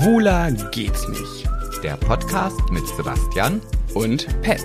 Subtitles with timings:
[0.00, 1.46] Schwuler geht's nicht.
[1.82, 3.60] Der Podcast mit Sebastian
[3.92, 4.64] Und Pet.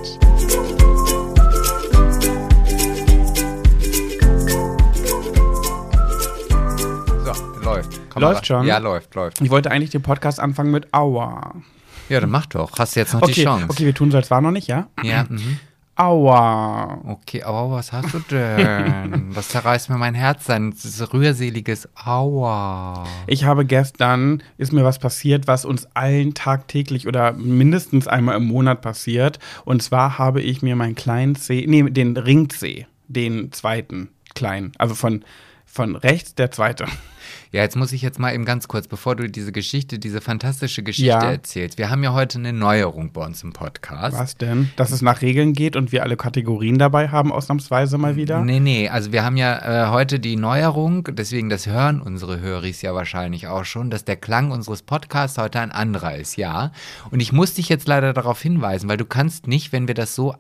[7.26, 8.02] So, läuft.
[8.10, 8.44] Komm Läuft mal rein.
[8.44, 8.66] schon?
[8.68, 9.42] Ja, läuft, läuft.
[9.42, 11.54] Ich wollte eigentlich den Podcast anfangen mit Aua.
[12.10, 12.78] Ja, dann mach doch.
[12.78, 13.66] Hast du jetzt noch die Okay, Chance.
[13.70, 14.88] okay, wir tun so, als war noch nicht, ja?
[15.04, 15.60] Ja, mhm.
[15.98, 17.02] Aua.
[17.06, 19.32] Okay, aber was hast du denn?
[19.36, 20.74] Das zerreißt mir mein Herz, ein
[21.14, 23.06] rührseliges Aua.
[23.28, 28.46] Ich habe gestern, ist mir was passiert, was uns allen tagtäglich oder mindestens einmal im
[28.46, 29.40] Monat passiert.
[29.64, 34.96] Und zwar habe ich mir meinen kleinen Zeh, nee, den Ringzeh, den zweiten kleinen, also
[34.96, 35.24] von,
[35.66, 36.86] von rechts der zweite.
[37.56, 40.84] Ja, jetzt muss ich jetzt mal eben ganz kurz, bevor du diese Geschichte, diese fantastische
[40.84, 41.32] Geschichte Ja.
[41.32, 41.78] erzählst.
[41.78, 44.18] Wir haben ja heute eine Neuerung bei uns im Podcast.
[44.20, 44.72] Was denn?
[44.76, 48.42] Dass es nach Regeln geht und wir alle Kategorien dabei haben, ausnahmsweise mal wieder?
[48.42, 52.82] Nee, nee, also wir haben ja äh, heute die Neuerung, deswegen das hören unsere Höris
[52.82, 56.74] ja wahrscheinlich auch schon, dass der Klang unseres Podcasts heute ein anderer ist, ja.
[57.10, 60.14] Und ich muss dich jetzt leider darauf hinweisen, weil du kannst nicht, wenn wir das
[60.14, 60.36] so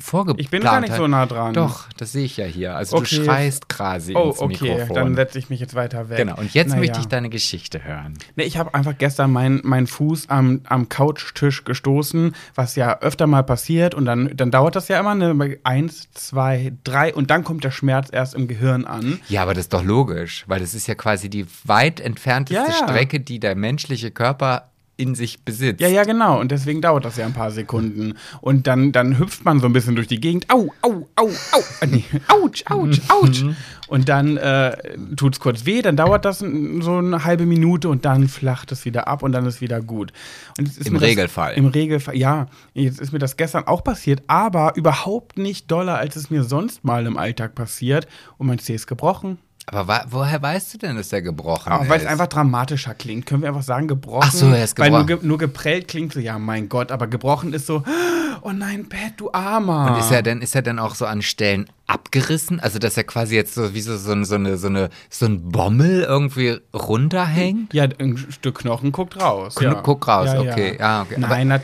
[0.00, 1.54] vorgeplant Ich bin gar nicht so nah dran.
[1.54, 2.74] Doch, das sehe ich ja hier.
[2.76, 3.16] Also Okay.
[3.16, 4.94] du schreist quasi Oh, ins okay, Mikrofon.
[4.94, 6.18] dann setze ich mich jetzt weiter weg.
[6.18, 6.80] genau, und jetzt Naja.
[6.80, 8.14] möchte ich deine Geschichte hören.
[8.36, 13.26] Nee, ich habe einfach gestern meinen mein Fuß am, am Couchtisch gestoßen, was ja öfter
[13.26, 17.44] mal passiert und dann, dann dauert das ja immer eine eins, zwei, drei und dann
[17.44, 19.20] kommt der Schmerz erst im Gehirn an.
[19.28, 22.78] Ja, aber das ist doch logisch, weil das ist ja quasi die weit entfernteste Ja,
[22.80, 22.88] ja.
[22.88, 24.69] Strecke, die der menschliche Körper
[25.00, 25.80] in sich besitzt.
[25.80, 26.38] Ja, ja, genau.
[26.38, 28.14] Und deswegen dauert das ja ein paar Sekunden.
[28.40, 30.46] Und dann, dann hüpft man so ein bisschen durch die Gegend.
[30.52, 31.60] Au, au, au, au.
[31.80, 32.04] Äh, nee.
[32.28, 33.44] Autsch, autsch, autsch.
[33.88, 34.76] Und dann äh,
[35.16, 38.84] tut es kurz weh, dann dauert das so eine halbe Minute und dann flacht es
[38.84, 40.12] wieder ab und dann ist wieder gut.
[40.58, 41.54] Ist Im mir das- Regelfall.
[41.54, 42.46] Im Regelfall, ja.
[42.72, 46.84] Jetzt ist mir das gestern auch passiert, aber überhaupt nicht doller, als es mir sonst
[46.84, 48.06] mal im Alltag passiert.
[48.38, 49.38] Und mein Zeh ist gebrochen.
[49.72, 51.88] Aber wa woher weißt du denn, dass der gebrochen ist?
[51.88, 54.26] weil es einfach dramatischer klingt, können wir einfach sagen, gebrochen.
[54.28, 55.20] Ach so, er ist Weil nur, gebrochen.
[55.20, 57.84] ge nur geprellt klingt so, ja, mein Gott, aber gebrochen ist so,
[58.42, 59.92] oh nein, Pat, du Armer.
[59.92, 62.58] Und ist er denn, ist er denn auch so an Stellen abgerissen?
[62.58, 65.26] Also, dass er quasi jetzt so wie so, so, ein- so, eine, so, eine, so
[65.26, 67.72] ein Bommel irgendwie runterhängt?
[67.72, 69.56] ja, ein Stück Knochen guckt raus.
[69.56, 69.74] Kn- ja.
[69.82, 71.14] guck raus, ja, okay, ja, okay.
[71.18, 71.60] Nein, na,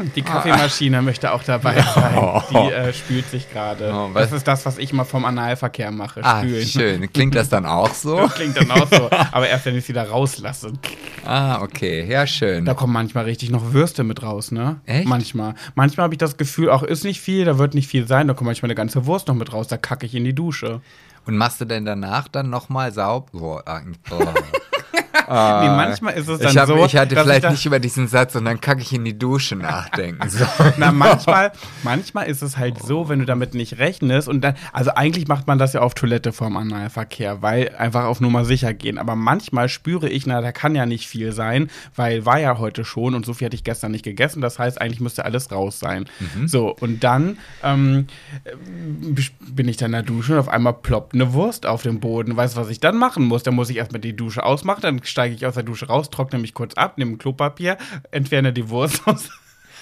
[0.00, 2.42] hm, die Kaffeemaschine möchte auch dabei sein.
[2.50, 3.92] Die äh, spült sich gerade.
[3.92, 6.66] Oh, das ist das, was ich mal vom Analverkehr mache, Ah, spülen.
[6.66, 7.12] schön.
[7.12, 8.16] Klingt das dann auch so?
[8.16, 9.08] Das klingt dann auch so.
[9.32, 10.72] Aber erst, wenn ich es wieder rauslasse.
[11.24, 12.06] Ah, okay.
[12.10, 12.64] Ja, schön.
[12.64, 14.80] Da kommen manchmal richtig noch Würste mit raus, ne?
[14.86, 15.06] Echt?
[15.08, 15.54] Manchmal.
[15.74, 18.34] Manchmal habe ich das Gefühl, auch ist nicht viel, da wird nicht viel sein, da
[18.34, 20.80] kommt manchmal eine ganze Wurst noch mit raus, da kacke ich in die Dusche.
[21.26, 23.26] Und machst du denn danach dann nochmal sauber?
[23.34, 24.16] Oh, ah, oh.
[25.12, 26.84] nee, manchmal ist es dann ich, hab, so.
[26.84, 29.56] ich hatte vielleicht da- nicht über diesen Satz und dann kacke ich in die Dusche
[29.56, 30.28] nachdenken.
[30.38, 30.44] So.
[30.76, 31.52] Na, manchmal,
[31.82, 35.46] manchmal ist es halt so, wenn du damit nicht rechnest und dann, also eigentlich macht
[35.46, 38.98] man das ja auf Toilette vorm Analverkehr, weil einfach auf Nummer sicher gehen.
[38.98, 42.84] Aber manchmal spüre ich, na, da kann ja nicht viel sein, weil war ja heute
[42.84, 44.40] schon und so viel hatte ich gestern nicht gegessen.
[44.42, 46.04] Das heißt, eigentlich müsste alles raus sein.
[46.46, 48.06] So, und dann ähm,
[48.44, 48.52] äh,
[49.50, 52.36] bin ich dann in der Dusche und auf einmal ploppt eine Wurst auf dem Boden.
[52.36, 53.42] Weißt du, was ich dann machen muss?
[53.42, 56.38] Dann muss ich erstmal die Dusche ausmachen, dann steige ich aus der Dusche raus, trockne
[56.38, 57.76] mich kurz ab, nehme Klopapier,
[58.10, 59.28] entferne die Wurst aus,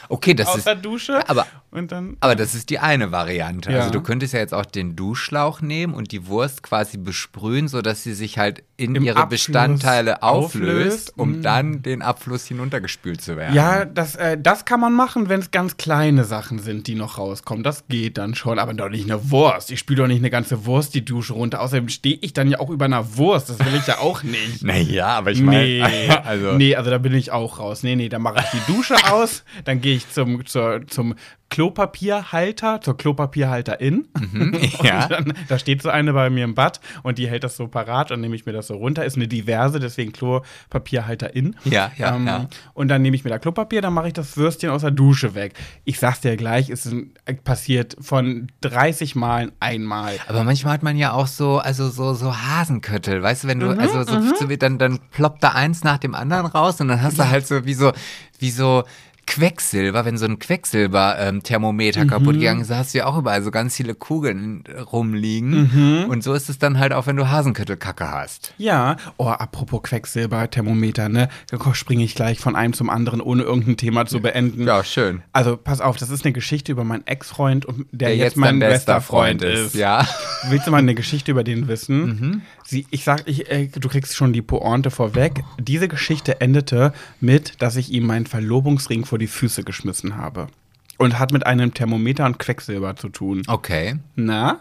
[0.09, 0.67] Okay, das aus ist.
[0.67, 3.71] der Dusche Aber, und dann aber das ist die eine Variante.
[3.71, 3.79] Ja.
[3.81, 8.03] Also du könntest ja jetzt auch den Duschschlauch nehmen und die Wurst quasi besprühen, sodass
[8.03, 11.13] sie sich halt in Im ihre Abfluss Bestandteile auflöst, auflöst.
[11.19, 11.43] um Mm.
[11.43, 13.55] dann den Abfluss hinuntergespült zu werden.
[13.55, 17.19] Ja, das, äh, das kann man machen, wenn es ganz kleine Sachen sind, die noch
[17.19, 17.63] rauskommen.
[17.63, 19.71] Das geht dann schon, aber doch nicht eine Wurst.
[19.71, 21.61] Ich spüle doch nicht eine ganze Wurst die Dusche runter.
[21.61, 23.49] Außerdem stehe ich dann ja auch über einer Wurst.
[23.51, 24.63] Das will ich ja auch nicht.
[24.63, 26.53] Naja, aber ich Nee, meine, also.
[26.53, 27.83] nee, also da bin ich auch raus.
[27.83, 31.15] Nee, nee, dann mache ich die Dusche aus, dann gehe ich zum, zur, zum
[31.51, 34.09] Klopapierhalter, zur Klopapierhalterin.
[34.83, 35.05] ja.
[35.05, 37.69] Und dann, da steht so eine bei mir im Bad und die hält das so
[37.69, 39.05] parat und nehme ich mir das so runter.
[39.05, 41.57] Ist eine diverse, deswegen Klopapierhalterin.
[41.65, 42.49] Ja, ja, ähm, ja.
[42.75, 45.35] Und dann nehme ich mir da Klopapier, dann mache ich das Würstchen aus der Dusche
[45.35, 45.55] weg.
[45.85, 47.13] Ich sag's dir gleich, es ist ein-
[47.45, 50.17] passiert von 30 Malen einmal.
[50.29, 53.61] Aber manchmal hat man ja auch so, also so, so Hasenköttel, weißt du, wenn Mhm,
[53.77, 56.89] du, also so, so wie dann, dann ploppt da eins nach dem anderen raus und
[56.89, 57.93] dann hast du halt so wie so,
[58.39, 58.85] wie so
[59.27, 62.09] Quecksilber, wenn so ein Quecksilber-Thermometer Mhm.
[62.09, 65.71] kaputt gegangen ist, da hast du ja auch überall so ganz viele Kugeln äh, rumliegen.
[66.05, 66.11] Mhm.
[66.11, 68.55] Und so ist es dann halt auch, wenn du Hasenköttelkacke hast.
[68.59, 71.29] Ja, oh, apropos Quecksilber-Thermometer, ne?
[71.51, 74.67] Da springe ich gleich von einem zum anderen, ohne irgendein Thema zu beenden.
[74.67, 75.23] Ja, schön.
[75.33, 78.61] Also, pass auf, das ist eine Geschichte über meinen Ex-Freund, und der, Der jetzt mein
[78.61, 79.75] dein bester Freund ist.
[79.75, 80.07] Ja.
[80.49, 82.07] Willst du mal eine Geschichte über den wissen?
[82.07, 82.43] Mhm.
[82.67, 85.45] Sie, ich sag, ich, äh, du kriegst schon die Pointe vorweg.
[85.59, 90.49] Diese Geschichte endete mit, dass ich ihm meinen Verlobungsring vor die Füße geschmissen habe.
[90.99, 93.43] Und hat mit einem Thermometer und Quecksilber zu tun.
[93.47, 93.97] Okay.
[94.17, 94.61] Na?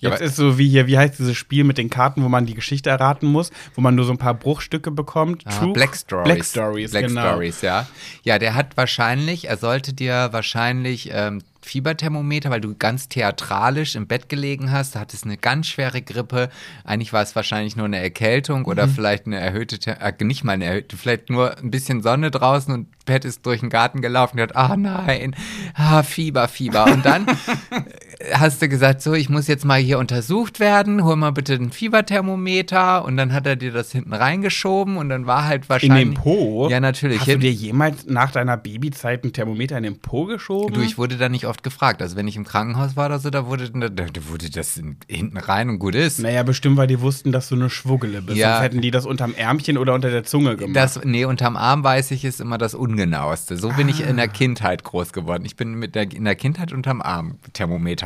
[0.00, 2.54] Jetzt ist so wie hier, wie heißt dieses Spiel mit den Karten, wo man die
[2.54, 5.42] Geschichte erraten muss, wo man nur so ein paar Bruchstücke bekommt.
[5.44, 6.24] Ah, True- Black Stories.
[6.24, 7.22] Black Stories, Black genau.
[7.22, 7.88] Stories, ja.
[8.22, 14.06] Ja, der hat wahrscheinlich, er sollte dir wahrscheinlich ähm, Fieberthermometer, weil du ganz theatralisch im
[14.06, 16.48] Bett gelegen hast, du hattest eine ganz schwere Grippe.
[16.84, 18.90] Eigentlich war es wahrscheinlich nur eine Erkältung oder Mhm.
[18.90, 22.88] vielleicht eine erhöhte, äh, nicht mal eine erhöhte, vielleicht nur ein bisschen Sonne draußen und
[23.04, 25.34] Pat ist durch den Garten gelaufen und hat, ah nein,
[25.74, 26.84] ah, Fieber, Fieber.
[26.86, 27.26] Und dann
[28.32, 31.70] hast du gesagt, so, ich muss jetzt mal hier untersucht werden, hol mal bitte ein
[31.70, 36.04] Fieberthermometer und dann hat er dir das hinten reingeschoben und dann war halt In wahrscheinlich.
[36.08, 36.68] den Po?
[36.68, 37.20] Ja, natürlich.
[37.20, 40.74] Hast du dir jemals nach deiner Babyzeit ein Thermometer in den Po geschoben?
[40.74, 42.02] Du, ich wurde da nicht oft gefragt.
[42.02, 44.96] Also wenn ich im Krankenhaus war oder so, da wurde, da, da wurde das in,
[45.06, 46.18] hinten rein und gut ist.
[46.18, 48.36] naja, bestimmt, weil die wussten, dass du eine Schwuggele bist.
[48.38, 48.54] Ja.
[48.54, 50.76] Sonst hätten die das unterm Ärmchen oder unter der Zunge gemacht.
[50.76, 53.56] Das, nee, unterm Arm weiß ich, ist immer das Ungenaueste.
[53.56, 55.44] So bin ich in der Kindheit groß geworden.
[55.44, 57.38] Ich bin mit der, in der Kindheit unterm Arm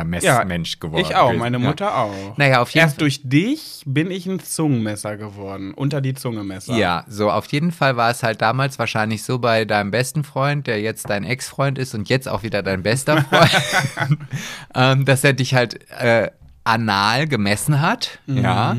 [0.03, 1.05] Thermometer-Messmensch geworden.
[1.07, 1.65] Ich auch, meine Ja.
[1.67, 2.37] Mutter auch.
[2.37, 5.75] Naja, auf jeden Erst durch dich bin ich ein Zungenmesser geworden.
[5.75, 6.75] Unter die Zungemesser.
[6.77, 10.67] Ja, so auf jeden Fall war es halt damals wahrscheinlich so bei deinem besten Freund,
[10.67, 14.19] der jetzt dein Ex-Freund ist und jetzt auch wieder dein bester Freund,
[14.75, 16.31] ähm, dass er dich halt äh,
[16.65, 18.77] anal gemessen hat, ja.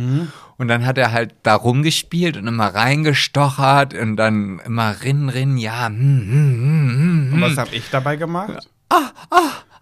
[0.57, 5.57] Und dann hat er halt da rumgespielt und immer reingestochert und dann immer rin, rin,
[5.57, 5.87] ja.
[5.87, 7.41] Hm, hm, hm, hm, Und hm.
[7.41, 8.69] was habe ich dabei gemacht?
[8.89, 9.09] Ah,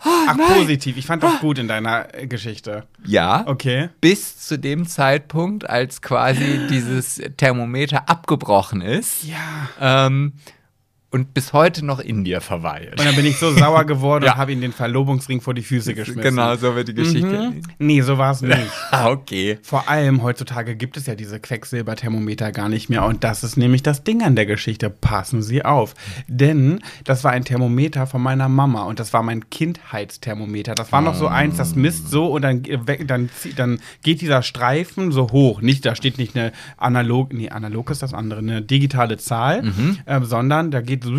[0.04, 0.98] Ach, positiv.
[0.98, 2.86] Ich fand das gut in deiner Geschichte.
[3.06, 3.44] Ja.
[3.48, 3.90] Okay.
[4.02, 9.24] Bis zu dem Zeitpunkt, als quasi dieses Thermometer abgebrochen ist.
[9.24, 10.08] Ja.
[10.08, 10.34] Ähm,
[11.12, 13.00] und bis heute noch in dir verweilt.
[13.00, 14.34] Und dann bin ich so sauer geworden Ja.
[14.34, 16.22] und habe ihm den Verlobungsring vor die Füße geschmissen.
[16.24, 17.52] Genau, so wird die Geschichte.
[17.52, 17.62] Mhm.
[17.80, 18.58] Nee, so war es nicht.
[18.92, 19.60] Ah, okay.
[19.62, 23.04] Vor allem heutzutage gibt es ja diese Quecksilberthermometer gar nicht mehr.
[23.06, 24.90] Und das ist nämlich das Ding an der Geschichte.
[24.90, 25.96] Passen Sie auf.
[26.28, 30.76] Denn das war ein Thermometer von meiner Mama und das war mein Kindheitsthermometer.
[30.76, 34.42] Das war noch so eins, das misst so und dann, äh, dann, dann geht dieser
[34.44, 35.62] Streifen so hoch.
[35.62, 39.72] Nicht, da steht nicht eine analog, nee, analog ist das andere, eine digitale Zahl,
[40.08, 41.12] ähm, sondern da geht so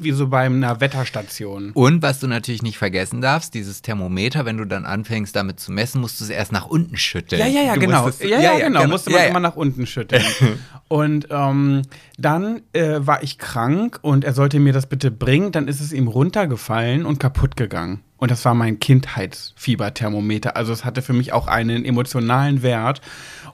[0.00, 1.70] wie so bei einer Wetterstation.
[1.72, 5.70] Und was du natürlich nicht vergessen darfst, dieses Thermometer, wenn du dann anfängst damit zu
[5.72, 7.40] messen, musst du es erst nach unten schütteln.
[7.40, 8.04] Ja, ja, ja, Du genau.
[8.06, 8.86] musst es- ja, ja, genau.
[8.88, 9.30] Musste man Ja, ja.
[9.30, 10.24] immer nach unten schütteln.
[10.88, 11.82] und ähm,
[12.18, 15.52] dann äh, war ich krank und er sollte mir das bitte bringen.
[15.52, 18.00] Dann ist es ihm runtergefallen und kaputt gegangen.
[18.16, 20.56] Und das war mein Kindheitsfieberthermometer.
[20.56, 23.00] Also es hatte für mich auch einen emotionalen Wert.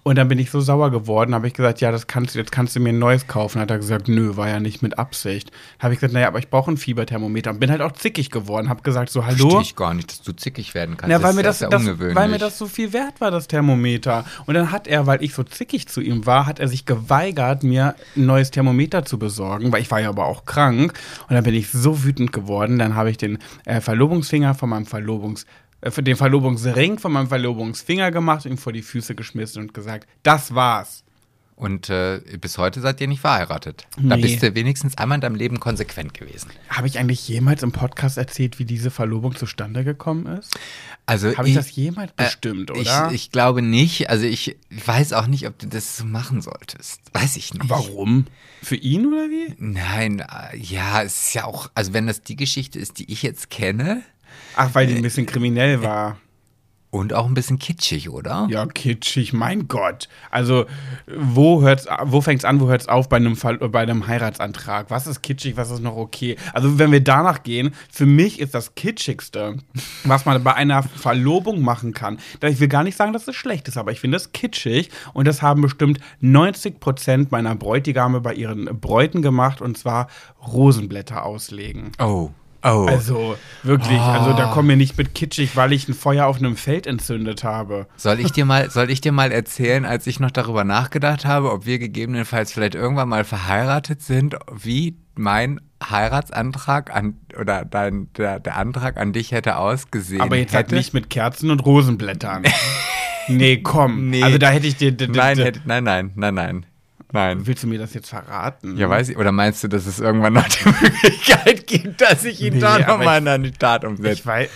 [0.09, 2.51] Und dann bin ich so sauer geworden, habe ich gesagt, ja, das kannst du, jetzt
[2.51, 3.61] kannst du mir ein neues kaufen.
[3.61, 5.51] Hat er gesagt, nö, war ja nicht mit Absicht.
[5.79, 7.51] Habe ich gesagt, naja, aber ich brauche ein Fieberthermometer.
[7.51, 8.71] Und bin halt auch zickig geworden.
[8.71, 9.37] Habe gesagt, so, hallo.
[9.37, 11.11] Verstehe ich gar nicht, dass du zickig werden kannst.
[11.11, 12.17] Ja, weil mir, das, ist ja das, ungewöhnlich.
[12.17, 14.25] weil mir das so viel wert war, das Thermometer.
[14.47, 17.63] Und dann hat er, weil ich so zickig zu ihm war, hat er sich geweigert,
[17.63, 20.95] mir ein neues Thermometer zu besorgen, weil ich war ja aber auch krank.
[21.29, 22.79] Und dann bin ich so wütend geworden.
[22.79, 25.45] Dann habe ich den äh, Verlobungsfinger von meinem Verlobungs
[25.81, 30.09] äh, für den Verlobungsring von meinem Verlobungsfinger gemacht, ihm vor die Füße geschmissen und gesagt,
[30.23, 31.05] das war's.
[31.55, 33.89] Und äh, bis heute seid ihr nicht verheiratet.
[33.97, 34.23] Da Nee.
[34.23, 36.51] bist du wenigstens einmal in deinem Leben konsequent gewesen.
[36.69, 40.57] Habe ich eigentlich jemals im Podcast erzählt, wie diese Verlobung zustande gekommen ist?
[41.05, 43.11] Also Habe ich das jemals bestimmt, ich, oder?
[43.13, 44.09] Ich glaube nicht.
[44.09, 47.01] Also ich weiß auch nicht, ob du das so machen solltest.
[47.13, 47.69] Weiß ich nicht.
[47.69, 48.27] Warum?
[48.63, 49.57] Für ihn oder wie?
[49.59, 53.25] Nein, äh, ja, es ist ja auch, also wenn das die Geschichte ist, die ich
[53.25, 54.03] jetzt kenne
[54.57, 56.19] Ach, weil die ein bisschen kriminell war.
[56.91, 58.47] und auch ein bisschen kitschig, oder?
[58.51, 60.09] Ja, kitschig, mein Gott.
[60.31, 60.65] Also,
[61.07, 64.91] wo hört's, wo fängt's an, wo hört's auf bei einem, Fall, bei einem Heiratsantrag?
[64.91, 66.37] Was ist kitschig, was ist noch okay?
[66.55, 69.59] Also, wenn wir danach gehen, für mich ist das kitschigste,
[70.05, 72.19] was man bei einer Verlobung machen kann.
[72.43, 75.29] Ich will gar nicht sagen, dass es schlecht ist, aber ich finde es kitschig und
[75.29, 80.09] das haben bestimmt 90 Prozent meiner Bräutigame bei ihren Bräuten gemacht und zwar
[80.47, 81.93] Rosenblätter auslegen.
[81.99, 82.31] Oh.
[82.63, 82.87] Oh.
[82.89, 86.57] Also wirklich, also da kommen wir nicht mit kitschig, weil ich ein Feuer auf einem
[86.57, 87.87] Feld entzündet habe.
[87.97, 91.53] Soll ich dir mal, soll ich dir mal erzählen, als ich noch darüber nachgedacht habe,
[91.53, 98.41] ob wir gegebenenfalls vielleicht irgendwann mal verheiratet sind, wie mein Heiratsantrag an oder dein der,
[98.41, 100.75] der Antrag an dich hätte ausgesehen Aber jetzt halt hätte?
[100.75, 102.43] nicht mit Kerzen und Rosenblättern.
[103.29, 104.11] nee, komm.
[104.11, 104.23] Nee.
[104.23, 104.95] Also da hätte ich dir.
[105.09, 106.67] Nein, hätte, nein, nein, nein, nein.
[107.13, 107.47] Nein.
[107.47, 108.77] Willst du mir das jetzt verraten?
[108.77, 109.17] Ja, weiß ich.
[109.17, 112.75] Oder meinst du, dass es irgendwann noch die Möglichkeit gibt, dass ich ihn Nee, da
[112.75, 114.13] aber nochmal in eine Tat umsetze?
[114.13, 114.51] Ich weiß.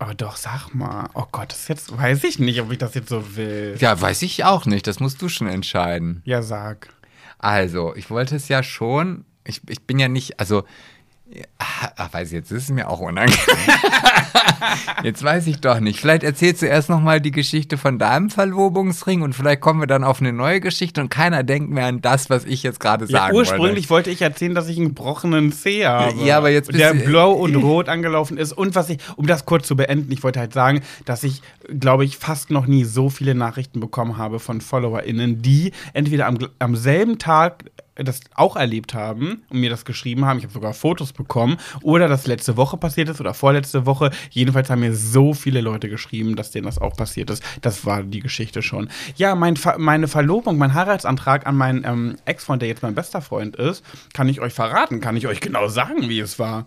[0.00, 1.08] Oh, doch, sag mal.
[1.14, 3.76] Oh Gott, das jetzt weiß ich nicht, ob ich das jetzt so will.
[3.78, 4.86] Ja, weiß ich auch nicht.
[4.86, 6.20] Das musst du schon entscheiden.
[6.24, 6.88] Ja, sag.
[7.38, 9.24] Also, ich wollte es ja schon.
[9.44, 10.64] Ich, ich bin ja nicht, also
[11.56, 13.38] Ach, ach, weiß ich, jetzt ist es mir auch unangenehm.
[15.02, 15.98] jetzt weiß ich doch nicht.
[15.98, 20.04] Vielleicht erzählst du erst nochmal die Geschichte von deinem Verlobungsring und vielleicht kommen wir dann
[20.04, 23.20] auf eine neue Geschichte und keiner denkt mehr an das, was ich jetzt gerade Ja,
[23.20, 26.14] sagen ursprünglich wollte ich erzählen, dass ich einen gebrochenen Zeh habe.
[26.22, 28.52] Ja, aber jetzt Der blau und rot angelaufen ist.
[28.52, 31.40] Und was ich, um das kurz zu beenden, ich wollte halt sagen, dass ich,
[31.80, 36.38] glaube ich, fast noch nie so viele Nachrichten bekommen habe von FollowerInnen, die entweder am,
[36.58, 37.64] am selben Tag
[37.96, 40.38] das auch erlebt haben und mir das geschrieben haben.
[40.38, 41.58] Ich habe sogar Fotos bekommen.
[41.82, 44.10] Oder das letzte Woche passiert ist oder vorletzte Woche.
[44.30, 47.42] Jedenfalls haben mir so viele Leute geschrieben, dass denen das auch passiert ist.
[47.60, 48.88] Das war die Geschichte schon.
[49.16, 53.56] Ja, mein, meine Verlobung, mein Heiratsantrag an meinen ähm, Ex-Freund, der jetzt mein bester Freund
[53.56, 56.66] ist, kann ich euch verraten, kann ich euch genau sagen, wie es war.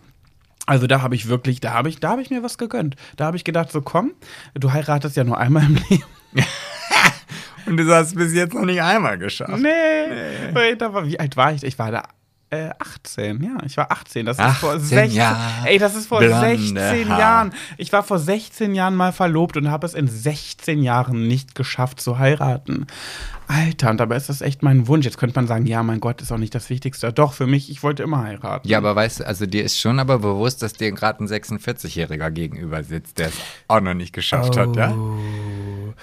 [0.65, 2.95] Also da habe ich wirklich, da habe ich, da habe ich mir was gegönnt.
[3.15, 4.11] Da habe ich gedacht, so komm,
[4.53, 6.03] du heiratest ja nur einmal im Leben.
[7.67, 9.59] Und du hast es bis jetzt noch nicht einmal geschafft.
[9.59, 10.53] Nee.
[10.53, 11.63] Weil Da war, wie alt war ich?
[11.63, 12.03] Ich war da
[12.49, 14.25] äh, 18, ja, ich war 18.
[14.25, 17.19] Das ist vor 18 16 Jahre Ey, das ist vor blonde 16 Haar.
[17.19, 17.53] Jahren.
[17.77, 21.99] Ich war vor 16 Jahren mal verlobt und habe es in 16 Jahren nicht geschafft
[21.99, 22.87] zu heiraten.
[23.49, 25.05] Alter, und dabei ist das echt mein Wunsch.
[25.05, 27.11] Jetzt könnte man sagen, ja, mein Gott, ist auch nicht das Wichtigste.
[27.13, 28.67] Doch, für mich, ich wollte immer heiraten.
[28.67, 32.29] Ja, aber weißt du, also dir ist schon aber bewusst, dass dir gerade ein 46-Jähriger
[32.31, 33.33] gegenüber sitzt, der es
[33.67, 34.93] auch noch nicht geschafft hat, ja?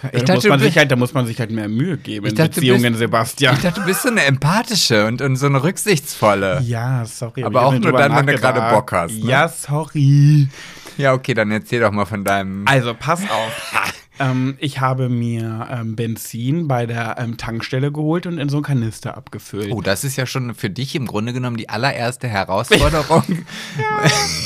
[0.04, 1.96] Da Ich muss dachte, man du sich halt, da muss man sich halt mehr Mühe
[1.96, 3.54] geben in Ich dachte, Beziehungen, bist- Sebastian.
[3.56, 6.60] Ich dachte, du bist so eine empathische und, und so eine rücksichtsvolle.
[6.66, 7.44] Ja, sorry.
[7.44, 9.30] Aber hab auch nur dann, wenn du gerade Bock hast, ne?
[9.30, 10.48] Ja, sorry.
[10.96, 12.64] Ja, okay, dann erzähl doch mal von deinem.
[12.68, 13.92] Also, pass auf.
[14.20, 18.64] ähm, ich habe mir ähm, Benzin bei der ähm, Tankstelle geholt und in so einen
[18.64, 19.72] Kanister abgefüllt.
[19.72, 23.24] Oh, das ist ja schon für dich im Grunde genommen die allererste Herausforderung.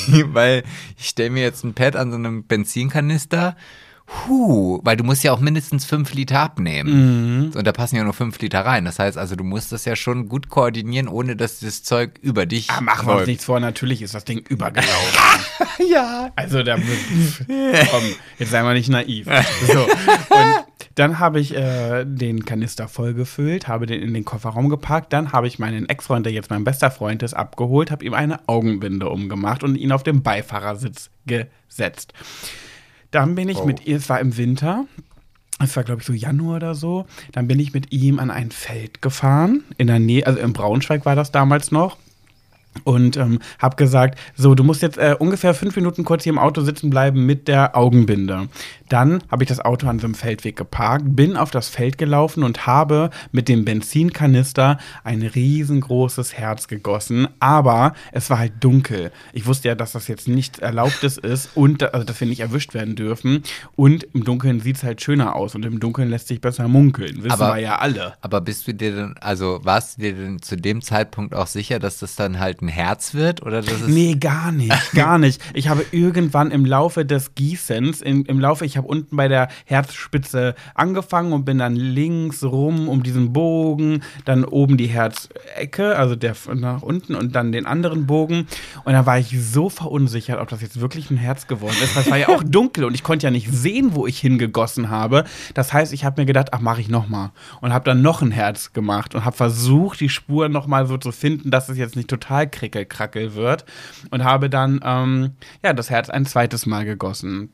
[0.33, 0.63] weil
[0.97, 3.55] ich stelle mir jetzt ein Pad an so einem Benzinkanister.
[4.27, 7.51] Huh, weil du musst ja auch mindestens fünf Liter abnehmen.
[7.55, 8.85] Und da passen ja nur fünf Liter rein.
[8.85, 12.45] Das heißt also, du musst das ja schon gut koordinieren, ohne dass das Zeug über
[12.45, 15.19] dich Ah, machen wir uns nichts vor, natürlich ist das Ding übergelaufen.
[15.89, 16.31] Ja.
[16.35, 18.03] Also da komm,
[18.37, 19.27] jetzt sei mal nicht naiv.
[19.71, 19.83] So.
[19.83, 25.31] Und dann habe ich äh, den Kanister vollgefüllt, habe den in den Kofferraum gepackt, dann
[25.31, 29.07] habe ich meinen Ex-Freund, der jetzt mein bester Freund ist, abgeholt, habe ihm eine Augenbinde
[29.09, 32.13] umgemacht und ihn auf den Beifahrersitz gesetzt.
[33.11, 33.65] Dann bin ich Oh.
[33.65, 34.85] mit ihr, es war im Winter,
[35.61, 37.05] es war, glaube ich, so Januar oder so.
[37.33, 39.63] Dann bin ich mit ihm an ein Feld gefahren.
[39.77, 41.97] In der Nähe, also in Braunschweig war das damals noch.
[42.83, 46.37] Und ähm, habe gesagt, so, du musst jetzt äh, ungefähr fünf Minuten kurz hier im
[46.39, 48.47] Auto sitzen bleiben mit der Augenbinde.
[48.89, 52.43] Dann habe ich das Auto an so einem Feldweg geparkt, bin auf das Feld gelaufen
[52.43, 57.27] und habe mit dem Benzinkanister ein riesengroßes Herz gegossen.
[57.39, 59.11] Aber es war halt dunkel.
[59.33, 62.73] Ich wusste ja, dass das jetzt nichts Erlaubtes ist und also, dass wir nicht erwischt
[62.73, 63.43] werden dürfen.
[63.75, 67.17] Und im Dunkeln sieht es halt schöner aus und im Dunkeln lässt sich besser munkeln.
[67.23, 68.13] Wissen Aber- wir ja alle.
[68.21, 71.79] Aber bist du dir denn, also warst du dir denn zu dem Zeitpunkt auch sicher,
[71.79, 73.43] dass das dann halt ein Herz wird?
[73.43, 75.41] Oder dass es Nee, gar nicht, gar nicht.
[75.53, 79.49] Ich habe irgendwann im Laufe des Gießens, im, im Laufe, ich habe unten bei der
[79.65, 86.15] Herzspitze angefangen und bin dann links rum um diesen Bogen, dann oben die Herzecke, also
[86.15, 88.47] der nach unten und dann den anderen Bogen.
[88.83, 91.95] Und da war ich so verunsichert, ob das jetzt wirklich ein Herz geworden ist.
[91.95, 94.89] weil Es war ja auch dunkel und ich konnte ja nicht sehen, wo ich hingegossen
[94.89, 95.25] habe.
[95.53, 97.31] Das heißt, ich habe mir gedacht, ach, mache ich nochmal.
[97.61, 101.11] Und habe dann noch ein Herz gemacht und habe versucht, die Spuren nochmal so zu
[101.11, 103.65] finden, dass es jetzt nicht total krickelkrackel wird.
[104.11, 105.31] Und habe dann, ähm,
[105.63, 107.49] ja, das Herz ein zweites Mal gegossen.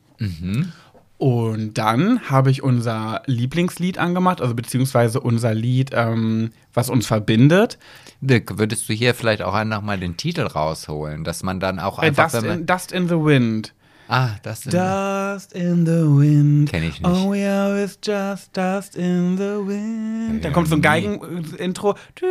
[1.18, 7.78] Und dann habe ich unser Lieblingslied angemacht, also beziehungsweise unser Lied, ähm, was uns verbindet.
[8.20, 12.08] Dirk, würdest du hier vielleicht auch nochmal den Titel rausholen, dass man dann auch Äh,
[12.08, 13.72] einfach, Dust, in, Dust in the Wind.
[14.08, 16.70] Ah, das sind, Dust in the wind.
[16.70, 17.04] Kenn ich nicht.
[17.04, 20.44] Oh, we are is just dust in the wind.
[20.44, 21.94] Da kommt so ein Geigen-Intro.
[22.14, 22.26] Du,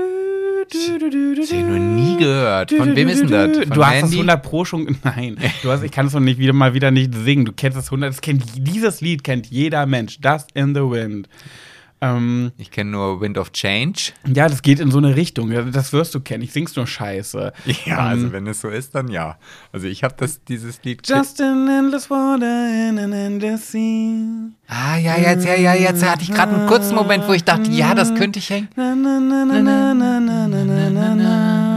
[0.72, 2.72] du, du, du, du, ich noch nie gehört.
[2.72, 3.52] Von wem ist denn das?
[3.52, 3.64] du.
[3.64, 4.18] Von Du hast das Mandy?
[4.18, 4.98] 100 Pro schon.
[5.04, 7.46] Nein, du hast, ich kann es noch nicht wieder mal wieder nicht singen.
[7.46, 8.10] Du kennst das 100.
[8.10, 10.20] Das kennt, dieses Lied kennt jeder Mensch.
[10.20, 11.28] Dust in the wind.
[12.16, 14.12] Ähm, Ich kenne nur Wind of Change.
[14.34, 15.50] ja, das geht in so eine Richtung.
[15.72, 16.44] Das wirst du kennen.
[16.44, 17.54] Ich sing's nur scheiße.
[17.86, 19.38] Ja, Ähm, also wenn es so ist, dann ja.
[19.72, 21.08] Also ich habe das dieses Lied.
[21.08, 24.50] Just an endless water in an endless sea.
[24.68, 27.70] ah, ja, jetzt, ja, ja, jetzt hatte ich gerade einen kurzen Moment, wo ich dachte,
[27.72, 28.70] ja, das könnte ich hängen.
[28.76, 31.75] Na, na, na, na, na, na, na, na, na, na, na.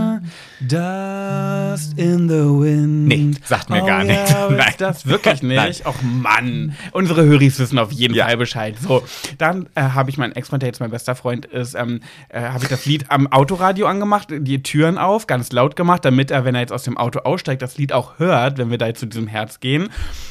[0.61, 3.07] Dust in the wind.
[3.07, 4.31] Nee, sagt mir gar nichts.
[4.31, 4.69] ja, Nein.
[4.69, 5.87] ist das wirklich nicht?
[5.87, 6.75] Och Mann.
[6.93, 8.27] Unsere Höris wissen auf jeden Ja.
[8.27, 8.75] Fall Bescheid.
[8.81, 9.05] So,
[9.39, 12.65] dann äh, habe ich meinen Ex-Freund, der jetzt mein bester Freund ist, ähm, äh, habe
[12.65, 16.55] ich das Lied am Autoradio angemacht, die Türen auf, ganz laut gemacht, damit er, wenn
[16.55, 19.07] er jetzt aus dem Auto aussteigt, das Lied auch hört, wenn wir da jetzt zu
[19.07, 19.89] diesem Herz gehen.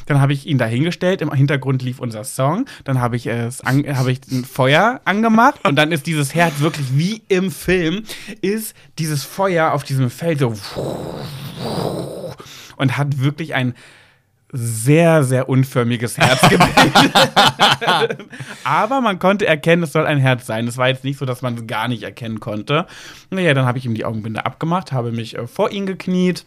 [0.08, 3.84] Dann habe ich ihn dahingestellt, im Hintergrund lief unser Song, dann habe ich es an,
[3.98, 8.04] habe ich ein Feuer angemacht und dann ist dieses Herz wirklich wie im Film,
[8.42, 10.54] ist dieses Feuer auf diesem Feld so
[12.78, 13.74] und hat wirklich ein
[14.52, 17.14] sehr, sehr unförmiges Herz gebildet.
[18.64, 20.68] Aber man konnte erkennen, es soll ein Herz sein.
[20.68, 22.88] Es war jetzt nicht so, dass man es gar nicht erkennen konnte.
[23.30, 26.46] Naja, dann habe ich ihm die Augenbinde abgemacht, habe mich äh, vor ihn gekniet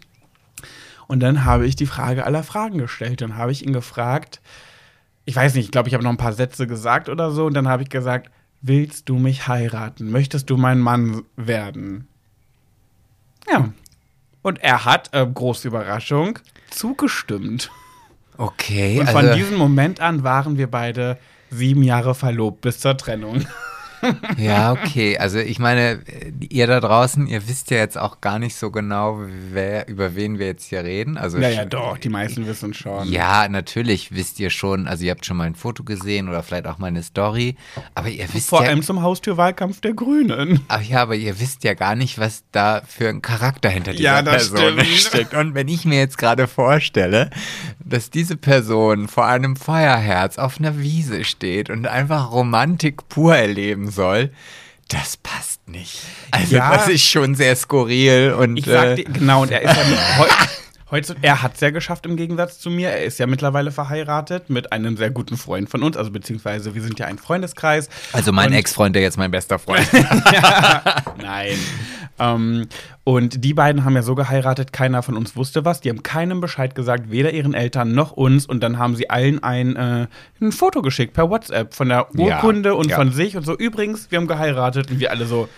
[1.09, 3.21] und dann habe ich die Frage aller Fragen gestellt.
[3.21, 4.41] Dann habe ich ihn gefragt,
[5.27, 7.47] ich weiß nicht, ich glaube, ich habe noch ein paar Sätze gesagt oder so.
[7.47, 8.31] Und dann habe ich gesagt,
[8.63, 10.11] willst du mich heiraten?
[10.11, 12.09] Möchtest du mein Mann werden?
[13.51, 13.73] Ja.
[14.43, 16.39] Und er hat, äh, große Überraschung,
[16.71, 17.71] zugestimmt.
[18.37, 21.19] Okay, Und also von diesem Moment an waren wir beide
[21.51, 23.45] sieben Jahre verlobt bis zur Trennung.
[24.37, 25.19] Ja, okay.
[25.19, 26.01] Also ich meine,
[26.49, 29.21] ihr da draußen, ihr wisst ja jetzt auch gar nicht so genau,
[29.53, 31.17] wer, über wen wir jetzt hier reden.
[31.17, 33.11] Also Ja, ja, doch, die meisten wissen schon.
[33.11, 36.67] Ja, natürlich wisst ihr schon, also ihr habt schon mal ein Foto gesehen oder vielleicht
[36.67, 37.57] auch mal eine Story,
[37.95, 40.61] aber ihr wisst Vor ja, allem zum Haustürwahlkampf der Grünen.
[40.69, 44.03] Ach ja, aber ihr wisst ja gar nicht, was da für ein Charakter hinter dieser
[44.05, 44.99] Ja, das Person stimmt.
[44.99, 45.35] steckt.
[45.35, 47.31] Und wenn ich mir jetzt gerade vorstelle,
[47.85, 53.90] dass diese Person vor einem Feuerherz auf einer Wiese steht und einfach Romantik pur erleben
[53.91, 54.31] soll,
[54.89, 56.01] das passt nicht.
[56.33, 56.75] Also Ja.
[56.77, 59.85] das ist schon sehr skurril und Ich sag äh, dir, genau, und er ist ja
[59.85, 60.27] mit, heu,
[60.91, 62.89] heute, er hat es ja geschafft im Gegensatz zu mir.
[62.91, 66.83] Er ist ja mittlerweile verheiratet mit einem sehr guten Freund von uns, also beziehungsweise wir
[66.83, 67.89] sind ja ein Freundeskreis.
[68.13, 69.87] also mein Und- Ex-Freund, der jetzt mein bester Freund.
[71.19, 71.57] Nein.
[72.21, 72.67] Ähm,
[73.05, 75.81] und die beiden haben ja so geheiratet, keiner von uns wusste was.
[75.81, 78.47] Die haben keinem Bescheid gesagt, weder ihren Eltern noch uns.
[78.47, 80.07] Und dann haben sie allen ein, äh,
[80.41, 82.97] ein Foto geschickt per WhatsApp von der Ja, Urkunde und ja.
[82.97, 83.57] von sich und so.
[83.57, 85.49] Übrigens, wir haben geheiratet und wir alle so,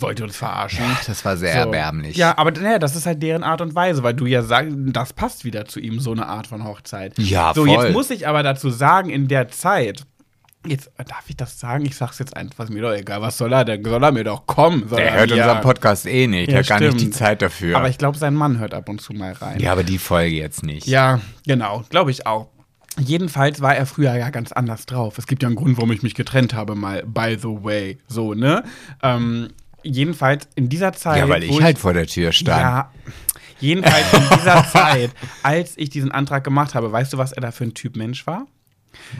[0.00, 0.84] wollt ihr uns verarschen?
[1.06, 1.58] das war sehr So.
[1.58, 2.16] erbärmlich.
[2.16, 5.12] Ja, aber naja, das ist halt deren Art und Weise, weil du ja sagst, das
[5.12, 7.18] passt wieder zu ihm, so eine Art von Hochzeit.
[7.18, 7.70] Ja, So, voll.
[7.84, 10.04] jetzt muss ich aber dazu sagen, in der Zeit,
[10.66, 13.64] jetzt darf ich das sagen, ich sag's jetzt einfach, mir doch egal, was soll er,
[13.64, 13.84] denn?
[13.84, 14.88] soll er mir doch kommen.
[14.90, 17.10] Der er hört mir- unseren Podcast eh nicht, der Ja, hat gar nicht die.
[17.10, 17.76] Zeit dafür.
[17.76, 19.60] Aber ich glaube, sein Mann hört ab und zu mal rein.
[19.60, 20.86] ja, aber die Folge jetzt nicht.
[20.86, 22.48] Ja, genau, glaube ich auch.
[22.98, 25.18] Jedenfalls war er früher ja ganz anders drauf.
[25.18, 27.98] Es gibt ja einen Grund, warum ich mich getrennt habe, mal by the way.
[28.06, 28.62] So, ne?
[29.02, 29.48] Ähm,
[29.82, 31.18] jedenfalls in dieser Zeit.
[31.18, 32.60] Ja, weil wo ich halt vor der Tür stand.
[32.60, 32.90] Ja.
[33.60, 35.10] Jedenfalls in dieser Zeit,
[35.42, 38.26] als ich diesen Antrag gemacht habe, weißt du, was er da für ein Typ Mensch
[38.26, 38.46] war?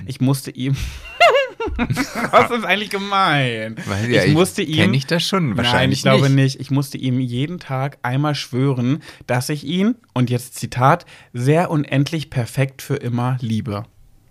[0.06, 0.76] Ich musste ihm.
[2.30, 3.76] Was ist eigentlich gemein?
[3.86, 4.76] Weil, ja, ich musste ihm.
[4.76, 5.48] Kenne ich das schon?
[5.50, 6.34] Nein, Wahrscheinlich ich glaube nicht.
[6.34, 6.60] nicht.
[6.60, 12.30] Ich musste ihm jeden Tag einmal schwören, dass ich ihn, und jetzt Zitat, sehr unendlich
[12.30, 13.84] perfekt für immer liebe.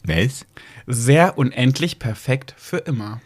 [0.06, 0.46] Was?
[0.86, 3.22] Sehr unendlich perfekt für immer.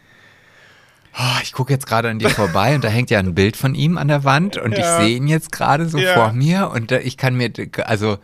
[1.20, 3.74] Oh, ich gucke jetzt gerade an dir vorbei und da hängt ja ein Bild von
[3.74, 5.00] ihm an der Wand und Ja.
[5.00, 6.14] ich sehe ihn jetzt gerade so Ja.
[6.14, 7.52] vor mir und ich kann mir,
[7.86, 8.20] also,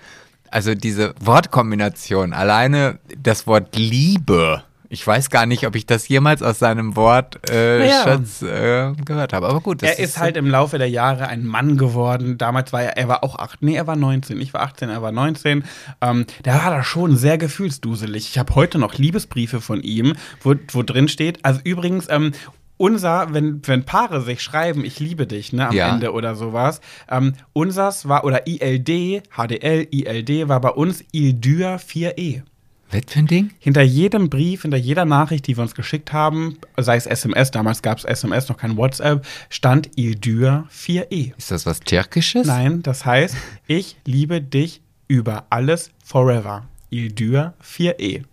[0.53, 6.43] also diese Wortkombination, alleine das Wort Liebe, ich weiß gar nicht, ob ich das jemals
[6.43, 8.03] aus seinem Wort äh, Naja.
[8.03, 9.81] Schatz äh, gehört habe, aber gut.
[9.81, 12.37] Er ist halt im Laufe der Jahre ein Mann geworden.
[12.37, 14.39] Damals war er, er war auch acht, nee, er war 19.
[14.39, 15.63] Ich war 18, er war 19.
[16.01, 18.29] Ähm, der war da schon sehr gefühlsduselig.
[18.29, 20.13] Ich habe heute noch Liebesbriefe von ihm,
[20.43, 22.31] wo, wo drin steht, also übrigens, ähm,
[22.77, 25.93] unser, wenn, wenn Paare sich schreiben, ich liebe dich, ne, am Ja.
[25.93, 32.41] Ende oder sowas, ähm, unsers war, oder ILD, HDL, ILD war bei uns Ildyr 4E.
[32.91, 33.51] Was für ein Ding?
[33.59, 37.81] Hinter jedem Brief, hinter jeder Nachricht, die wir uns geschickt haben, sei es SMS, damals
[37.81, 41.33] gab es SMS, noch kein WhatsApp, stand Ildyr 4E.
[41.37, 42.45] Ist das was Türkisches?
[42.45, 46.67] Nein, das heißt, ich liebe dich über alles forever.
[46.91, 48.23] Ildyr 4E.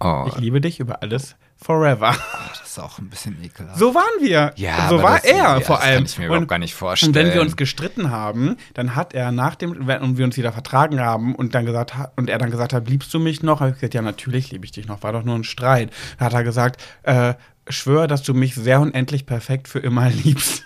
[0.00, 2.14] Oh, Ich liebe dich über alles forever.
[2.48, 3.78] das ist auch ein bisschen ekelhaft.
[3.78, 4.52] So waren wir.
[4.56, 5.94] Ja, so war das- er ja, vor das allem.
[5.96, 7.10] kann ich mir überhaupt gar nicht vorstellen.
[7.10, 10.36] Und wenn wir uns gestritten haben, dann hat er nach dem, wenn und wir uns
[10.36, 13.42] wieder vertragen haben und dann gesagt hat, und er dann gesagt hat, liebst du mich
[13.42, 13.60] noch?
[13.60, 15.02] Habe ich gesagt, ja, natürlich liebe ich dich noch.
[15.02, 15.90] War doch nur ein Streit.
[16.18, 17.34] Dann hat er gesagt, äh,
[17.68, 20.64] schwör, dass du mich sehr unendlich perfekt für immer liebst.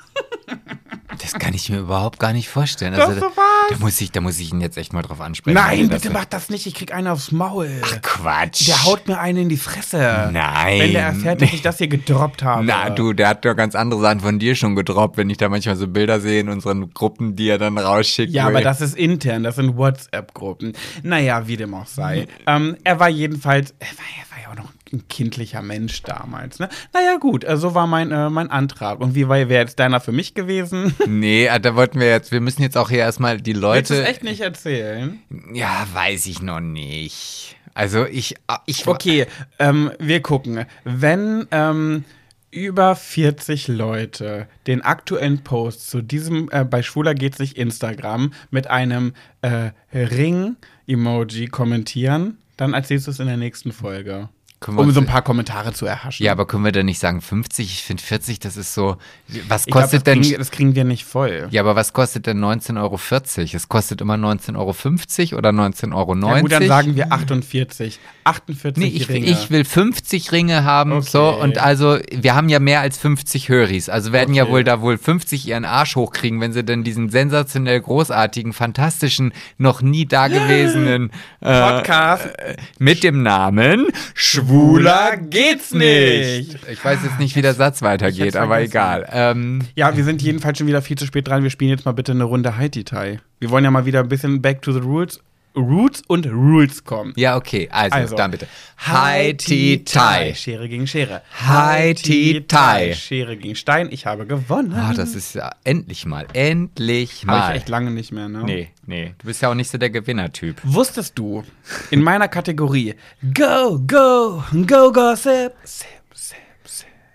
[1.25, 2.95] Das kann ich mir überhaupt gar nicht vorstellen.
[2.95, 5.55] Also, so da, muss ich, da muss ich ihn jetzt echt mal drauf ansprechen.
[5.55, 6.67] Nein, bitte mach das nicht.
[6.67, 7.71] Ich krieg einen aufs Maul.
[8.03, 8.69] Quatsch.
[8.69, 10.29] Der haut mir einen in die Fresse.
[10.33, 10.81] Nein.
[10.81, 12.65] Wenn der erfährt, dass ich das hier gedroppt habe.
[12.65, 15.49] Na, du, der hat doch ganz andere Sachen von dir schon gedroppt, wenn ich da
[15.49, 18.33] manchmal so Bilder sehe in unseren Gruppen, die er dann rausschickt.
[18.33, 20.75] Ja, aber das ist intern, das sind WhatsApp-Gruppen.
[21.03, 22.29] Naja, wie dem auch sei.
[22.47, 26.59] ähm, er war jedenfalls, er war, er war ja auch noch ein kindlicher Mensch damals.
[26.59, 26.69] Ne?
[26.93, 29.01] Naja, gut, äh, so war mein, äh, mein Antrag.
[29.01, 30.95] Und wie wäre jetzt deiner für mich gewesen?
[31.07, 33.95] Nee, ah, da wollten wir jetzt, wir müssen jetzt auch hier erstmal die Willst du
[33.95, 34.07] Leute.
[34.07, 35.21] echt nicht erzählen?
[35.53, 37.57] Ja, weiß ich noch nicht.
[37.75, 39.27] Also ich, ah, ich Okay,
[39.59, 40.65] ähm, wir gucken.
[40.85, 42.05] Wenn ähm,
[42.51, 48.69] über 40 Leute den aktuellen Post zu diesem äh, bei Schwuler geht sich Instagram mit
[48.69, 54.29] einem äh, Ring-Emoji kommentieren, dann erzählst du es in der nächsten Folge.
[54.65, 56.25] Können wir um so ein paar Kommentare zu erhaschen.
[56.25, 57.67] Ja, aber können wir denn nicht sagen 50?
[57.67, 58.97] Ich finde 40, das ist so.
[59.49, 60.23] Was ich glaub, kostet das, denn.
[60.23, 61.49] kriegen, das kriegen wir nicht voll.
[61.51, 62.99] ja, aber was kostet denn 19,40 Euro?
[63.57, 66.15] Es kostet immer 19,50 Euro oder 19,90 Euro.
[66.17, 67.99] Ja, gut, dann sagen wir 48.
[68.25, 69.27] 48 Nee, ich, Ringe.
[69.27, 71.09] ich will 50 Ringe haben, Okay.
[71.11, 74.53] so, und also, wir haben ja mehr als 50 Höris, also werden ja Okay.
[74.53, 79.83] wohl da wohl 50 ihren Arsch hochkriegen, wenn sie denn diesen sensationell großartigen, fantastischen, noch
[79.83, 82.29] nie dagewesenen äh, Podcast.
[82.79, 83.89] mit dem Namen
[84.55, 86.57] Schwuler geht's nicht.
[86.71, 89.05] Ich weiß jetzt nicht, wie der Satz weitergeht, aber egal.
[89.11, 91.43] Ähm, Ja, wir sind jedenfalls schon wieder viel zu spät dran.
[91.43, 93.19] Wir spielen jetzt mal bitte eine Runde Haiti-Tai.
[93.41, 95.21] Wir wollen ja mal wieder ein bisschen back to the roots,
[95.57, 97.13] roots und rules kommen.
[97.17, 98.47] ja, okay, also, Also, dann bitte.
[98.77, 100.35] Haiti Tai.
[100.35, 101.23] Schere gegen Schere.
[101.47, 102.95] Haiti-Tai.
[102.95, 103.89] Schere gegen Stein.
[103.91, 104.73] Ich habe gewonnen.
[104.75, 107.51] Ah, das ist ja endlich mal, endlich habe mal.
[107.51, 108.43] ich echt lange nicht mehr, ne?
[108.45, 109.15] Nee, nee.
[109.19, 110.61] Du bist ja auch nicht so der Gewinnertyp.
[110.65, 111.45] Wusstest du,
[111.91, 112.95] in meiner Kategorie
[113.35, 115.53] Go, Go, Go, Gossip.
[115.65, 116.37] Sip, sip,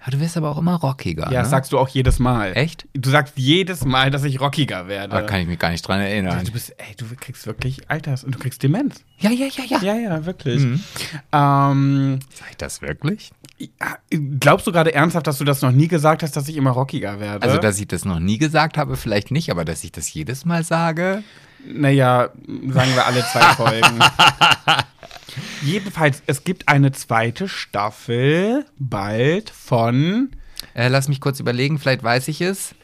[0.10, 1.24] du wirst aber auch immer rockiger.
[1.26, 1.36] Ja, ne?
[1.38, 2.56] das sagst du auch jedes Mal.
[2.56, 2.88] Echt?
[2.94, 5.10] Du sagst jedes Mal, dass ich rockiger werde.
[5.10, 6.44] Da kann ich mich gar nicht dran erinnern.
[6.46, 9.04] du bist, ey, du kriegst wirklich Alters und du kriegst Demenz.
[9.20, 9.82] Ja, ja, ja, ja.
[9.82, 10.62] Ja, ja, wirklich.
[10.62, 10.84] Mhm.
[11.32, 13.32] Ähm, Sag ich das wirklich?
[14.40, 17.20] glaubst du gerade ernsthaft, dass du das noch nie gesagt hast, dass ich immer rockiger
[17.20, 17.46] werde?
[17.46, 20.46] Also, dass ich das noch nie gesagt habe, vielleicht nicht, aber dass ich das jedes
[20.46, 21.24] Mal sage.
[21.68, 22.30] Naja,
[22.70, 24.00] sagen wir alle zwei Folgen.
[25.62, 30.30] Jedenfalls, es gibt eine zweite Staffel bald von.
[30.74, 32.76] Äh, lass mich kurz überlegen, vielleicht weiß ich es.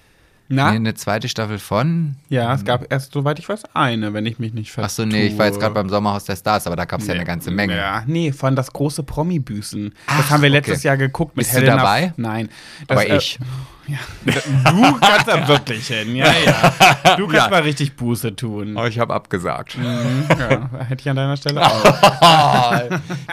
[0.48, 0.70] Na?
[0.70, 2.18] Nee, eine zweite Staffel von.
[2.30, 4.86] Ja, es gab erst, soweit ich weiß, eine, wenn ich mich nicht vertue.
[4.86, 7.16] Achso, nee, ich war jetzt gerade beim Sommerhaus der Stars, aber da gab es ja
[7.16, 7.76] eine ganze Menge.
[7.76, 9.92] Ja, nee, von das große Promi-Büßen.
[10.06, 10.88] Das Ach, haben wir letztes okay.
[10.88, 11.78] Jahr geguckt mit Bist du Helena.
[11.78, 12.14] dabei?
[12.18, 12.50] Nein.
[12.88, 13.40] Das, Aber äh, ich.
[13.88, 13.98] Ja.
[14.72, 17.16] Du kannst da wirklich hin, ja, ja.
[17.18, 17.50] Du kannst Ja.
[17.52, 18.76] mal richtig Buße tun.
[18.78, 19.78] Oh, ich habe abgesagt.
[19.78, 21.84] Mhm, ja, hätte ich an deiner Stelle auch.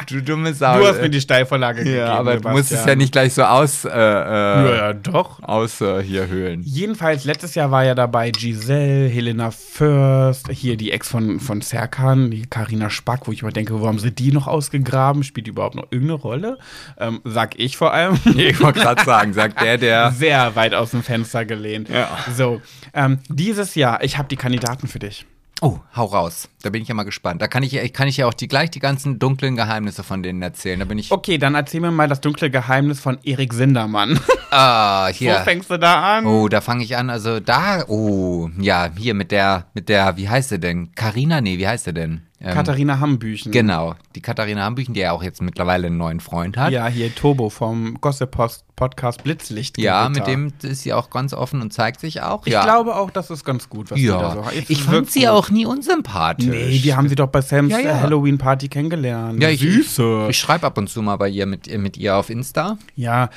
[0.08, 0.78] du dumme Sau.
[0.78, 1.96] Du hast mir die Steilvorlage gegeben.
[1.98, 5.42] ja, aber du musst es ja nicht gleich so aus, äh, Ja, äh, ja, doch.
[5.42, 6.62] aus äh, hier höhlen.
[6.64, 12.30] Jedenfalls, letztes Jahr war ja dabei Giselle, Helena First, hier die Ex von, von Serkan,
[12.30, 15.22] die Karina Spack, wo ich immer denke, wo haben sie die noch ausgegraben?
[15.22, 16.58] Spielt die überhaupt noch irgendeine Rolle?
[16.98, 18.18] Ähm, sag ich vor allem.
[18.36, 20.10] Ich wollte gerade sagen, sagt der, der.
[20.12, 21.88] Sehr weit aus dem Fenster gelehnt.
[21.88, 22.08] Ja.
[22.36, 22.60] So,
[22.94, 25.26] ähm, dieses Jahr, ich habe die Kandidaten für dich.
[25.64, 26.48] Oh, hau raus.
[26.62, 27.40] Da bin ich ja mal gespannt.
[27.40, 30.20] Da kann ich, ja- kann ich ja auch die, gleich die ganzen dunklen Geheimnisse von
[30.20, 30.80] denen erzählen.
[30.80, 31.12] Da bin ich.
[31.12, 34.18] Okay, dann erzähl mir mal das dunkle Geheimnis von Erik Sindermann.
[34.50, 35.36] Ah, Wo hier.
[35.44, 36.26] fängst du da an?
[36.26, 37.10] Oh, da fange ich an.
[37.10, 40.92] Also da, oh, ja, hier mit der, mit der, wie heißt sie denn?
[40.96, 41.40] Carina?
[41.40, 42.22] Nee, wie heißt sie denn?
[42.44, 43.52] Ähm, Katharina Hambüchen.
[43.52, 46.72] Genau, die Katharina Hambüchen, die ja auch jetzt mittlerweile einen neuen Freund hat.
[46.72, 48.36] Ja, hier Turbo vom Gossip
[48.74, 49.78] Podcast Blitzlicht.
[49.78, 52.44] Ja, mit dem ist sie auch ganz offen und zeigt sich auch.
[52.44, 52.64] Ich ja.
[52.64, 54.32] glaube auch, das ist ganz gut, was die da ja.
[54.32, 54.54] so hat.
[54.68, 55.28] Ich fand sie gut.
[55.28, 56.46] auch nie unsympathisch.
[56.48, 57.90] Nee, wir haben sie doch bei Sams Ja, ja.
[57.90, 59.40] äh, Halloween-Party kennengelernt.
[59.40, 60.26] ja, ich, Süße.
[60.30, 62.76] Ich schreibe ab und zu mal bei ihr mit, ihr- mit ihr auf Insta.
[62.96, 63.30] ja,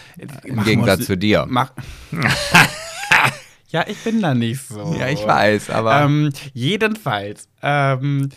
[0.45, 1.45] Im Gegensatz zu dir.
[1.47, 1.73] Mach.
[3.69, 4.95] ja, ich bin da nicht so.
[4.97, 6.01] Ja, ich weiß, aber.
[6.01, 8.35] Ähm, jedenfalls, ähm, äh,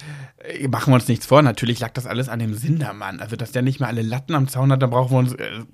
[0.69, 1.43] machen wir uns nichts vor.
[1.43, 3.21] Natürlich lag das alles an dem Sindermann.
[3.21, 5.33] Also, dass der nicht mehr alle Latten am Zaun hat, da brauchen wir uns.
[5.35, 5.65] Äh,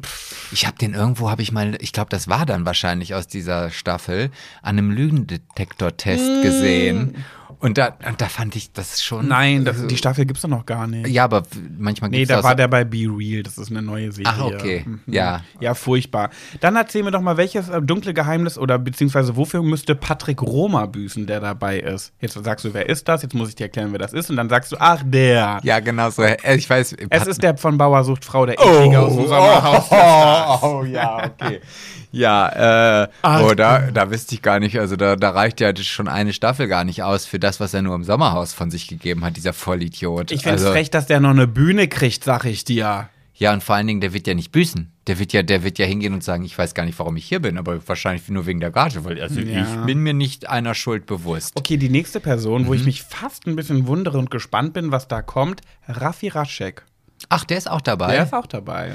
[0.53, 3.71] Ich habe den irgendwo, habe ich mal, ich glaube, das war dann wahrscheinlich aus dieser
[3.71, 4.31] Staffel,
[4.63, 7.17] an einem Lügendetektor-Test gesehen.
[7.61, 9.29] Und da, und da fand ich das schon.
[9.29, 11.09] nein, das, also- die Staffel gibt's doch noch gar nicht.
[11.09, 11.43] Ja, aber
[11.79, 14.33] manchmal Nee, gibt's da das- war der bei Be Real, das ist eine neue Serie.
[14.35, 14.83] Ach, okay.
[14.87, 15.01] Mhm.
[15.07, 15.41] Ja.
[15.61, 16.31] Ja, furchtbar.
[16.61, 20.87] Dann erzähl mir doch mal, welches äh, dunkle Geheimnis oder beziehungsweise wofür müsste Patrick Roma
[20.87, 22.13] büßen, der dabei ist?
[22.21, 23.23] Jetzt sagst du, wer ist das?
[23.23, 24.31] Jetzt muss ich dir erklären, wer das ist.
[24.31, 25.61] Und dann sagst du, ach, der.
[25.63, 26.23] Ja, genau so.
[26.23, 26.95] Äh, Ich weiß.
[27.11, 29.89] Es ist der von Bauersucht Frau, der Eklige aus dem Sommerhaus.
[29.89, 30.63] der Stars.
[30.63, 31.61] oh, ja, okay.
[32.15, 35.75] Ja, äh, Ach, oh, da, da wüsste ich gar nicht, also da, da reicht ja
[35.77, 38.87] schon eine Staffel gar nicht aus für das, was er nur im Sommerhaus von sich
[38.87, 40.31] gegeben hat, dieser Vollidiot.
[40.31, 43.09] Ich finde es also, recht, dass der noch eine Bühne kriegt, sag ich dir.
[43.37, 44.93] Ja, und vor allen Dingen, der wird ja nicht büßen.
[45.09, 47.25] Der wird ja, der wird ja hingehen und sagen, ich weiß gar nicht, warum ich
[47.27, 49.63] hier bin, aber wahrscheinlich nur wegen der Gage, weil also Ja.
[49.63, 51.51] ich bin mir nicht einer Schuld bewusst.
[51.57, 52.77] Okay, die nächste Person, wo Mhm.
[52.79, 56.85] ich mich fast ein bisschen wundere und gespannt bin, was da kommt, Raffi Raschek.
[57.29, 58.13] Ach, der ist auch dabei.
[58.13, 58.93] Der ist auch dabei.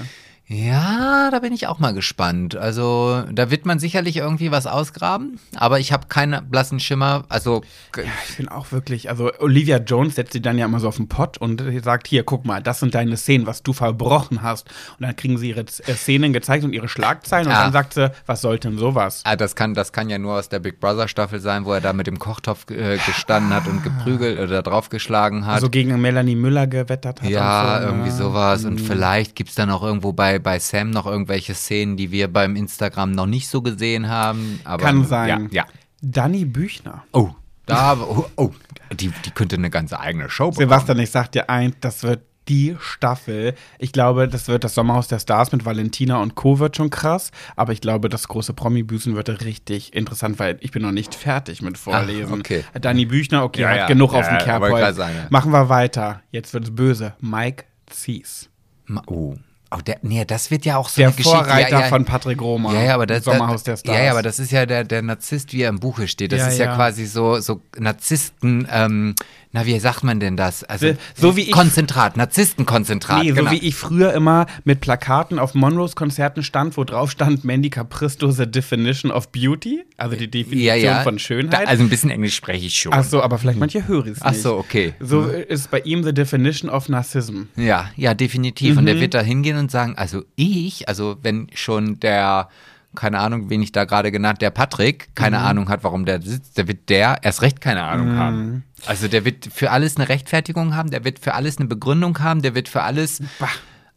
[0.51, 2.55] Ja, da bin ich auch mal gespannt.
[2.55, 7.23] Also, da wird man sicherlich irgendwie was ausgraben, aber ich habe keinen blassen Schimmer.
[7.29, 7.61] Also,
[7.93, 10.95] g- Ich bin auch wirklich, also Olivia Jones setzt sie dann ja immer so auf
[10.95, 14.67] den Pott und sagt, hier, guck mal, das sind deine Szenen, was du verbrochen hast.
[14.97, 17.63] Und dann kriegen sie ihre äh, Szenen gezeigt und ihre Schlagzeilen und Ah.
[17.65, 19.21] dann sagt sie, was soll denn sowas?
[19.25, 21.81] ah, das kann, das kann ja nur aus der Big Brother Staffel sein, wo er
[21.81, 25.53] da mit dem Kochtopf äh, gestanden hat und geprügelt oder draufgeschlagen hat.
[25.53, 27.29] Also gegen Melanie Müller gewettert hat.
[27.29, 28.15] ja, so, irgendwie ne?
[28.15, 28.65] sowas.
[28.65, 32.55] Und vielleicht gibt's dann auch irgendwo bei, bei Sam noch irgendwelche Szenen, die wir beim
[32.55, 34.59] Instagram noch nicht so gesehen haben.
[34.63, 35.49] Aber, Kann sein.
[35.51, 35.65] Ja, ja.
[36.01, 37.03] Dani Büchner.
[37.11, 37.29] Oh,
[37.65, 38.51] da, oh, oh
[38.93, 40.67] die, die könnte eine ganze eigene Show bekommen.
[40.69, 43.53] Sebastian, ich sag dir eins, das wird die Staffel.
[43.77, 46.57] Ich glaube, das wird das Sommerhaus der Stars mit Valentina und Co.
[46.57, 47.29] wird schon krass.
[47.55, 51.61] Aber ich glaube, das große Promi-Büßen wird richtig interessant, weil ich bin noch nicht fertig
[51.61, 52.33] mit Vorlesen.
[52.33, 52.63] Ach, okay.
[52.81, 53.87] Danny Büchner, okay, Ja, hat ja.
[53.87, 55.29] genug auf Ja, dem ja, wollte Kerbholz.
[55.29, 56.23] Machen wir weiter.
[56.31, 57.13] Jetzt wird's böse.
[57.19, 58.49] Mike Thies.
[58.87, 59.35] Ma- Oh.
[59.71, 61.37] Oh, der, nee, das wird ja auch so Der eine Geschichte.
[61.37, 61.87] Vorreiter ja, ja.
[61.87, 62.73] von Patrick Roma.
[62.73, 63.95] Ja, ja, aber das, Sommerhaus der Stars.
[63.95, 66.31] ja, ja, aber das ist ja der, der Narzisst, wie er im Buche steht.
[66.31, 66.75] Das Ja, ist ja, ja.
[66.75, 69.13] quasi so, so Narzissten, ähm,
[69.51, 70.63] na, wie sagt man denn das?
[70.63, 73.23] Also, So wie ich- Konzentrat, Narzisstenkonzentrat.
[73.23, 73.45] Nee, genau.
[73.49, 77.69] so wie ich früher immer mit Plakaten auf Monroes Konzerten stand, wo drauf stand Mandy
[77.69, 81.01] Capristo the definition of beauty, also die Definition ja, ja.
[81.01, 81.67] von Da, Schönheit.
[81.67, 82.93] also ein bisschen Englisch spreche ich schon.
[82.93, 84.25] Ach so, aber vielleicht manche hören es nicht.
[84.25, 84.93] Ach so, okay.
[84.99, 87.43] So ist bei ihm the definition of Narcissism.
[87.55, 88.77] Ja, ja, definitiv.
[88.77, 88.87] Und Mhm.
[88.87, 92.49] der wird da hingehen und sagen, also ich, also wenn schon der,
[92.95, 95.45] keine Ahnung, wen ich da gerade genannt, der Patrick, keine Mhm.
[95.45, 98.63] Ahnung hat, warum der sitzt, der wird der erst recht keine Ahnung haben.
[98.85, 102.41] Also der wird für alles eine Rechtfertigung haben, der wird für alles eine Begründung haben,
[102.41, 103.21] der wird für alles.
[103.39, 103.47] Bah.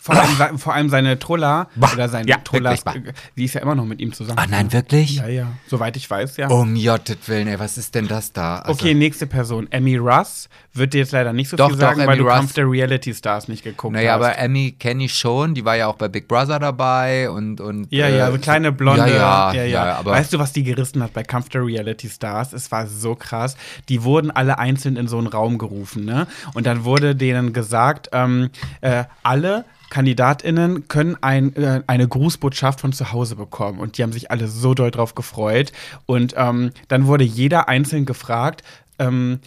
[0.04, 1.90] Vor allem, vor allem seine Trulla Bah.
[1.94, 4.36] oder seine Ja, wirklich, äh, die ist ja immer noch mit ihm zusammen.
[4.36, 5.16] Ah nein, wirklich?
[5.18, 5.46] Ja, ja.
[5.68, 6.48] Soweit ich weiß, ja.
[6.48, 8.58] Um Jottet Willen, ey, was ist denn das da?
[8.58, 9.68] Also, Okay, nächste Person.
[9.70, 12.24] Emmy Russ wird dir jetzt leider nicht so Doch, viel doch, sagen, weil Emmy du
[12.24, 12.32] Russ.
[12.34, 14.16] Kampf der Reality Stars nicht geguckt Naja, hast.
[14.16, 17.60] aber Emmy kenne ich schon, die war ja auch bei Big Brother dabei und.
[17.60, 19.08] und Ja, äh, ja, so kleine blonde.
[19.08, 20.10] Ja, ja, ja, aber.
[20.12, 22.52] weißt du, was die gerissen hat bei Kampf der Reality Stars?
[22.52, 23.56] Es war so krass.
[23.88, 26.26] Die wurden alle einzeln in so einen Raum gerufen, ne?
[26.54, 32.94] Und dann wurde denen gesagt, ähm, äh, alle KandidatInnen können ein, äh, eine Grußbotschaft von
[32.94, 33.78] zu Hause bekommen.
[33.78, 35.70] Und die haben sich alle so doll drauf gefreut.
[36.06, 38.62] Und ähm, dann wurde jeder einzeln gefragt,
[38.98, 39.40] ähm,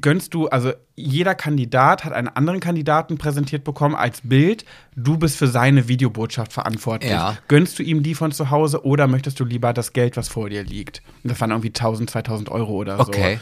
[0.00, 4.64] gönnst du, also jeder Kandidat hat einen anderen Kandidaten präsentiert bekommen als Bild.
[4.96, 7.12] Du bist für seine Videobotschaft verantwortlich.
[7.12, 7.36] Ja.
[7.48, 10.48] Gönnst du ihm die von zu Hause oder möchtest du lieber das Geld, was vor
[10.48, 11.02] dir liegt?
[11.22, 13.02] Und das waren irgendwie 1000, 2000 Euro oder so.
[13.02, 13.40] Okay.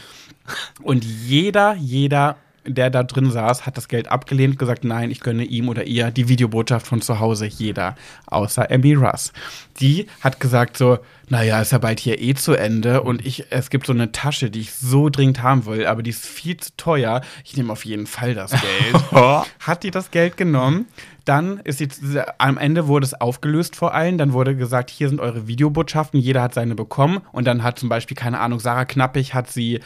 [0.83, 2.35] Und jeder, jeder,
[2.65, 6.11] der da drin saß, hat das Geld abgelehnt, gesagt, nein, ich gönne ihm oder ihr
[6.11, 7.45] die Videobotschaft von zu Hause.
[7.45, 7.95] Jeder.
[8.27, 9.33] Außer Abby Russ.
[9.79, 13.69] Die hat gesagt so, naja, ist ja bald hier eh zu Ende und ich, es
[13.69, 16.71] gibt so eine Tasche, die ich so dringend haben will, aber die ist viel zu
[16.77, 17.21] teuer.
[17.45, 19.11] Ich nehme auf jeden Fall das Geld.
[19.59, 20.87] hat die das Geld genommen.
[21.25, 21.87] Dann ist sie,
[22.37, 24.17] am Ende wurde es aufgelöst vor allen.
[24.17, 27.21] Dann wurde gesagt, hier sind eure Videobotschaften, jeder hat seine bekommen.
[27.31, 29.79] Und dann hat zum Beispiel, keine Ahnung, Sarah Knappig hat sie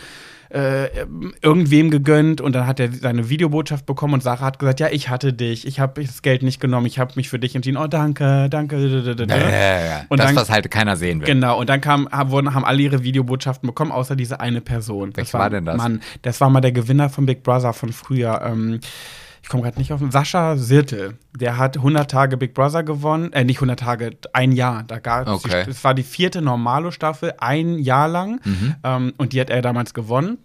[0.49, 0.88] äh,
[1.41, 5.10] irgendwem gegönnt und dann hat er seine Videobotschaft bekommen und Sarah hat gesagt, ja, ich
[5.10, 7.77] hatte dich, ich habe das Geld nicht genommen, ich habe mich für dich entschieden.
[7.77, 8.77] Oh, danke, danke.
[8.77, 10.05] Ja, ja, ja, ja.
[10.10, 11.27] Und das, dann- was halt keiner sehen will.
[11.27, 15.15] Genau, und dann kam, haben, wurden, haben alle ihre Videobotschaften bekommen, außer diese eine Person.
[15.15, 15.77] Welch war denn das?
[15.77, 18.41] Mann, das war mal der Gewinner von Big Brother von früher.
[18.45, 18.79] Ähm,
[19.45, 20.10] ich komme gerade nicht auf den.
[20.10, 21.19] Sascha Sirtel.
[21.39, 23.31] Der hat 100 Tage Big Brother gewonnen.
[23.31, 24.81] Äh, nicht 100 Tage, ein Jahr.
[24.81, 25.65] Da gab Okay.
[25.69, 28.41] Es war die vierte Normalo-Staffel, ein Jahr lang.
[28.43, 28.75] Mhm.
[28.84, 30.39] Ähm, und die hat er damals gewonnen.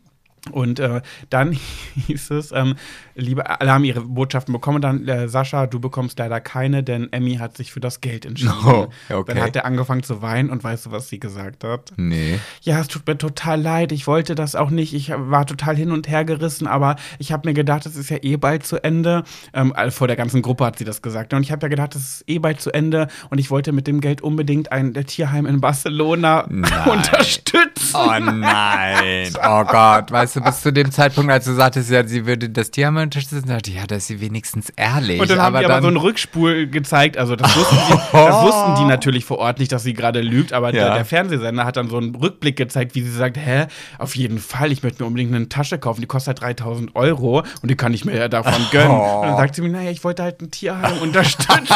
[0.52, 1.52] Und äh, dann
[2.06, 2.76] hieß es, ähm,
[3.14, 4.80] liebe, alle haben ihre Botschaften bekommen.
[4.80, 8.50] Dann, äh, Sascha, du bekommst leider keine, denn Emmy hat sich für das Geld entschieden.
[8.70, 9.34] Oh, okay.
[9.34, 11.92] Dann hat er angefangen zu weinen und weißt du, was sie gesagt hat?
[11.96, 12.38] Nee.
[12.60, 13.90] Ja, es tut mir total leid.
[13.90, 14.94] Ich wollte das auch nicht.
[14.94, 18.18] Ich war total hin und her gerissen, aber ich habe mir gedacht, es ist ja
[18.22, 19.24] eh bald zu Ende.
[19.54, 21.32] Ähm, also vor der ganzen Gruppe hat sie das gesagt.
[21.32, 23.08] Und ich habe ja gedacht, es ist eh bald zu Ende.
[23.30, 26.70] Und ich wollte mit dem Geld unbedingt ein äh, Tierheim in Barcelona Nein.
[26.90, 27.94] unterstützen.
[27.94, 29.32] Oh nein.
[29.44, 30.10] Oh Gott.
[30.12, 33.04] Weißt du, bis zu dem Zeitpunkt, als du sagtest, ja, sie würde das Tier mal
[33.04, 35.20] unterstützen, dachte ich, ja, da ist sie wenigstens ehrlich.
[35.20, 37.16] Und dann haben die aber dann- so einen Rückspul gezeigt.
[37.18, 38.12] Also das wussten, die, das
[38.42, 40.52] wussten die natürlich vor Ort nicht, dass sie gerade lügt.
[40.52, 40.94] Aber der, Ja.
[40.94, 43.66] der Fernsehsender hat dann so einen Rückblick gezeigt, wie sie sagt, hä,
[43.98, 46.00] auf jeden Fall, ich möchte mir unbedingt eine Tasche kaufen.
[46.00, 48.90] Die kostet halt 3000 Euro und die kann ich mir ja davon gönnen.
[48.90, 49.20] Oh.
[49.20, 51.50] Und dann sagt sie mir, naja, ich wollte halt ein Tierheim unterstützen.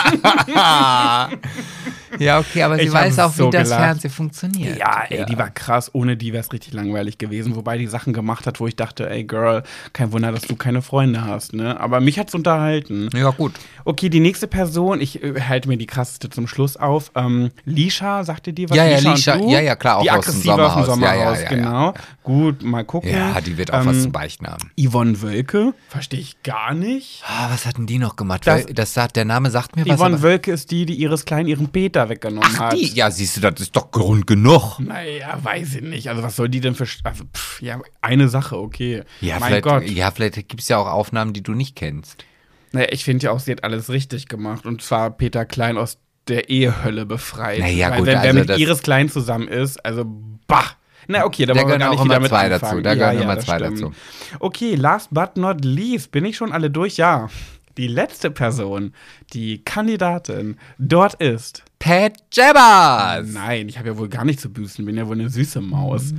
[2.19, 3.83] ja, okay, aber sie Ich weiß auch, so wie das gelacht.
[3.83, 4.79] Fernsehen funktioniert.
[4.79, 5.91] ja, ey, die war krass.
[5.93, 7.57] Ohne die wäre es richtig langweilig gewesen.
[7.57, 10.83] Wobei die Sachen gemacht hat, wo ich dachte, ey, Girl, kein Wunder, dass du keine
[10.83, 11.79] Freunde hast, ne?
[11.81, 13.09] Aber mich hat's unterhalten.
[13.15, 13.53] Ja, gut.
[13.85, 17.11] Okay, die nächste Person, ich äh, halte mir die krasseste zum Schluss auf.
[17.15, 18.77] Ähm, Lisha, sagte die was?
[18.77, 19.51] Ja, ja, und Lisha, du?
[19.51, 20.77] ja, ja, klar, auch die aus dem aus dem Sommerhaus.
[20.77, 21.95] Ja, ja, Sommerhaus, ja, genau.
[22.23, 23.11] Gut, mal gucken.
[23.11, 24.71] Ja, die wird auch Ähm, was zu beichten haben.
[24.81, 27.23] Yvonne Wölke, verstehe ich gar nicht.
[27.27, 28.47] Ah, was hatten die noch gemacht?
[28.47, 29.99] Das- das sagt, der Name sagt mir was.
[29.99, 32.73] Yvonne Wölke ist die, die ihres Kleinen ihren Peter weggenommen Ach, hat.
[32.75, 32.87] die?
[32.95, 34.79] Ja, siehst du, das ist doch Grund genug.
[34.81, 36.09] Naja, weiß ich nicht.
[36.09, 36.87] Also, was soll die denn für.
[37.05, 39.03] Also, pff, ja, eine Sache, okay.
[39.21, 39.89] Ja, mein vielleicht, Gott.
[39.89, 42.25] ja, vielleicht gibt es ja auch Aufnahmen, die du nicht kennst.
[42.73, 44.67] Naja, ich finde ja auch, sie hat alles richtig gemacht.
[44.67, 47.61] Und zwar Peter Klein aus der Ehehölle befreit.
[47.61, 50.05] Naja, Weil gut, wenn wer also mit das- Iris Klein zusammen ist, also
[50.49, 50.65] bah.
[51.07, 52.61] Na okay, da Da gehören auch immer mit zwei anfangen.
[52.61, 52.81] dazu.
[52.83, 53.77] Da gehören immer das zwei stimmt.
[53.83, 53.93] dazu.
[54.41, 56.97] Okay, last but not least, bin ich schon alle durch?
[56.97, 57.29] Ja.
[57.77, 58.95] Die letzte Person,
[59.35, 61.63] die Kandidatin dort ist.
[61.79, 63.27] Pat Jabbers!
[63.33, 66.15] Nein, ich habe ja wohl gar nicht zu büßen, bin ja wohl eine süße Maus.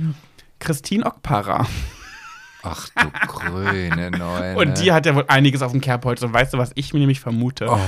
[0.60, 1.66] Christine Okpara.
[2.68, 4.56] Ach du grüne Neune.
[4.56, 6.22] Und die hat ja wohl einiges auf dem Kerbholz.
[6.22, 7.68] Und weißt du, was ich mir nämlich vermute?
[7.70, 7.78] Oh.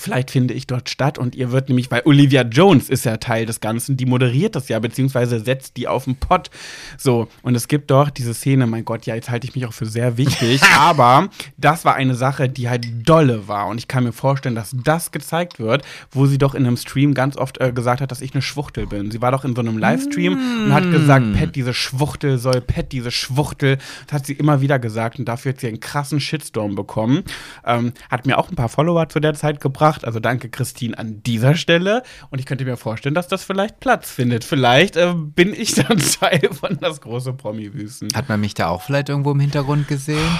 [0.00, 3.46] Vielleicht finde ich dort statt und ihr wird nämlich, weil Olivia Jones ist ja Teil
[3.46, 6.50] des Ganzen, die moderiert das ja, beziehungsweise setzt die auf den Pott.
[6.96, 9.72] So, und es gibt doch diese Szene, mein Gott, ja, jetzt halte ich mich auch
[9.72, 13.66] für sehr wichtig, aber das war eine Sache, die halt dolle war.
[13.66, 17.14] Und ich kann mir vorstellen, dass das gezeigt wird, wo sie doch in einem Stream
[17.14, 19.10] ganz oft äh, gesagt hat, dass ich eine Schwuchtel bin.
[19.10, 20.64] Sie war doch in so einem Livestream mm.
[20.64, 23.78] und hat gesagt, Pet, diese Schwuchtel soll, Pet, diese Schwuchtel.
[24.06, 27.24] Das hat sie immer wieder gesagt und dafür hat sie einen krassen Shitstorm bekommen.
[27.64, 30.04] Ähm, hat mir auch ein paar Follower zu der Zeit gebracht gebracht.
[30.04, 32.02] Also danke, Christine, an dieser Stelle.
[32.30, 34.44] Und ich könnte mir vorstellen, dass das vielleicht Platz findet.
[34.44, 38.08] Vielleicht äh, bin ich dann Teil von das große Promi-Wüsten.
[38.14, 40.38] Hat man mich da auch vielleicht irgendwo im Hintergrund gesehen?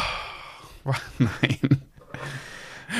[1.19, 1.83] Nein.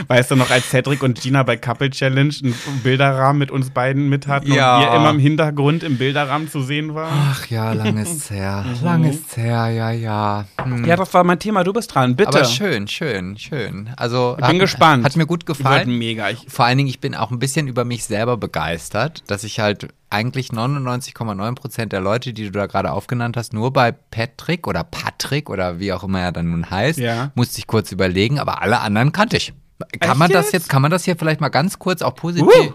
[0.07, 4.09] Weißt du noch, als Cedric und Gina bei Couple Challenge einen Bilderrahmen mit uns beiden
[4.09, 4.77] mit hatten ja.
[4.77, 7.13] und wir immer im Hintergrund im Bilderrahmen zu sehen waren?
[7.13, 8.65] Ach ja, lang ist's her.
[8.83, 10.45] lang ist's her, ja, ja.
[10.63, 10.85] Hm.
[10.85, 11.65] Ja, das war mein Thema.
[11.65, 12.29] Du bist dran, bitte.
[12.31, 13.91] Aber schön, schön, schön.
[13.97, 15.05] Also, ich bin hat, gespannt.
[15.05, 15.89] Hat mir gut gefallen.
[15.89, 16.31] Wird mega.
[16.31, 19.61] Ich Vor allen Dingen, ich bin auch ein bisschen über mich selber begeistert, dass ich
[19.61, 24.67] halt eigentlich 99,9 Prozent der Leute, die du da gerade aufgenannt hast, nur bei Patrick
[24.67, 27.31] oder Patrick oder wie auch immer er dann nun heißt, ja.
[27.35, 29.53] musste ich kurz überlegen, aber alle anderen kannte ich.
[30.01, 32.47] Kann Echt man das jetzt, kann man das hier vielleicht mal ganz kurz auch positiv.
[32.47, 32.73] Uh.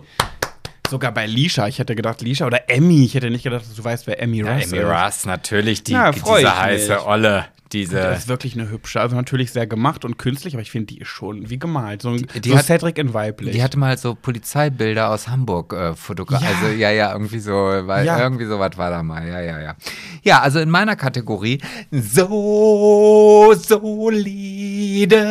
[0.89, 1.68] Sogar bei Lisha.
[1.68, 3.04] Ich hätte gedacht, Lisha oder Emmy.
[3.04, 5.94] Ich hätte nicht gedacht, dass du weißt, wer Emmy Russ ja, Emmy Russ, natürlich, die,
[5.94, 7.46] ja, diese heiße Olle.
[7.72, 9.02] Diese das ist wirklich eine hübsche.
[9.02, 12.04] Also natürlich sehr gemacht und künstlich, aber ich finde, die ist schon wie gemalt.
[12.04, 13.54] So, ein, die, die so hat, Cedric in weiblich.
[13.54, 16.52] Die hatte mal so Polizeibilder aus Hamburg äh, fotografiert.
[16.52, 16.58] Ja.
[16.58, 18.20] Also ja, ja, irgendwie so, weil ja.
[18.20, 19.28] irgendwie sowas war da mal.
[19.28, 19.76] Ja, ja, ja.
[20.22, 25.24] Ja, also in meiner Kategorie so solide.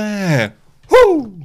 [0.91, 1.42] Huh.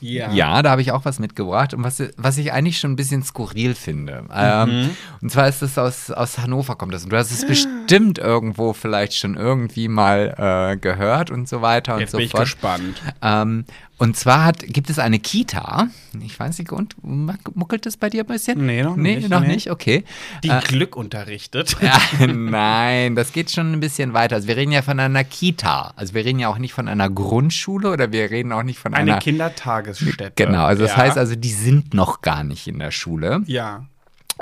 [0.00, 0.32] Ja.
[0.32, 3.22] ja, da habe ich auch was mitgebracht und was, was ich eigentlich schon ein bisschen
[3.22, 4.24] skurril finde.
[4.32, 4.74] Ähm, mhm.
[4.82, 7.04] Ähm, und zwar ist es aus, aus Hannover kommt das.
[7.04, 11.98] Und du hast es bestimmt irgendwo vielleicht schon irgendwie mal äh, gehört und so weiter
[11.98, 12.44] Jetzt und so bin fort.
[12.44, 13.02] Ich gespannt.
[13.22, 13.64] Ähm,
[14.00, 15.88] und zwar hat, gibt es eine Kita,
[16.24, 18.64] ich weiß nicht, und muckelt das bei dir ein bisschen?
[18.64, 19.28] Nee, noch nee, nicht.
[19.28, 19.48] Noch nee.
[19.48, 20.04] nicht, okay.
[20.42, 21.76] Die äh, Glück unterrichtet.
[21.82, 24.36] Ja, nein, das geht schon ein bisschen weiter.
[24.36, 25.92] Also wir reden ja von einer Kita.
[25.96, 28.94] Also wir reden ja auch nicht von einer Grundschule oder wir reden auch nicht von
[28.94, 30.32] eine einer Kindertagesstätte.
[30.34, 30.96] Genau, also das ja.
[30.96, 33.42] heißt also, die sind noch gar nicht in der Schule.
[33.46, 33.84] Ja.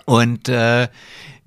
[0.04, 0.86] Und äh,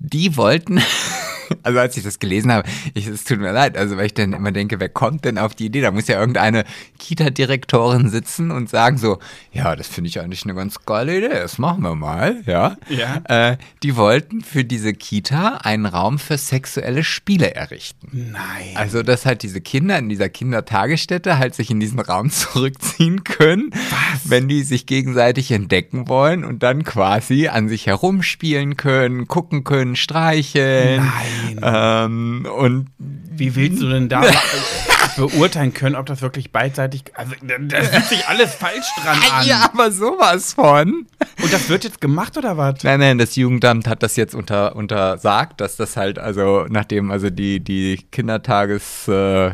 [0.02, 0.80] die wollten
[1.62, 4.32] also als ich das gelesen habe, ich, es tut mir leid, also weil ich dann
[4.32, 5.80] immer denke, wer kommt denn auf die Idee?
[5.80, 6.64] Da muss ja irgendeine
[6.98, 9.18] Kita-Direktorin sitzen und sagen so,
[9.52, 12.76] ja, das finde ich eigentlich eine ganz geile Idee, das machen wir mal, ja.
[12.88, 13.22] ja.
[13.24, 18.32] Äh, die wollten für diese Kita einen Raum für sexuelle Spiele errichten.
[18.32, 18.76] Nein.
[18.76, 23.70] Also, dass halt diese Kinder in dieser Kindertagesstätte halt sich in diesen Raum zurückziehen können,
[23.72, 24.30] Was?
[24.30, 29.91] wenn die sich gegenseitig entdecken wollen und dann quasi an sich herumspielen können, gucken können,
[29.96, 31.04] streicheln.
[31.04, 31.60] Nein.
[31.62, 34.22] Ähm, und wie willst du denn da
[35.16, 37.04] beurteilen können, ob das wirklich beidseitig.
[37.14, 39.46] Also, da fühlt sich alles falsch dran an.
[39.46, 41.06] Ja, aber sowas von.
[41.42, 42.82] Und das wird jetzt gemacht oder was?
[42.82, 47.30] Nein, nein, das Jugendamt hat das jetzt unter, untersagt, dass das halt, also, nachdem also
[47.30, 49.08] die, die Kindertages.
[49.08, 49.52] Äh,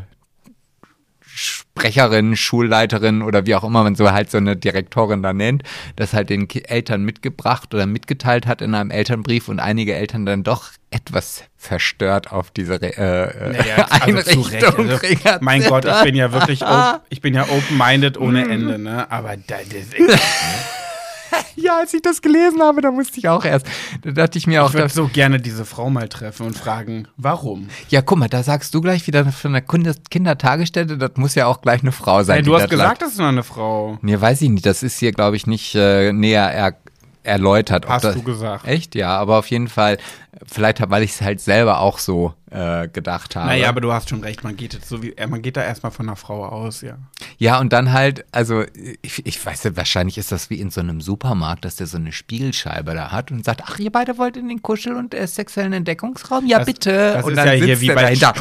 [1.78, 5.62] Sprecherin, Schulleiterin oder wie auch immer man so halt so eine Direktorin da nennt,
[5.96, 10.42] das halt den Eltern mitgebracht oder mitgeteilt hat in einem Elternbrief und einige Eltern dann
[10.42, 16.32] doch etwas verstört auf diese äh, naja, also Einrichtung also, Mein Gott, ich bin ja
[16.32, 16.62] wirklich,
[17.10, 18.50] ich bin ja open-minded ohne mhm.
[18.50, 19.10] Ende, ne?
[19.10, 19.94] Aber das ist
[21.56, 23.66] ja, als ich das gelesen habe, da musste ich auch erst.
[24.02, 24.70] Da dachte ich mir auch.
[24.70, 27.68] Ich würde so gerne diese Frau mal treffen und fragen, warum?
[27.88, 31.60] Ja, guck mal, da sagst du gleich wieder von einer Kindertagesstätte, das muss ja auch
[31.60, 32.36] gleich eine Frau sein.
[32.36, 33.98] Hey, du hast gesagt, das ist nur eine Frau.
[34.00, 36.74] Mir weiß ich nicht, das ist hier, glaube ich, nicht äh, näher er
[37.28, 37.88] erläutert.
[37.88, 38.66] Hast das, du gesagt.
[38.66, 38.94] Echt?
[38.94, 39.98] Ja, aber auf jeden Fall,
[40.46, 43.48] vielleicht weil ich es halt selber auch so äh, gedacht habe.
[43.48, 45.62] Naja, aber du hast schon recht, man geht jetzt so wie, äh, man geht da
[45.62, 46.98] erstmal von einer Frau aus, ja.
[47.36, 48.64] Ja, und dann halt, also
[49.02, 51.98] ich, ich weiß nicht, wahrscheinlich ist das wie in so einem Supermarkt, dass der so
[51.98, 55.26] eine Spiegelscheibe da hat und sagt, ach, ihr beide wollt in den Kuschel- und äh,
[55.26, 56.46] sexuellen Entdeckungsraum?
[56.46, 57.12] Ja, das, bitte.
[57.14, 58.34] Das und ist ja hier wie bei dahinter.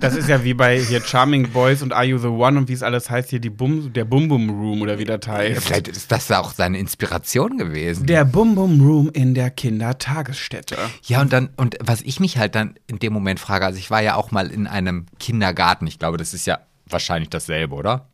[0.00, 2.72] Das ist ja wie bei hier Charming Boys und Are You the One und wie
[2.72, 5.62] es alles heißt, hier die Bum, der Bum Bum Room oder wie das heißt.
[5.62, 8.06] Vielleicht ist das auch seine Inspiration gewesen.
[8.06, 10.76] Der Bum Bum Room in der Kindertagesstätte.
[11.04, 13.90] Ja, und dann, und was ich mich halt dann in dem Moment frage, also ich
[13.90, 18.06] war ja auch mal in einem Kindergarten, ich glaube, das ist ja wahrscheinlich dasselbe, oder?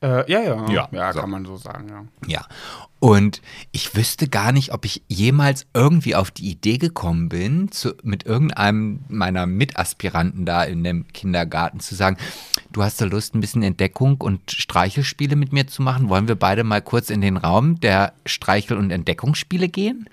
[0.00, 0.70] Äh, ja, ja.
[0.70, 1.20] Ja, ja so.
[1.20, 2.04] kann man so sagen, ja.
[2.26, 2.46] Ja.
[3.00, 7.94] Und ich wüsste gar nicht, ob ich jemals irgendwie auf die Idee gekommen bin, zu,
[8.02, 12.16] mit irgendeinem meiner Mitaspiranten da in dem Kindergarten zu sagen,
[12.72, 16.08] du hast da Lust, ein bisschen Entdeckung und Streichelspiele mit mir zu machen?
[16.08, 20.08] Wollen wir beide mal kurz in den Raum der Streichel- und Entdeckungsspiele gehen?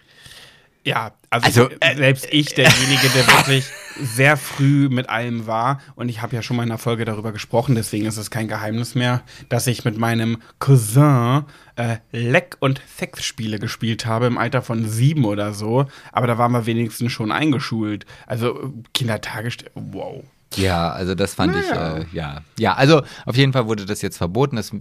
[0.86, 3.66] Ja, also, Also, äh, selbst ich, derjenige, der wirklich
[4.00, 7.32] sehr früh mit allem war, und ich habe ja schon mal in einer Folge darüber
[7.32, 12.82] gesprochen, deswegen ist es kein Geheimnis mehr, dass ich mit meinem Cousin äh, Leck- und
[12.98, 17.32] Sexspiele gespielt habe im Alter von sieben oder so, aber da waren wir wenigstens schon
[17.32, 18.06] eingeschult.
[18.28, 20.24] Also äh, Kindertagesstätte, wow.
[20.58, 21.98] Ja, also das fand Naja.
[21.98, 22.42] ich, äh, ja.
[22.58, 24.56] Ja, also auf jeden Fall wurde das jetzt verboten.
[24.56, 24.72] Das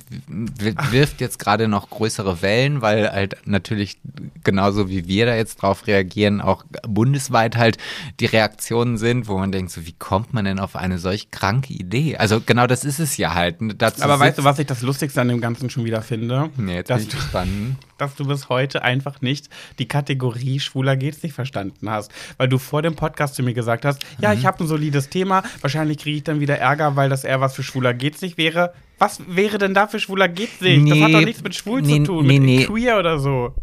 [0.91, 3.99] wirft jetzt gerade noch größere Wellen, weil halt natürlich
[4.43, 7.79] genauso wie wir da jetzt drauf reagieren, auch bundesweit halt
[8.21, 11.73] die Reaktionen sind, wo man denkt, so wie kommt man denn auf eine solch kranke
[11.73, 12.17] Idee?
[12.17, 13.57] Also genau das ist es ja halt.
[13.79, 16.51] Dazu Aber weißt du, was ich das Lustigste an dem Ganzen schon wieder finde?
[16.57, 17.77] Nee, jetzt dass, bin ich gespannt.
[17.99, 22.11] Dass du bis heute einfach nicht die Kategorie Schwuler geht's nicht verstanden hast.
[22.37, 24.39] Weil du vor dem Podcast zu mir gesagt hast, ja, Mhm.
[24.39, 27.55] ich habe ein solides Thema, wahrscheinlich kriege ich dann wieder Ärger, weil das eher was
[27.55, 28.73] für Schwuler geht's nicht wäre.
[28.99, 30.89] Was wäre denn da für Schwuler geht's nicht?
[30.91, 32.65] das hat Nee, doch nichts mit schwul nee, zu tun, nee, mit nee.
[32.65, 33.55] queer oder so.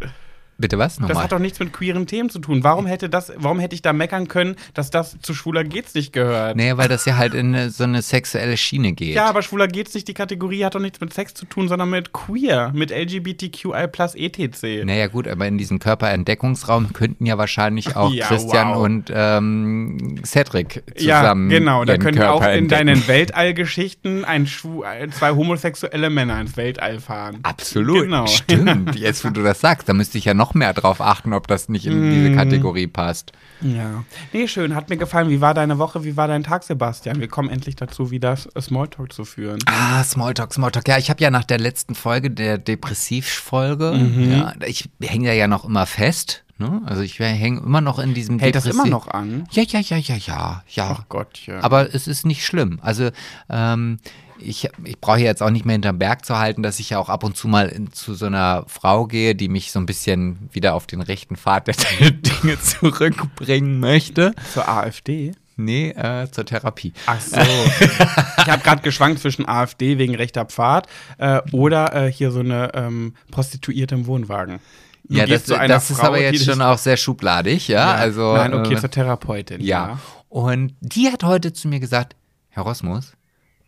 [0.62, 0.96] Bitte was?
[0.98, 1.24] Das Nochmal.
[1.24, 2.64] hat doch nichts mit queeren Themen zu tun.
[2.64, 6.14] Warum hätte das, warum hätte ich da meckern können, dass das zu Schwuler geht's nicht
[6.14, 6.56] gehört?
[6.56, 9.16] Nee, weil das ja halt in so eine sexuelle Schiene geht.
[9.16, 11.90] Ja, aber Schwuler geht's nicht, die Kategorie hat doch nichts mit Sex zu tun, sondern
[11.90, 14.86] mit queer, mit LGBTQI plus etc.
[14.86, 18.78] Naja, gut, aber in diesem Körperentdeckungsraum könnten ja wahrscheinlich auch Ja, Christian wow.
[18.84, 21.50] und ähm, Cedric Ja, zusammen.
[21.50, 21.86] genau.
[21.86, 22.88] Da können Körper auch in entdecken.
[22.88, 27.40] deinen Weltallgeschichten ein Schwu äh, zwei homosexuelle Männer ins Weltall fahren.
[27.44, 28.04] Absolut.
[28.04, 28.28] Genau.
[28.28, 28.96] Stimmt.
[29.00, 31.70] Jetzt, wo du das sagst, da müsste ich ja noch mehr drauf achten, ob das
[31.70, 32.12] nicht in Mhm.
[32.12, 33.32] diese Kategorie passt.
[33.62, 34.04] Ja.
[34.34, 34.74] Nee, schön.
[34.76, 35.30] Hat mir gefallen.
[35.30, 36.04] Wie war deine Woche?
[36.04, 37.20] Wie war dein Tag, Sebastian?
[37.20, 39.60] Wir kommen endlich dazu, wieder S- Smalltalk zu führen.
[39.68, 40.88] Ah, Smalltalk, Smalltalk.
[40.88, 44.32] Ja, ich habe ja nach der letzten Folge, der Depressivfolge, Mhm.
[44.32, 46.44] ja, ich hänge da ja noch immer fest.
[46.58, 46.82] Ne?
[46.86, 49.46] Also ich hänge immer noch in diesem Hält das immer noch an?
[49.52, 50.98] Ja, ja, ja, ja, ja, ja.
[51.00, 51.60] Ach Gottchen.
[51.62, 52.80] Aber es ist nicht schlimm.
[52.84, 53.10] Also
[53.50, 53.98] ähm,
[54.42, 57.10] ich, ich brauche jetzt auch nicht mehr hinterm Berg zu halten, dass ich ja auch
[57.10, 60.50] ab und zu mal in, zu so einer Frau gehe, die mich so ein bisschen
[60.52, 61.76] wieder auf den rechten Pfad der
[62.12, 64.34] Dinge zurückbringen möchte.
[64.54, 65.34] Zur AfD?
[65.58, 66.94] Nee, äh, zur Therapie.
[67.06, 67.38] Ach so.
[67.40, 70.88] ich habe gerade geschwankt zwischen AfD wegen rechter Pfad
[71.18, 74.60] äh, oder äh, hier so eine ähm, Prostituierte im Wohnwagen.
[75.04, 77.80] Du ja, das, das ist Frau, aber die jetzt schon auch sehr schubladig, ja.
[77.80, 77.96] Ja.
[77.96, 79.62] Also, Nein, okay, äh, zur Therapeutin.
[79.62, 80.00] Ja.
[80.30, 82.16] Und die hat heute zu mir gesagt,
[82.50, 83.14] Herr Rosmus,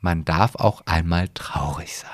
[0.04, 2.10] man darf auch einmal traurig sein.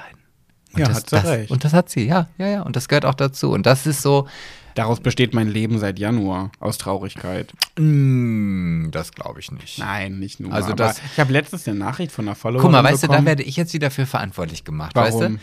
[0.74, 1.52] Und Ja, das, hat sie das, recht.
[1.52, 2.62] Und das hat sie, ja, ja, ja.
[2.62, 3.52] Und das gehört auch dazu.
[3.52, 4.28] Und das ist so,
[4.76, 7.52] Daraus besteht mein Leben seit Januar, aus Traurigkeit.
[7.78, 9.80] mm, das glaube ich nicht.
[9.80, 10.54] Nein, nicht nur.
[10.54, 13.14] Also das- ich habe letztens eine Nachricht von einer Followerin Guck mal, weißt du, da
[13.14, 13.28] bekommen.
[13.28, 15.22] werde ich jetzt wieder für verantwortlich gemacht, weißt du?
[15.22, 15.40] Warum?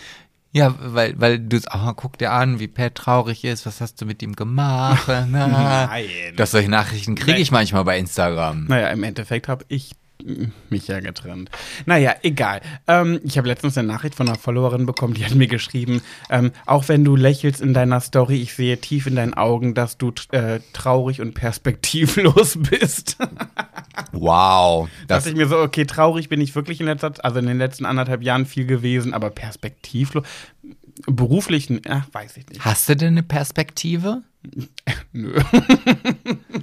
[0.53, 4.07] Ja, weil, weil du, oh, guck dir an, wie Pat traurig ist, was hast du
[4.07, 5.07] mit ihm gemacht?
[5.29, 6.07] Nein.
[6.37, 8.65] Das solche Nachrichten kriege ich manchmal bei Instagram.
[8.67, 9.91] Naja, im Endeffekt habe ich
[10.71, 11.51] mich ja getrennt.
[11.85, 12.61] Naja, egal.
[12.87, 16.53] Ähm, ich habe letztens eine Nachricht von einer Followerin bekommen, die hat mir geschrieben, ähm,
[16.65, 20.13] auch wenn du lächelst in deiner Story, ich sehe tief in deinen Augen, dass du
[20.33, 23.17] äh, traurig und perspektivlos bist.
[24.13, 24.89] Wow.
[25.07, 27.47] Da Das, dachte ich mir so, okay, traurig bin ich wirklich in letzter also in
[27.47, 30.25] den letzten anderthalb Jahren viel gewesen, aber perspektivlos,
[31.07, 32.65] beruflichen, ach, weiß ich nicht.
[32.65, 34.23] hast du denn eine Perspektive?
[35.13, 35.35] Nö.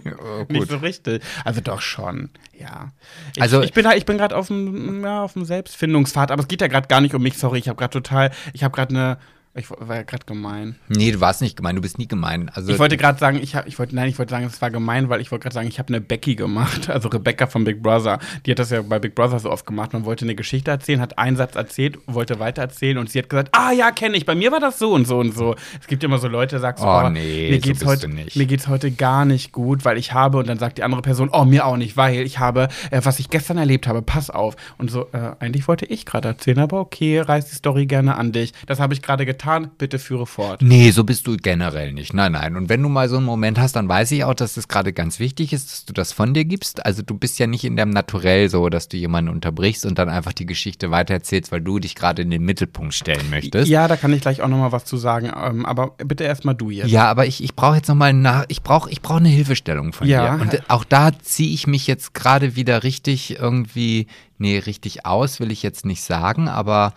[0.06, 1.24] Ja, Nicht so richtig.
[1.46, 2.30] Also doch schon,
[2.60, 2.92] ja.
[3.36, 6.42] Ich, Also- ich bin, da- ich bin gerade auf dem ja, auf dem Selbstfindungspfad, aber
[6.42, 8.76] es geht ja gerade gar nicht um mich, sorry, ich habe gerade total, ich habe
[8.76, 9.18] gerade eine,
[9.56, 10.78] ich war ja gerade gemein.
[10.88, 12.50] Nee, du warst nicht gemein, du bist nie gemein.
[12.56, 14.72] Also, Ich wollte gerade sagen, ich habe, ich wollte, nein, ich wollte sagen, es war
[14.72, 17.84] gemein, weil ich wollte gerade sagen, ich habe eine Becky gemacht, also Rebecca von Big
[17.84, 18.18] Brother.
[18.48, 19.94] Die hat das ja bei Big Brother so oft gemacht.
[19.94, 23.30] Man wollte eine Geschichte erzählen, hat einen Satz erzählt, wollte weiter erzählen und sie hat
[23.30, 24.26] gesagt, ah ja, kenne ich.
[24.26, 25.56] Bei mir war das so und so und so.
[25.80, 28.08] Es gibt immer so Leute, sagst du, Oh, oh, nee, mir so geht's bist heute,
[28.08, 31.30] mir geht's heute gar nicht gut, weil ich habe und dann sagt die andere Person,
[31.32, 34.56] oh mir auch nicht, weil ich habe, äh, was ich gestern erlebt habe, pass auf.
[34.80, 38.32] Und so, äh, eigentlich wollte ich gerade erzählen, aber okay, reiß die Story gerne an
[38.32, 38.54] dich.
[38.66, 39.43] Das habe ich gerade getan.
[39.78, 40.62] Bitte führe fort.
[40.62, 42.14] Nee, so bist du generell nicht.
[42.14, 42.56] Nein, nein.
[42.56, 44.94] Und wenn du mal so einen Moment hast, dann weiß ich auch, dass es gerade
[44.94, 46.86] ganz wichtig ist, dass du das von dir gibst.
[46.86, 50.10] Also du bist ja nicht in deinem Naturell so, dass du jemanden unterbrichst und dann
[50.10, 53.68] einfach die Geschichte weitererzählst, weil du dich gerade in den Mittelpunkt stellen möchtest.
[53.70, 55.32] Ja, da kann ich gleich auch noch mal was zu sagen.
[55.36, 56.90] Ähm, aber bitte erstmal du jetzt.
[56.90, 60.08] Ja, aber ich, ich brauche jetzt nochmal nach, ich brauche ich brauch eine Hilfestellung von
[60.08, 60.36] Ja.
[60.38, 60.42] dir.
[60.42, 65.52] Und auch da ziehe ich mich jetzt gerade wieder richtig irgendwie, nee, richtig aus, will
[65.52, 66.94] ich jetzt nicht sagen, aber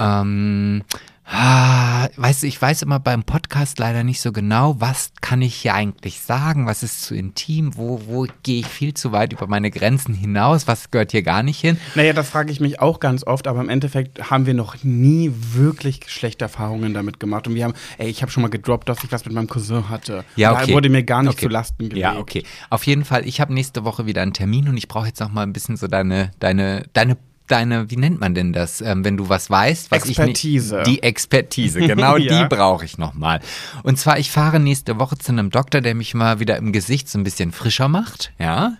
[0.00, 0.82] ähm,
[1.30, 5.54] ah, weißt du, ich weiß immer beim Podcast leider nicht so genau, was kann ich
[5.54, 9.46] hier eigentlich sagen, was ist zu intim, wo, wo gehe ich viel zu weit über
[9.46, 11.78] meine Grenzen hinaus, was gehört hier gar nicht hin.
[11.94, 15.30] Naja, das frage ich mich auch ganz oft, aber im Endeffekt haben wir noch nie
[15.52, 17.46] wirklich schlechte Erfahrungen damit gemacht.
[17.46, 19.88] Und wir haben, ey, ich habe schon mal gedroppt, dass ich was mit meinem Cousin
[19.88, 20.24] hatte.
[20.36, 20.66] Ja, okay.
[20.68, 21.46] Da wurde mir gar nicht Okay.
[21.46, 21.98] zu Lasten gelegt.
[21.98, 22.42] Ja, okay.
[22.70, 25.30] Auf jeden Fall, ich habe nächste Woche wieder einen Termin und ich brauche jetzt noch
[25.30, 27.16] mal ein bisschen so deine, deine, deine
[27.48, 30.80] deine, wie nennt man denn das, ähm, wenn du was weißt, was Expertise.
[30.80, 32.42] ich nicht, die Expertise, genau Ja.
[32.42, 33.40] die brauche ich nochmal.
[33.82, 37.08] Und zwar, ich fahre nächste Woche zu einem Doktor, der mich mal wieder im Gesicht
[37.08, 38.76] so ein bisschen frischer macht, ja.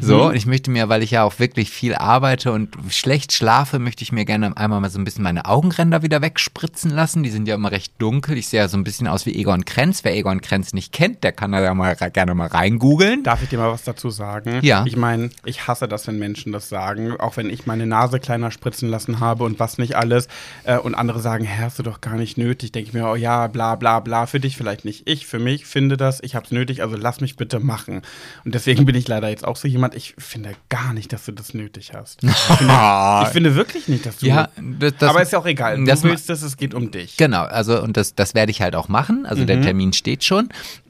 [0.00, 3.78] So, und ich möchte mir, weil ich ja auch wirklich viel arbeite und schlecht schlafe,
[3.78, 7.22] möchte ich mir gerne einmal mal so ein bisschen meine Augenränder wieder wegspritzen lassen.
[7.22, 8.36] Die sind ja immer recht dunkel.
[8.38, 10.04] Ich sehe ja so ein bisschen aus wie Egon Krenz.
[10.04, 13.24] Wer Egon Krenz nicht kennt, der kann da ja mal gerne mal reingoogeln.
[13.24, 14.60] Darf ich dir mal was dazu sagen?
[14.62, 14.84] Ja.
[14.86, 18.50] Ich meine, ich hasse das, wenn Menschen das sagen, auch wenn ich meine Nase kleiner
[18.50, 20.28] spritzen lassen habe und was nicht alles.
[20.64, 22.72] Äh, und andere sagen, hä, hast du doch gar nicht nötig.
[22.72, 24.26] Denke ich mir, oh ja, bla bla bla.
[24.26, 25.08] Für dich vielleicht nicht.
[25.08, 28.02] Ich für mich finde das, ich habe es nötig, also lass mich bitte machen.
[28.44, 31.32] Und deswegen bin ich leider jetzt auch so jemand, ich finde gar nicht, dass du
[31.32, 32.22] das nötig hast.
[32.22, 32.74] Ich finde,
[33.22, 34.26] ich finde wirklich nicht, dass du.
[34.26, 35.76] Ja, das, das, aber ist ja auch egal.
[35.78, 37.16] Du das willst es, es geht um dich.
[37.16, 39.26] Genau, also und das, das werde ich halt auch machen.
[39.26, 39.46] Also Mhm.
[39.46, 40.48] der Termin steht schon.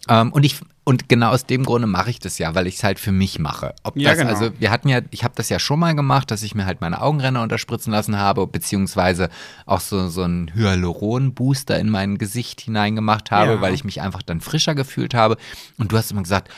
[0.08, 0.56] Ähm, und ich
[0.86, 3.38] und genau aus dem Grunde mache ich das ja, weil ich es halt für mich
[3.38, 3.74] mache.
[3.84, 4.30] Ob Ja, das, genau.
[4.30, 6.82] also wir hatten ja, ich habe das ja schon mal gemacht, dass ich mir halt
[6.82, 9.30] meine Augenränder unterspritzen lassen habe, beziehungsweise
[9.64, 13.60] auch so, so einen Hyaluron-Booster in mein Gesicht hineingemacht habe, Ja.
[13.60, 15.36] weil ich mich einfach dann frischer gefühlt habe.
[15.78, 16.50] Und du hast immer gesagt,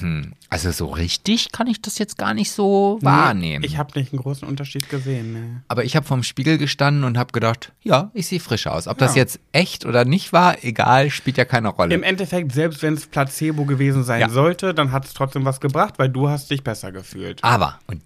[0.00, 3.64] hm, also so richtig kann ich das jetzt gar nicht so wahrnehmen.
[3.64, 5.32] Ich habe nicht einen großen Unterschied gesehen.
[5.32, 5.62] Ne.
[5.68, 8.86] Aber ich habe vorm Spiegel gestanden und habe gedacht, ja, ich sehe frisch aus.
[8.86, 9.22] Ob das Ja.
[9.22, 11.94] jetzt echt oder nicht war, egal, spielt ja keine Rolle.
[11.94, 14.28] Im Endeffekt, selbst wenn es Placebo gewesen sein Ja.
[14.28, 17.42] sollte, dann hat es trotzdem was gebracht, weil du hast dich besser gefühlt.
[17.42, 18.02] Aber, und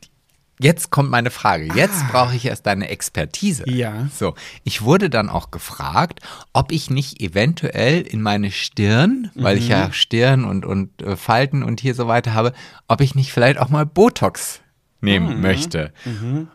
[0.62, 1.68] jetzt kommt meine Frage.
[1.74, 3.64] Jetzt brauche ich erst deine Expertise.
[3.68, 3.70] Ah.
[3.70, 4.08] Ja.
[4.16, 4.34] So,
[4.64, 6.20] ich wurde dann auch gefragt,
[6.52, 9.70] ob ich nicht eventuell in meine Stirn, weil ich Mhm.
[9.70, 12.52] ja Stirn und, und äh, Falten und hier so weiter habe,
[12.88, 14.60] ob ich nicht vielleicht auch mal Botox
[15.00, 15.40] nehmen Mhm.
[15.42, 15.92] möchte.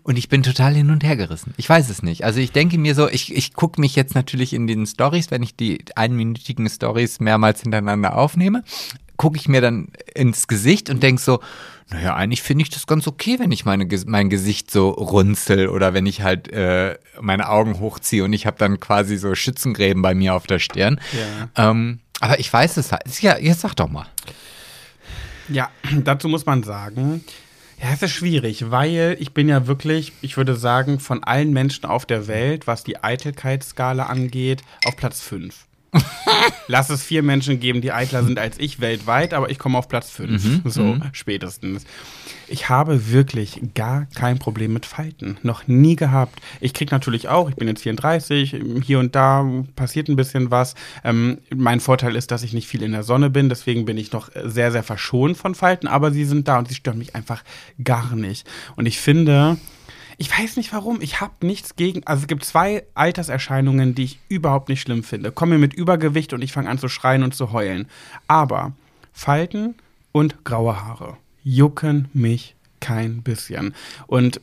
[0.04, 1.54] Und ich bin total hin und her gerissen.
[1.58, 2.24] Ich weiß es nicht.
[2.24, 5.44] Also ich denke mir so, ich, ich gucke mich jetzt natürlich in den Stories, wenn
[5.44, 8.64] ich die einminütigen Stories mehrmals hintereinander aufnehme,
[9.18, 11.42] gucke ich mir dann ins Gesicht und denke so,
[11.90, 15.94] naja, eigentlich finde ich das ganz okay, wenn ich meine, mein Gesicht so runzel oder
[15.94, 20.14] wenn ich halt äh, meine Augen hochziehe und ich habe dann quasi so Schützengräben bei
[20.14, 21.00] mir auf der Stirn.
[21.56, 23.04] Ähm, aber ich weiß es halt.
[23.22, 24.08] Ja, jetzt sag doch mal.
[25.48, 25.70] Ja,
[26.04, 27.24] dazu muss man sagen,
[27.82, 31.86] ja, es ist schwierig, weil ich bin ja wirklich, ich würde sagen, von allen Menschen
[31.86, 35.68] auf der Welt, was die Eitelkeitsskala angeht, auf Platz 5.
[36.68, 39.88] Lass es vier Menschen geben, die eitler sind als ich weltweit, aber ich komme auf
[39.88, 40.62] Platz 5.
[40.66, 41.86] so, spätestens.
[42.50, 45.38] Ich habe wirklich gar kein Problem mit Falten.
[45.44, 46.40] Noch nie gehabt.
[46.62, 49.46] Ich krieg natürlich auch, ich bin jetzt 34, hier und da
[49.76, 50.76] passiert ein bisschen was.
[51.04, 54.12] Ähm, mein Vorteil ist, dass ich nicht viel in der Sonne bin, deswegen bin ich
[54.12, 57.44] noch sehr, sehr verschont von Falten, aber sie sind da und sie stören mich einfach
[57.84, 58.48] gar nicht.
[58.76, 59.58] Und ich finde,
[60.18, 61.02] ich weiß nicht warum.
[61.02, 62.06] Ich habe nichts gegen.
[62.06, 65.32] Also es gibt zwei Alterserscheinungen, die ich überhaupt nicht schlimm finde.
[65.32, 67.88] Komme mir mit Übergewicht und ich fange an zu schreien und zu heulen.
[68.28, 68.74] Aber
[69.14, 69.76] Falten
[70.12, 73.76] und graue Haare jucken mich kein bisschen.
[74.08, 74.42] Und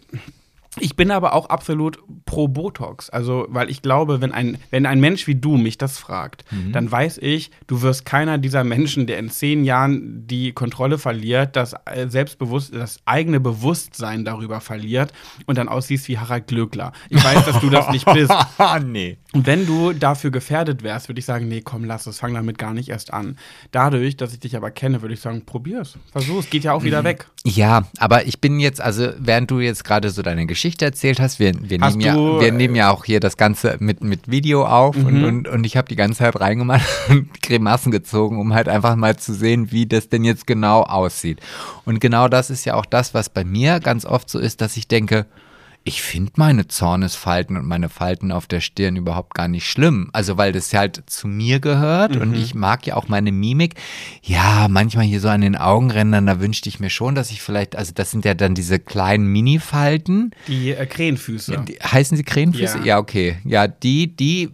[0.81, 3.11] ich bin aber auch absolut pro Botox.
[3.11, 6.91] Also, weil ich glaube, wenn ein, wenn ein Mensch wie du mich das fragt, dann
[6.91, 11.75] weiß ich, du wirst keiner dieser Menschen, der in zehn Jahren die Kontrolle verliert, das
[11.85, 15.13] äh, Selbstbewusst, das eigene Bewusstsein darüber verliert
[15.47, 16.93] und dann aussiehst wie Harald Glöckler.
[17.09, 18.33] Ich weiß, dass du das nicht bist.
[18.85, 19.19] Nee.
[19.33, 22.59] Und wenn du dafür gefährdet wärst, würde ich sagen, nee, komm, lass es, fang damit
[22.59, 23.37] gar nicht erst an.
[23.71, 27.05] Dadurch, dass ich dich aber kenne, würde ich sagen, probier's, versuch's, geht ja auch wieder
[27.05, 27.27] weg.
[27.45, 31.39] Ja, aber ich bin jetzt, also während du jetzt gerade so deine Geschichte erzählt hast,
[31.39, 34.03] wir, wir, Hast nehmen, ja, du, wir äh, nehmen ja auch hier das Ganze mit,
[34.03, 38.39] mit Video auf und, und, und ich habe die ganze Zeit reingemacht und Grimassen gezogen,
[38.39, 41.41] um halt einfach mal zu sehen, wie das denn jetzt genau aussieht.
[41.85, 44.77] Und genau das ist ja auch das, was bei mir ganz oft so ist, dass
[44.77, 45.27] ich denke,
[45.87, 50.09] ich finde meine Zornesfalten und meine Falten auf der Stirn überhaupt gar nicht schlimm.
[50.15, 53.75] Also weil das halt zu mir gehört und ich mag ja auch meine Mimik.
[54.23, 57.77] Ja, manchmal hier so an den Augenrändern, da wünschte ich mir schon, dass ich vielleicht,
[57.77, 60.31] also das sind ja dann diese kleinen Mini-Falten.
[60.49, 61.63] Die äh, Krähenfüße.
[61.83, 62.79] Heißen sie Krähenfüße?
[62.79, 62.85] Ja.
[62.85, 62.99] Ja.
[62.99, 63.37] okay.
[63.45, 64.51] Ja, die, die,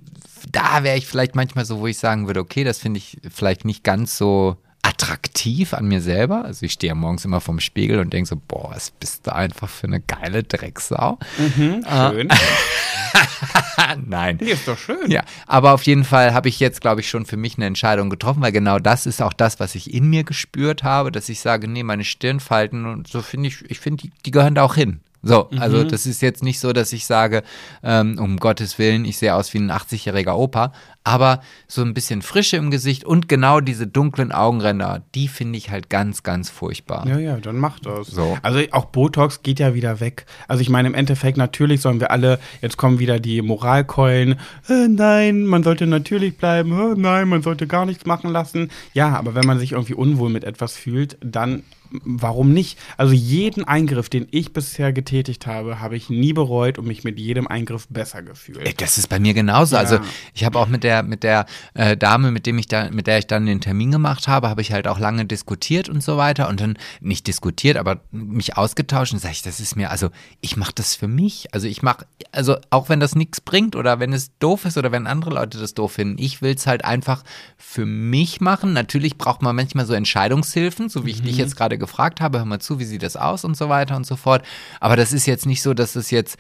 [0.50, 3.64] da wäre ich vielleicht manchmal so, wo ich sagen würde, okay, das finde ich vielleicht
[3.64, 4.56] nicht ganz so
[4.91, 6.45] attraktiv an mir selber.
[6.45, 9.34] Also ich stehe ja morgens immer vorm Spiegel und denke so, boah, was bist du
[9.34, 11.18] einfach für eine geile Drecksau.
[11.36, 12.28] Schön.
[14.07, 14.38] Nein.
[14.38, 15.11] Die ist doch schön.
[15.11, 18.11] Ja, aber auf jeden Fall habe ich jetzt, glaube ich, schon für mich eine Entscheidung
[18.11, 21.41] getroffen, weil genau das ist auch das, was ich in mir gespürt habe, dass ich
[21.41, 24.74] sage, nee, meine Stirnfalten und so finde ich, ich finde, die, die gehören da auch
[24.74, 25.01] hin.
[25.22, 27.42] So, also das ist jetzt nicht so, dass ich sage,
[27.82, 30.72] ähm, um Gottes Willen, ich sehe aus wie ein 80-jähriger Opa,
[31.04, 35.70] aber so ein bisschen Frische im Gesicht und genau diese dunklen Augenränder, die finde ich
[35.70, 37.06] halt ganz, ganz furchtbar.
[37.06, 38.08] Ja, ja, dann mach das.
[38.08, 38.38] So.
[38.42, 40.24] Also auch Botox geht ja wieder weg.
[40.48, 44.36] Also ich meine, im Endeffekt natürlich sollen wir alle, jetzt kommen wieder die Moralkeulen,
[44.68, 48.70] äh, nein, man sollte natürlich bleiben, äh, nein, man sollte gar nichts machen lassen.
[48.94, 52.78] Ja, aber wenn man sich irgendwie unwohl mit etwas fühlt, dann warum nicht?
[52.97, 57.18] Also jeden Eingriff, den ich bisher getätigt habe, habe ich nie bereut und mich mit
[57.18, 58.80] jedem Eingriff besser gefühlt.
[58.80, 59.76] Das ist bei mir genauso.
[59.76, 59.80] Ja.
[59.80, 59.99] Also
[60.34, 63.18] ich habe auch mit der mit der äh, Dame, mit dem ich da, mit der
[63.18, 66.49] ich dann den Termin gemacht habe, habe ich halt auch lange diskutiert und so weiter
[66.49, 70.11] und dann nicht diskutiert, aber mich ausgetauscht und sage ich, das ist mir, also
[70.41, 71.53] ich mache das für mich.
[71.53, 74.93] Also ich mache, also auch wenn das nichts bringt oder wenn es doof ist oder
[74.93, 77.24] wenn andere Leute das doof finden, ich will es halt einfach
[77.57, 78.72] für mich machen.
[78.72, 82.44] Natürlich braucht man manchmal so Entscheidungshilfen, so wie ich dich jetzt gerade gefragt habe, hör
[82.44, 84.44] mal zu, wie sieht das aus und so weiter und so fort.
[84.78, 86.38] Aber das ist jetzt nicht so, dass es jetzt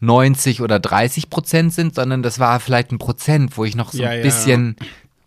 [0.00, 4.02] 90 oder 30 Prozent sind, sondern das war vielleicht ein Prozent, wo ich noch so
[4.02, 4.22] Ja, ein ja.
[4.24, 4.76] bisschen,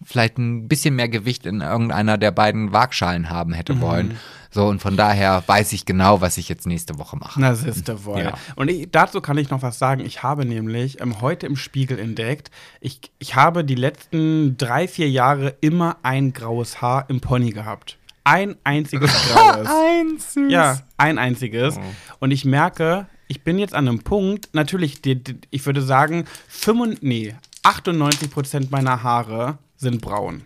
[0.03, 3.81] vielleicht ein bisschen mehr Gewicht in irgendeiner der beiden Waagschalen haben hätte Mhm.
[3.81, 4.17] wollen.
[4.53, 7.39] So, und von daher weiß ich genau, was ich jetzt nächste Woche mache.
[7.39, 8.19] Na, siehste wohl.
[8.19, 8.33] Ja.
[8.57, 10.01] Und ich, dazu kann ich noch was sagen.
[10.05, 12.51] Ich habe nämlich ähm, heute im Spiegel entdeckt,
[12.81, 17.97] ich, ich habe die letzten drei, vier Jahre immer ein graues Haar im Pony gehabt.
[18.23, 19.67] Ein einziges graues.
[19.67, 20.37] Eins.
[20.49, 21.77] Ja, ein einziges.
[21.77, 21.81] Oh.
[22.19, 26.25] Und ich merke, ich bin jetzt an einem Punkt, natürlich, die, die, ich würde sagen,
[26.49, 30.43] 95, nee, 98 Prozent meiner Haare sind braun.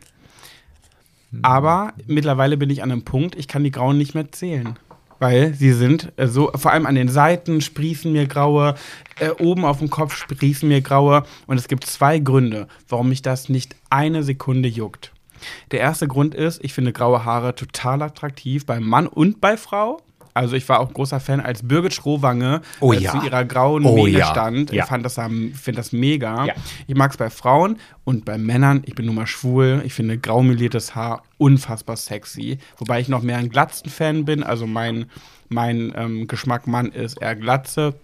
[1.42, 4.78] Aber mittlerweile bin ich an einem Punkt, ich kann die Grauen nicht mehr zählen.
[5.20, 8.76] Weil sie sind äh, so, vor allem an den Seiten sprießen mir graue,
[9.20, 11.24] äh, oben auf dem Kopf sprießen mir graue.
[11.48, 15.15] Und es gibt zwei Gründe, warum mich das nicht eine Sekunde juckt.
[15.72, 20.02] Der erste Grund ist, ich finde graue Haare total attraktiv bei Mann und bei Frau.
[20.36, 23.12] Also ich war auch großer Fan, als Birgit Schrowange Oh ja.
[23.12, 24.26] zu ihrer grauen Oh Mähne ja.
[24.26, 24.70] stand.
[24.70, 24.84] Ja.
[24.84, 26.48] Ich fand das, finde das mega.
[26.88, 28.84] Ich mag es bei Frauen und bei Männern.
[28.86, 29.82] Ich bin nun mal schwul.
[29.86, 32.58] Ich finde graumeliertes Haar unfassbar sexy.
[32.78, 34.44] Wobei ich noch mehr ein Glatzen-Fan bin.
[34.44, 35.06] Also mein,
[35.48, 37.96] mein ähm, Geschmack Mann ist eher Glatze.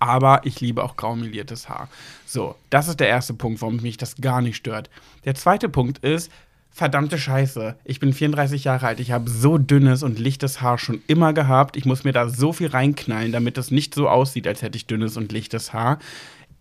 [0.00, 1.88] Aber ich liebe auch graumeliertes Haar.
[2.26, 4.90] So, das ist der erste Punkt, warum mich das gar nicht stört.
[5.24, 6.32] Der zweite Punkt ist,
[6.70, 7.76] verdammte Scheiße.
[7.84, 9.00] Ich bin 34 Jahre alt.
[9.00, 11.76] Ich habe so dünnes und lichtes Haar schon immer gehabt.
[11.76, 14.86] Ich muss mir da so viel reinknallen, damit es nicht so aussieht, als hätte ich
[14.86, 15.98] dünnes und lichtes Haar.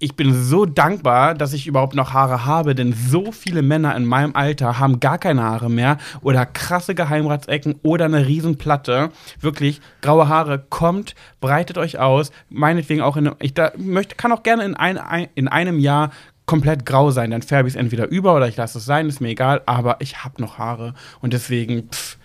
[0.01, 4.05] Ich bin so dankbar, dass ich überhaupt noch Haare habe, denn so viele Männer in
[4.05, 9.09] meinem Alter haben gar keine Haare mehr oder krasse Geheimratsecken oder eine Riesenplatte.
[9.41, 12.31] Wirklich, graue Haare, kommt, breitet euch aus.
[12.47, 16.11] Meinetwegen auch in, ich da möchte, kann auch gerne in, ein, in einem Jahr
[16.49, 17.31] komplett grau sein.
[17.31, 19.61] Dann färbe ich es entweder über oder ich lasse es sein, ist mir egal.
[19.65, 22.17] Aber ich habe noch Haare und deswegen pff,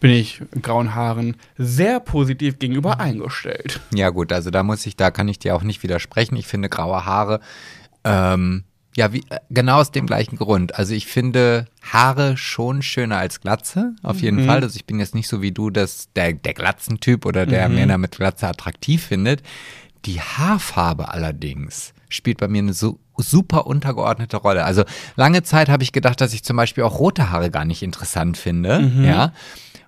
[0.00, 3.80] bin ich grauen Haaren sehr positiv gegenüber eingestellt.
[3.94, 6.36] Ja, gut, also da muss ich, da kann ich dir auch nicht widersprechen.
[6.36, 7.40] Ich finde graue Haare,
[8.04, 8.64] ähm,
[8.96, 10.74] ja, wie, äh, genau aus dem gleichen Grund.
[10.78, 14.46] Also ich finde Haare schon schöner als Glatze, auf jeden Mhm.
[14.46, 14.62] Fall.
[14.62, 17.74] Also ich bin jetzt nicht so wie du, dass der, der Glatzentyp oder der Mhm.
[17.76, 19.42] Männer mit Glatze attraktiv findet.
[20.04, 24.64] Die Haarfarbe allerdings spielt bei mir eine so super untergeordnete Rolle.
[24.64, 24.84] Also
[25.16, 28.36] lange Zeit habe ich gedacht, dass ich zum Beispiel auch rote Haare gar nicht interessant
[28.36, 29.04] finde, Mhm.
[29.04, 29.32] ja.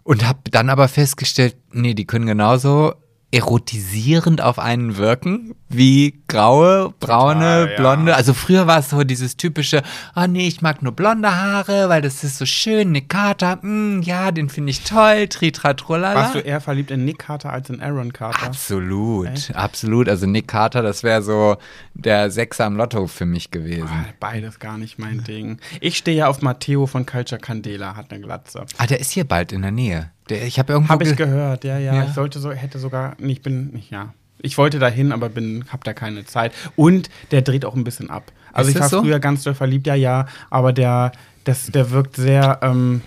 [0.02, 2.94] Und habe dann aber festgestellt, nee, die können genauso
[3.32, 7.76] erotisierend auf einen wirken, wie graue, braune, Total, ja.
[7.76, 8.14] blonde.
[8.14, 9.82] Also früher war es so dieses typische,
[10.14, 14.02] ah nee, ich mag nur blonde Haare, weil das ist so schön, Nick Carter, mm,
[14.02, 16.14] ja, den finde ich toll, tritra trulala.
[16.14, 18.46] Warst du eher verliebt in Nick Carter als in Aaron Carter?
[18.46, 20.08] Absolut, absolut.
[20.08, 21.56] Also Nick Carter, das wäre so
[21.94, 23.88] der Sechser am Lotto für mich gewesen.
[23.90, 25.58] Ah, Beides gar nicht mein Ding.
[25.80, 28.66] Ich stehe ja auf Matteo von Culture Candela, hat eine Glatze.
[28.78, 30.10] Ah, der ist hier bald in der Nähe.
[30.28, 32.04] Der, ich habe irgendwo Habe ich ge- gehört, ja, ja, Ja.
[32.04, 34.12] Ich sollte so, hätte sogar, ich bin, nicht, ja.
[34.42, 36.52] Ich wollte dahin, aber bin, hab da keine Zeit.
[36.76, 38.32] Und der dreht auch ein bisschen ab.
[38.52, 39.02] Also Ist ich war so?
[39.02, 41.12] früher ganz doll verliebt, ja, ja, aber der,
[41.44, 43.02] das, der wirkt sehr ähm,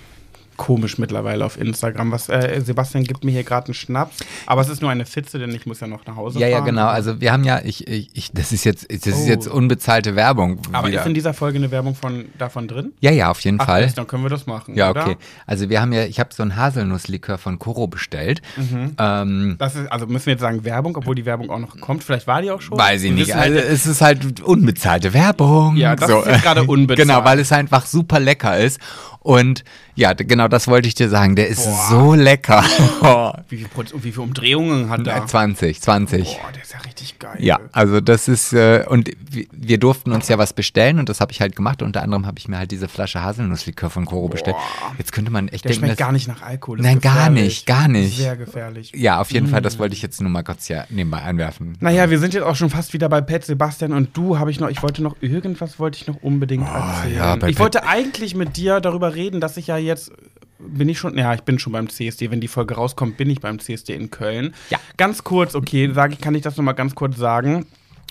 [0.59, 2.11] komisch mittlerweile auf Instagram.
[2.11, 5.39] Was, äh, Sebastian gibt mir hier gerade einen Schnaps, aber es ist nur eine Fitze,
[5.39, 6.65] denn ich muss ja noch nach Hause Ja, ja, fahren.
[6.67, 6.87] genau.
[6.87, 9.27] Also wir haben ja, ich, ich, ich das ist jetzt, das ist Oh.
[9.29, 10.59] jetzt unbezahlte Werbung.
[10.73, 10.99] Aber wieder.
[10.99, 12.91] ist in dieser Folge eine Werbung von, davon drin?
[12.99, 13.83] ja, ja, auf jeden Ach, Fall.
[13.85, 14.75] Mist, dann können wir das machen.
[14.75, 15.05] Ja, oder?
[15.07, 15.17] okay.
[15.47, 18.41] Also wir haben ja, ich habe so einen Haselnusslikör von Coro bestellt.
[18.57, 18.95] Mhm.
[18.99, 22.03] Ähm, Das ist, also müssen wir jetzt sagen Werbung, obwohl die Werbung auch noch kommt.
[22.03, 22.77] Vielleicht war die auch schon.
[22.77, 23.27] weiß ich nicht.
[23.29, 25.77] wissen Also halt- es ist halt unbezahlte Werbung.
[25.77, 27.07] Ja, das ist jetzt gerade unbezahlt.
[27.07, 28.79] Genau, weil es einfach super lecker ist.
[29.21, 29.63] Und
[29.99, 31.35] ja, genau das wollte ich dir sagen.
[31.35, 32.63] Der ist so lecker.
[33.49, 33.67] Wie viel,
[34.01, 35.25] wie viele Umdrehungen hat er?
[35.27, 36.23] 20, 20.
[36.23, 37.35] Boah, der ist ja richtig geil.
[37.39, 39.09] Ja, also das ist, äh, und
[39.51, 41.81] wir, durften uns ja was bestellen und das habe ich halt gemacht.
[41.81, 44.55] Unter anderem habe ich mir halt diese Flasche Haselnusslikör von Koro bestellt.
[44.97, 46.79] Jetzt könnte man echt Der denken, schmeckt dass, gar nicht nach Alkohol.
[46.81, 48.17] Nein, gar nicht, gar nicht.
[48.17, 48.91] Sehr gefährlich.
[48.95, 51.77] Ja, auf jeden Fall, das wollte ich jetzt nur mal kurz hier nebenbei einwerfen.
[51.79, 54.59] Naja, wir sind jetzt auch schon fast wieder bei Pet Sebastian und du habe ich
[54.59, 57.15] noch, ich wollte noch irgendwas wollte ich noch unbedingt erzählen.
[57.15, 60.11] ja, ich Pet- wollte eigentlich mit dir darüber reden, dass ich ja jetzt
[60.59, 62.31] bin ich schon, ja, ich bin schon beim CSD.
[62.31, 64.53] Wenn die Folge rauskommt, bin ich beim CSD in Köln.
[64.69, 64.79] Ja.
[64.97, 67.65] Ganz kurz, okay, ich, kann ich das noch mal ganz kurz sagen?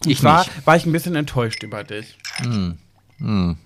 [0.05, 0.67] Und Ich zwar nicht.
[0.67, 2.19] war ich ein bisschen enttäuscht über dich.
[2.39, 3.57] Hm.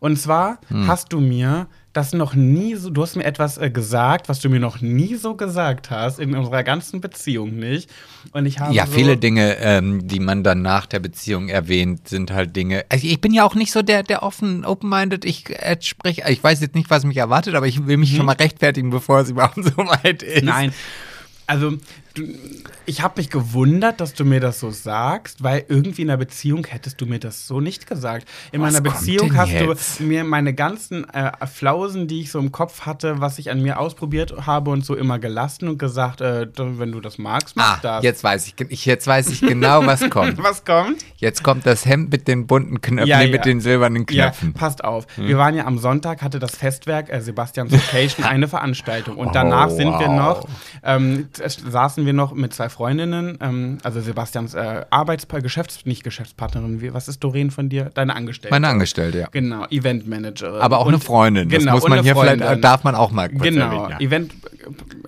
[0.00, 4.28] Und zwar hast du mir das noch nie so, du hast mir etwas äh, gesagt,
[4.28, 7.90] was du mir noch nie so gesagt hast, in unserer ganzen Beziehung nicht.
[8.32, 12.08] Und ich habe Ja, so, viele Dinge, ähm, die man dann nach der Beziehung erwähnt,
[12.08, 12.84] sind halt Dinge.
[12.88, 15.24] Also ich bin ja auch nicht so der, der offen, open-minded.
[15.24, 18.26] Ich äh, spreche, ich weiß jetzt nicht, was mich erwartet, aber ich will mich schon
[18.26, 20.42] mal rechtfertigen, bevor es überhaupt so weit ist.
[20.42, 20.48] Mhm.
[20.48, 20.74] Nein.
[21.46, 21.78] Also,
[22.16, 22.22] du,
[22.86, 26.64] ich habe mich gewundert, dass du mir das so sagst, weil irgendwie in der Beziehung
[26.66, 28.26] hättest du mir das so nicht gesagt.
[28.52, 30.00] In Was meiner Beziehung hast jetzt?
[30.00, 33.62] du mir meine ganzen äh, Flausen, die ich so im Kopf hatte, was ich an
[33.62, 37.76] mir ausprobiert habe und so immer gelassen und gesagt, äh, wenn du das magst, mach
[37.76, 38.04] Ah, das.
[38.04, 40.38] jetzt weiß ich, jetzt weiß ich genau, was kommt.
[40.42, 41.04] Was kommt?
[41.18, 43.30] Jetzt kommt das Hemd mit den bunten Knöpfen, Ja, nee, ja.
[43.32, 44.52] mit den silbernen Ja, Knöpfen.
[44.54, 45.06] passt auf.
[45.16, 49.16] Wir waren ja am Sonntag, hatte das Festwerk äh, Sebastians Location eine Veranstaltung.
[49.16, 50.46] Und danach Oh, sind wir noch,
[50.84, 56.80] ähm, saßen wir noch mit zwei Freundinnen, ähm, also Sebastians äh, Arbeitspartner, Geschäfts-, nicht Geschäftspartnerin,
[56.80, 57.90] wie, was ist Doreen von dir?
[57.94, 58.54] Deine Angestellte.
[58.54, 59.28] Meine Angestellte, ja.
[59.30, 60.60] Genau, Eventmanagerin.
[60.60, 61.48] Aber auch Und- eine Freundin.
[61.48, 62.38] Das Genau, muss man hier Freundin.
[62.38, 63.90] vielleicht, darf man auch mal kurz Genau, erwähnen.
[63.90, 64.00] Ja.
[64.00, 64.32] Event,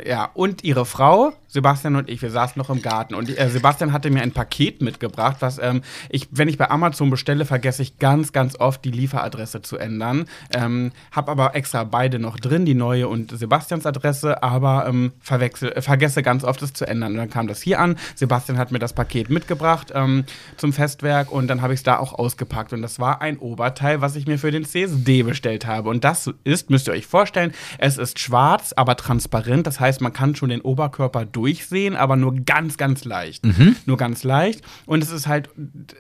[0.07, 3.93] ja, und ihre Frau, Sebastian und ich, wir saßen noch im Garten und äh, Sebastian
[3.93, 7.99] hatte mir ein Paket mitgebracht, was ähm, ich, wenn ich bei Amazon bestelle, vergesse ich
[7.99, 10.27] ganz, ganz oft die Lieferadresse zu ändern.
[10.53, 15.73] Ähm, hab aber extra beide noch drin, die neue und Sebastians Adresse, aber ähm, verwechsel,
[15.73, 17.13] äh, vergesse ganz oft es zu ändern.
[17.13, 17.97] Und dann kam das hier an.
[18.15, 20.25] Sebastian hat mir das Paket mitgebracht ähm,
[20.57, 22.73] zum Festwerk und dann habe ich es da auch ausgepackt.
[22.73, 25.89] Und das war ein Oberteil, was ich mir für den CSD bestellt habe.
[25.89, 29.67] Und das ist, müsst ihr euch vorstellen, es ist schwarz, aber transparent.
[29.67, 33.45] Das heißt, man kann schon den Oberkörper durchsehen, aber nur ganz, ganz leicht.
[33.87, 34.63] Nur ganz leicht.
[34.87, 35.51] Und es ist halt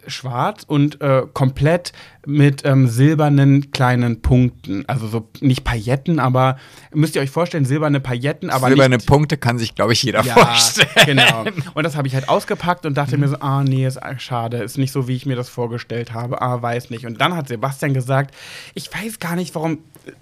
[0.08, 1.92] schwarz und äh, komplett
[2.26, 4.84] mit ähm, silbernen kleinen Punkten.
[4.88, 6.58] Also so nicht Pailletten, aber
[6.92, 10.24] müsst ihr euch vorstellen, silberne Pailletten, aber Silberne nicht Punkte kann sich, glaube ich, jeder
[10.24, 10.88] ja, vorstellen.
[11.06, 11.44] genau.
[11.74, 14.76] Und das habe ich halt ausgepackt und dachte mir so, ah nee, ist schade, ist
[14.76, 17.06] nicht so, wie ich mir das vorgestellt habe, ah, weiß nicht.
[17.06, 18.34] Und dann hat Sebastian gesagt,
[18.74, 19.78] ich weiß gar nicht, warum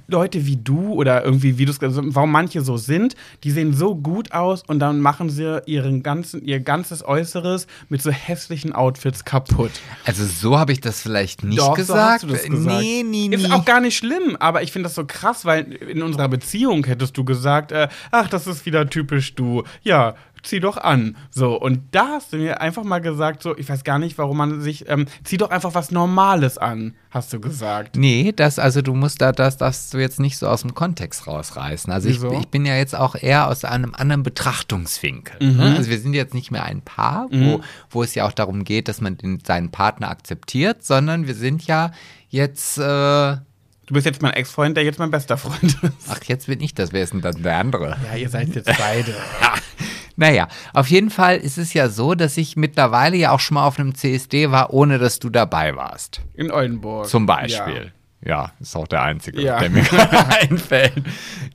[0.09, 3.95] Leute wie du oder irgendwie, wie du es warum manche so sind, die sehen so
[3.95, 9.24] gut aus und dann machen sie ihren ganzen, ihr ganzes Äußeres mit so hässlichen Outfits
[9.24, 9.72] kaputt.
[10.05, 12.12] Also so habe ich das vielleicht nicht Doch, so gesagt.
[12.12, 12.80] hast du das gesagt.
[12.80, 13.37] Nee, nee, nee.
[13.37, 16.84] Ist auch gar nicht schlimm, aber ich finde das so krass, weil in unserer Beziehung
[16.84, 19.64] hättest du gesagt, äh, ach, das ist wieder typisch du.
[19.82, 20.14] Ja,
[20.47, 21.16] zieh doch an.
[21.30, 24.36] So, und da hast du mir einfach mal gesagt, so, ich weiß gar nicht, warum
[24.36, 27.97] man sich, ähm, zieh doch einfach was Normales an, hast du gesagt.
[27.97, 31.26] Nee, das, also du musst da, das darfst du jetzt nicht so aus dem Kontext
[31.26, 31.92] rausreißen.
[31.92, 35.36] Also ich, ich bin ja jetzt auch eher aus einem anderen Betrachtungswinkel.
[35.40, 35.57] Mhm.
[35.57, 35.74] Ne?
[35.76, 38.88] Also wir sind jetzt nicht mehr ein Paar, wo, wo es ja auch darum geht,
[38.88, 41.90] dass man den, seinen Partner akzeptiert, sondern wir sind ja
[42.28, 43.40] jetzt, äh, ach,
[43.86, 46.28] Du bist jetzt mein Ex-Freund, der jetzt mein bester Freund ist.
[46.28, 47.97] jetzt bin ich das, wer ist denn dann der andere?
[48.05, 49.14] Ja, ihr seid jetzt beide.
[50.17, 53.67] Naja, auf jeden Fall ist es ja so, dass ich mittlerweile ja auch schon mal
[53.67, 56.21] auf einem CSD war, ohne dass du dabei warst.
[56.35, 57.07] In Oldenburg.
[57.07, 57.93] Zum Beispiel.
[58.25, 59.59] Ja, ist auch der einzige, Ja.
[59.61, 60.95] der mir gerade einfällt.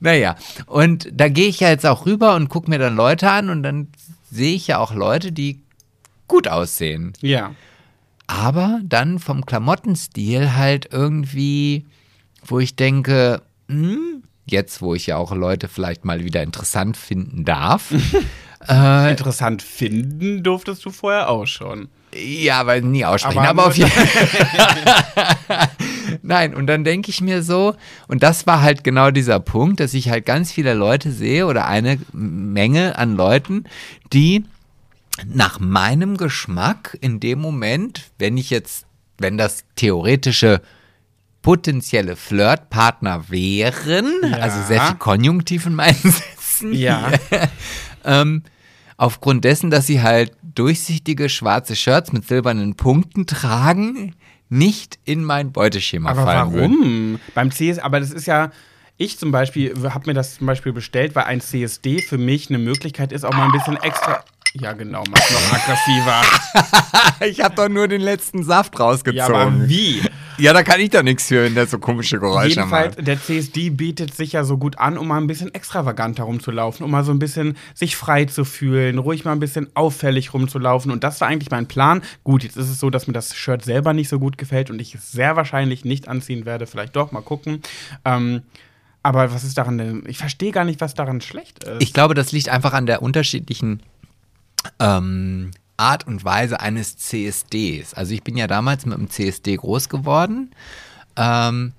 [0.00, 0.36] Naja,
[0.66, 3.62] und da gehe ich ja jetzt auch rüber und gucke mir dann Leute an und
[3.62, 3.88] dann
[4.30, 5.60] sehe ich ja auch Leute, die
[6.28, 7.12] gut aussehen.
[7.20, 7.38] Ja.
[7.38, 7.50] ja.
[8.28, 11.84] Aber dann vom Klamottenstil halt irgendwie,
[12.46, 17.44] wo ich denke, hm, jetzt, wo ich ja auch Leute vielleicht mal wieder interessant finden
[17.44, 17.92] darf.
[18.68, 21.88] äh, Interessant finden durftest du vorher auch schon.
[22.14, 23.38] Ja, aber nie aussprechen.
[23.38, 25.68] Aber Aber, auf jeden Fall.
[26.22, 27.74] Nein, und dann denke ich mir so,
[28.08, 31.66] und das war halt genau dieser Punkt, dass ich halt ganz viele Leute sehe oder
[31.66, 33.64] eine Menge an Leuten,
[34.12, 34.44] die
[35.26, 38.84] nach meinem Geschmack in dem Moment, wenn ich jetzt,
[39.18, 40.60] wenn das theoretische
[41.40, 44.36] potenzielle Flirtpartner wären, Ja.
[44.38, 47.10] also sehr viel Konjunktiv in meinen Sätzen, Ja.
[48.04, 48.42] ähm,
[48.96, 54.14] aufgrund dessen, dass sie halt durchsichtige schwarze Shirts mit silbernen Punkten tragen,
[54.48, 56.70] nicht in mein Beuteschema Aber fallen würden.
[56.70, 57.20] warum?
[57.34, 58.50] Beim CS, aber das ist ja.
[58.98, 62.58] Ich zum Beispiel habe mir das zum Beispiel bestellt, weil ein CSD für mich eine
[62.58, 64.22] Möglichkeit ist, auch mal ein bisschen extra.
[64.54, 66.22] Ja, genau, mach noch aggressiver.
[67.26, 69.16] ich habe doch nur den letzten Saft rausgezogen.
[69.16, 70.02] ja, aber wie?
[70.36, 73.06] Ja, da kann ich doch nichts hören, der so komische Geräusche Jedenfalls, macht.
[73.06, 76.90] der CSD bietet sich ja so gut an, um mal ein bisschen extravaganter rumzulaufen, um
[76.90, 80.90] mal so ein bisschen sich frei zu fühlen, ruhig mal ein bisschen auffällig rumzulaufen.
[80.90, 82.02] Und das war eigentlich mein Plan.
[82.24, 84.80] Gut, jetzt ist es so, dass mir das Shirt selber nicht so gut gefällt und
[84.80, 86.66] ich es sehr wahrscheinlich nicht anziehen werde.
[86.66, 87.62] Vielleicht doch, mal gucken.
[88.04, 88.42] Ähm,
[89.02, 90.04] aber was ist daran denn?
[90.06, 91.82] Ich verstehe gar nicht, was daran schlecht ist.
[91.82, 93.82] Ich glaube, das liegt einfach an der unterschiedlichen
[94.78, 97.94] ähm, Art und Weise eines CSDs.
[97.94, 100.50] Also ich bin ja damals mit dem CSD groß geworden.
[101.16, 101.72] Ähm,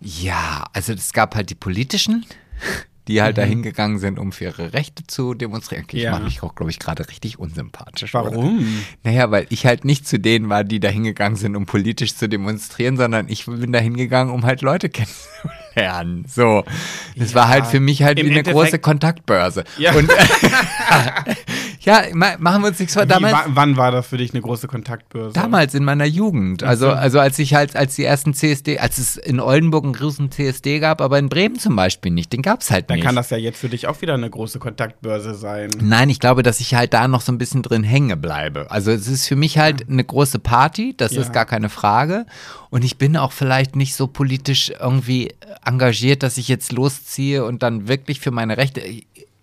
[0.00, 2.26] ja, also es gab halt die politischen,
[3.08, 5.84] die halt dahin gegangen sind, um für ihre Rechte zu demonstrieren.
[5.84, 6.10] Okay, ich Ja.
[6.12, 8.14] mache mich auch, glaube ich, gerade richtig unsympathisch.
[8.14, 8.26] Oder?
[8.26, 8.82] Warum?
[9.02, 12.28] Naja, weil ich halt nicht zu denen war, die dahin gegangen sind, um politisch zu
[12.28, 14.88] demonstrieren, sondern ich bin dahin gegangen, um halt Leute
[15.74, 16.26] kennenzulernen.
[16.28, 16.64] So.
[17.16, 19.64] Das war halt für mich halt Im wie eine Endeffekt- große Kontaktbörse.
[19.78, 19.94] Ja.
[19.94, 20.10] Und
[21.88, 23.02] ja, ma- machen wir uns nichts vor.
[23.04, 25.32] Wie, Damals, wa- wann war das für dich eine große Kontaktbörse?
[25.32, 26.62] damals in meiner Jugend.
[26.62, 26.92] Also, so.
[26.92, 30.78] also als ich halt, als die ersten CSD, als es in Oldenburg einen großen CSD
[30.78, 33.04] gab, aber in Bremen zum Beispiel nicht, den gab es halt Dann nicht.
[33.06, 35.70] kann das ja jetzt für dich auch wieder eine große Kontaktbörse sein.
[35.80, 38.70] Nein, ich glaube, dass ich halt da noch so ein bisschen drin hänge bleibe.
[38.70, 41.22] Also es ist für mich halt eine große Party, das Ja.
[41.22, 42.26] ist gar keine Frage.
[42.70, 45.32] Und ich bin auch vielleicht nicht so politisch irgendwie
[45.64, 48.82] engagiert, dass ich jetzt losziehe und dann wirklich für meine Rechte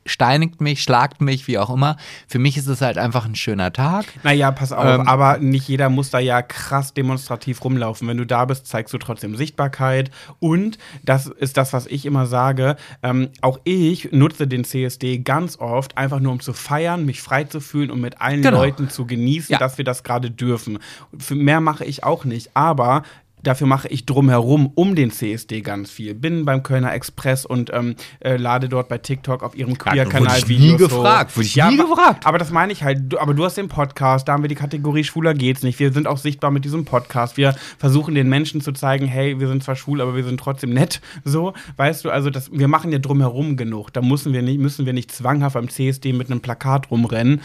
[0.05, 1.97] steinigt mich, schlagt mich, wie auch immer.
[2.27, 4.05] Für mich ist es halt einfach ein schöner Tag.
[4.23, 8.07] Naja, pass auf, Ähm, aber nicht jeder muss da ja krass demonstrativ rumlaufen.
[8.07, 10.11] Wenn du da bist, zeigst du trotzdem Sichtbarkeit.
[10.39, 12.75] Und das ist das, was ich immer sage.
[13.03, 17.45] Ähm, auch ich nutze den CSD ganz oft, einfach nur um zu feiern, mich frei
[17.45, 18.57] zu fühlen und mit allen Genau.
[18.59, 19.57] Leuten zu genießen, Ja.
[19.59, 20.79] dass wir das gerade dürfen.
[21.17, 22.51] Für mehr mache ich auch nicht.
[22.55, 23.03] Aber
[23.45, 26.15] Dafür mache ich drumherum um den CSD ganz viel.
[26.15, 30.37] Bin beim Kölner Express und ähm, äh, lade dort bei TikTok auf ihrem Queer-Kanal wurde
[30.39, 32.25] ich nie Videos gefragt, wurde ich nie gefragt.
[32.25, 33.13] Aber das meine ich halt.
[33.13, 35.77] Du, aber du hast den Podcast, da haben wir die Kategorie Schwuler geht's nicht.
[35.79, 37.37] Wir sind auch sichtbar mit diesem Podcast.
[37.37, 40.71] Wir versuchen den Menschen zu zeigen, hey, wir sind zwar schwul, aber wir sind trotzdem
[40.73, 41.01] nett.
[41.27, 43.91] So, weißt du, also das, wir machen ja drumherum genug.
[43.93, 47.41] Da müssen wir nicht, müssen wir nicht zwanghaft beim CSD mit einem Plakat rumrennen.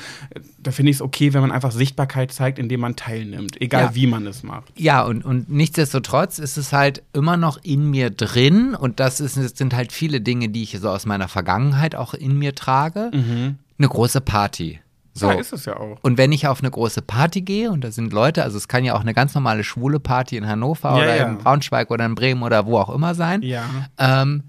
[0.58, 3.60] Da finde ich es okay, wenn man einfach Sichtbarkeit zeigt, indem man teilnimmt.
[3.60, 3.94] Egal Ja.
[3.94, 4.64] wie man es macht.
[4.76, 5.50] Ja, und, und
[5.94, 9.92] nichtsdestotrotz ist es halt immer noch in mir drin und das, ist, das sind halt
[9.92, 13.10] viele Dinge, die ich so aus meiner Vergangenheit auch in mir trage.
[13.12, 14.80] Eine große Party.
[15.12, 15.28] So.
[15.28, 15.98] Ja, ist es ja auch.
[16.02, 18.84] Und wenn ich auf eine große Party gehe und da sind Leute, also es kann
[18.84, 21.26] ja auch eine ganz normale schwule Party in Hannover Ja, oder ja.
[21.26, 23.42] in Braunschweig oder in Bremen oder wo auch immer sein.
[23.42, 23.64] Ja.
[23.98, 24.44] Ähm,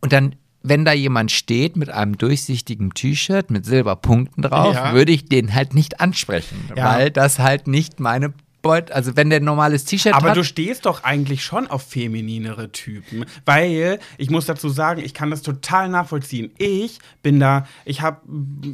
[0.00, 4.92] und dann, wenn da jemand steht mit einem durchsichtigen T-Shirt mit Silberpunkten drauf, Ja.
[4.94, 8.32] würde ich den halt nicht ansprechen, weil das halt nicht meine
[8.64, 10.36] Beut, also wenn der ein normales T-Shirt Aber hat.
[10.36, 15.30] du stehst doch eigentlich schon auf femininere Typen, weil ich muss dazu sagen, ich kann
[15.30, 16.50] das total nachvollziehen.
[16.58, 18.22] Ich bin da, ich habe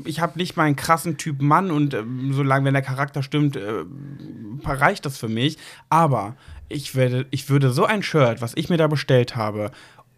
[0.04, 3.84] ich hab nicht meinen krassen Typ Mann und ähm, solange wenn der Charakter stimmt, äh,
[4.64, 5.58] reicht das für mich.
[5.88, 6.36] Aber
[6.68, 9.72] ich werde, ich würde so ein Shirt, was ich mir da bestellt habe,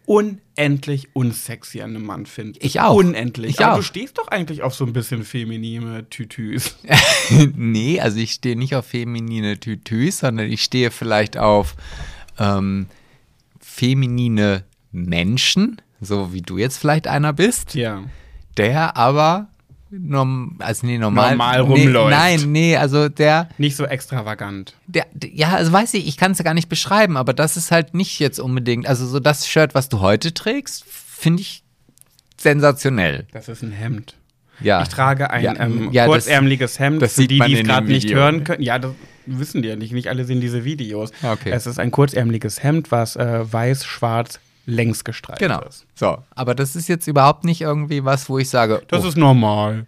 [0.05, 2.59] unendlich unsexy an einem Mann finden.
[2.61, 2.95] Ich auch.
[2.95, 3.51] Unendlich.
[3.51, 3.77] Ich Aber auch.
[3.77, 6.75] du stehst doch eigentlich auf so ein bisschen feminine Tütüs.
[7.55, 11.75] nee, also ich stehe nicht auf feminine Tütüs, sondern ich stehe vielleicht auf
[12.37, 12.87] ähm,
[13.59, 18.03] feminine Menschen, so wie du jetzt vielleicht einer bist, ja.
[18.57, 19.47] der aber
[19.99, 22.09] norm, also nee, normal, Normal nee, rumläuft.
[22.09, 24.75] Nein, nee, also der, Nicht so extravagant.
[24.87, 27.71] der, ja, also weiß ich, ich kann es ja gar nicht beschreiben, aber das ist
[27.71, 31.63] halt nicht jetzt unbedingt, also so das Shirt, was du heute trägst, finde ich
[32.37, 33.25] sensationell.
[33.31, 34.15] Das ist ein Hemd.
[34.59, 34.81] Ja.
[34.83, 37.87] Ich trage ein Ja, ähm, ja, das- kurzärmeliges Hemd, das für die, die es gerade
[37.87, 38.61] nicht hören können.
[38.61, 38.91] Ja, das
[39.25, 39.93] wissen die ja nicht.
[39.93, 41.11] Nicht alle sehen diese Videos.
[41.23, 41.49] Okay.
[41.51, 45.61] Es ist ein kurzärmeliges Hemd, was äh, weiß, schwarz, längs gestreift Genau.
[45.61, 45.85] ist.
[45.95, 49.17] So, aber das ist jetzt überhaupt nicht irgendwie was, wo ich sage, Das oh, ist
[49.17, 49.87] normal.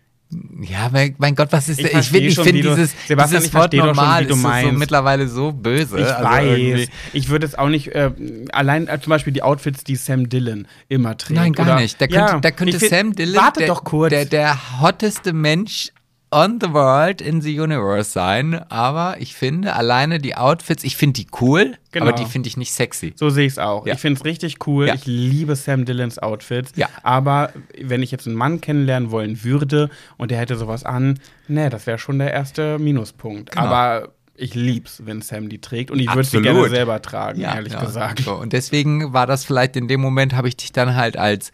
[0.61, 3.73] Ja, mein, mein Gott, was ist Ich Ich, ich schon, finde dieses, Sebastian, dieses Wort
[3.73, 5.99] schon, normal du ist so, mittlerweile so böse.
[5.99, 6.57] Ich also weiß.
[6.57, 8.11] irgendwie- Ich würde es auch nicht, äh,
[8.51, 11.39] allein äh, zum Beispiel die Outfits, die Sam Dillon immer trägt.
[11.39, 12.01] Nein, gar oder, nicht.
[12.01, 14.09] Da könnte, Ja, da könnte Sam Dillon Warte der, doch kurz.
[14.09, 15.91] Der, der hotteste Mensch
[16.36, 18.55] on the world in the universe sein.
[18.69, 22.07] Aber ich finde alleine die Outfits, ich finde die cool, Genau.
[22.07, 23.13] aber die finde ich nicht sexy.
[23.15, 23.88] So sehe ich es auch.
[23.88, 23.93] Ja.
[23.93, 24.88] Ich finde es richtig cool.
[24.88, 24.95] Ja.
[24.95, 26.73] Ich liebe Sam Dillons Outfits.
[26.75, 26.89] Ja.
[27.03, 31.17] Aber wenn ich jetzt einen Mann kennenlernen wollen würde und der hätte sowas an,
[31.47, 33.51] ne, das wäre schon der erste Minuspunkt.
[33.51, 33.65] Genau.
[33.65, 37.71] Aber ich lieb's, wenn Sam die trägt und ich würde sie gerne selber tragen, ehrlich
[37.71, 37.81] ja.
[37.81, 38.19] gesagt.
[38.19, 41.53] So, und deswegen war das vielleicht in dem Moment, habe ich dich dann halt als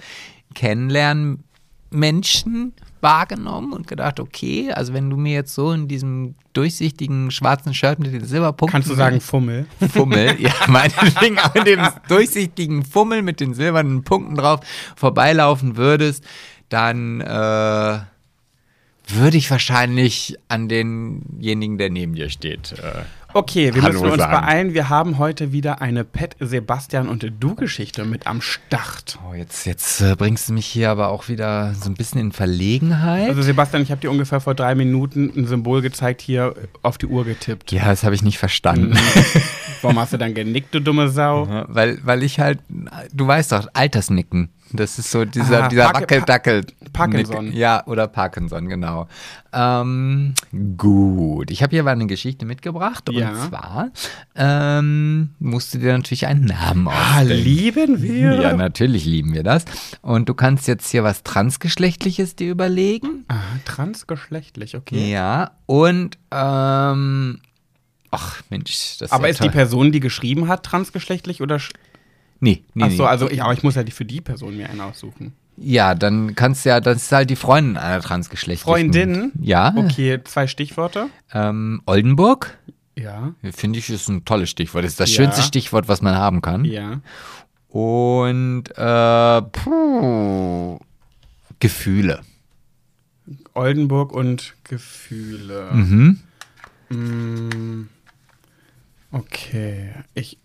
[0.56, 7.74] Kennenlernmenschen wahrgenommen und gedacht, okay, also wenn du mir jetzt so in diesem durchsichtigen schwarzen
[7.74, 9.66] Shirt mit den Silberpunkten Kannst du sagen Fummel?
[9.92, 14.60] Fummel, ja, meinetwegen auch in dem durchsichtigen Fummel mit den silbernen Punkten drauf
[14.96, 16.24] vorbeilaufen würdest,
[16.70, 18.00] dann äh,
[19.08, 22.74] würde ich wahrscheinlich an denjenigen, der neben dir steht.
[22.74, 24.32] Äh, Okay, wir Hallo müssen uns sagen.
[24.34, 24.74] beeilen.
[24.74, 29.20] Wir haben heute wieder eine Pet, Sebastian und Du-Geschichte mit am Start.
[29.30, 32.32] oh, jetzt jetzt äh, bringst du mich hier aber auch wieder so ein bisschen in
[32.34, 33.30] Verlegenheit.
[33.30, 37.06] Also Sebastian, ich habe dir ungefähr vor drei Minuten ein Symbol gezeigt, hier auf die
[37.06, 37.72] Uhr getippt.
[37.72, 38.98] ja, das habe ich nicht verstanden.
[39.82, 41.46] Warum hast du dann genickt, du dumme Sau?
[41.52, 42.60] Ja, weil, weil ich halt,
[43.14, 44.50] du weißt doch, Altersnicken.
[44.74, 46.66] Das ist so dieser, Ah, dieser Park- Wackeldackel.
[46.94, 47.46] Parkinson.
[47.46, 49.08] Nick- Ja, oder Parkinson, genau.
[49.54, 50.34] Ähm,
[50.78, 51.52] gut.
[51.52, 53.10] Ich habe hier mal eine Geschichte mitgebracht.
[53.12, 53.32] Ja.
[53.32, 53.92] Und zwar
[54.36, 57.44] ähm, musst du dir natürlich einen Namen Ah, ausdenken.
[57.44, 58.42] lieben wir?
[58.42, 59.66] Ja, natürlich lieben wir das.
[60.02, 63.26] Und du kannst jetzt hier was Transgeschlechtliches dir überlegen.
[63.28, 65.12] Ah, transgeschlechtlich, okay.
[65.12, 65.52] Ja.
[65.66, 67.40] Und, ähm,
[68.10, 69.50] ach Mensch, das ist Aber ja ist die.
[69.50, 71.60] Person, die geschrieben hat, transgeschlechtlich oder?
[72.42, 73.10] Nee, nee, Ach so, nee.
[73.10, 75.34] also ich, aber ich muss ja die für die Person mir einen aussuchen.
[75.58, 78.92] Ja, dann kannst du ja, das ist halt die Freundin einer transgeschlechtlichen.
[78.92, 79.32] Freundin?
[79.40, 79.74] Ja.
[79.76, 81.08] Okay, zwei Stichworte.
[81.34, 82.58] Ähm, Oldenburg,
[82.96, 83.34] Ja.
[83.54, 84.84] finde ich, ist ein tolles Stichwort.
[84.86, 85.18] Das ist das Ja.
[85.24, 86.66] schönste Stichwort, was man haben kann.
[86.66, 87.02] Ja.
[87.70, 90.80] Und, äh, puh,
[91.60, 92.22] Gefühle.
[93.54, 95.70] Oldenburg und Gefühle.
[95.74, 96.20] Mhm.
[96.90, 97.88] Mm,
[99.12, 99.92] Okay.
[100.14, 100.38] Ich.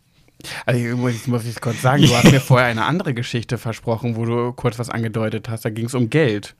[0.65, 4.25] Also ich muss, ich kurz sagen, du hast mir vorher eine andere Geschichte versprochen, wo
[4.25, 5.65] du kurz was angedeutet hast.
[5.65, 6.55] Da ging es um Geld.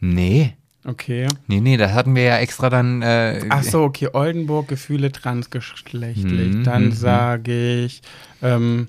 [0.00, 0.54] Nee.
[0.86, 1.28] Okay.
[1.46, 3.00] Nee, nee, das hatten wir ja extra dann.
[3.00, 4.08] Äh, Ach so, okay.
[4.12, 6.54] Oldenburg, Gefühle transgeschlechtlich.
[6.54, 6.92] Mhm, Dann mhm.
[6.92, 8.02] sage ich
[8.42, 8.88] ähm,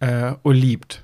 [0.00, 1.02] äh, Oliebt.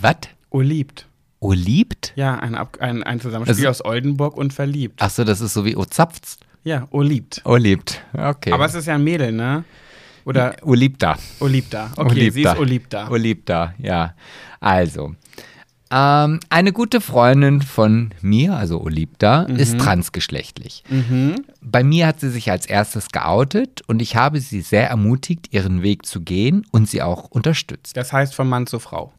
[0.00, 0.16] Was?
[0.50, 1.06] Oliebt.
[1.38, 2.12] Oliebt?
[2.16, 4.96] Ja, ein, ein, ein Zusammenspiel Also- aus Oldenburg und verliebt.
[5.00, 6.38] Ach so, das ist so wie Ozapft.
[6.64, 7.42] Ja, Oliebt.
[7.44, 8.02] Oliebt.
[8.12, 8.50] Okay.
[8.50, 9.62] Aber es ist ja ein Mädel, ne?
[10.26, 11.16] Oder Oliebta.
[11.40, 11.92] Oliebda.
[11.96, 13.08] Okay, sie ist Oliebda.
[13.08, 14.14] Oliebta, ja.
[14.60, 15.14] Also,
[15.88, 20.82] ähm, eine gute Freundin von mir, also Oliebta, ist transgeschlechtlich.
[20.88, 21.44] Mhm.
[21.60, 25.82] Bei mir hat sie sich als erstes geoutet und ich habe sie sehr ermutigt, ihren
[25.82, 27.96] Weg zu gehen und sie auch unterstützt.
[27.96, 29.12] Das heißt von Mann zu Frau.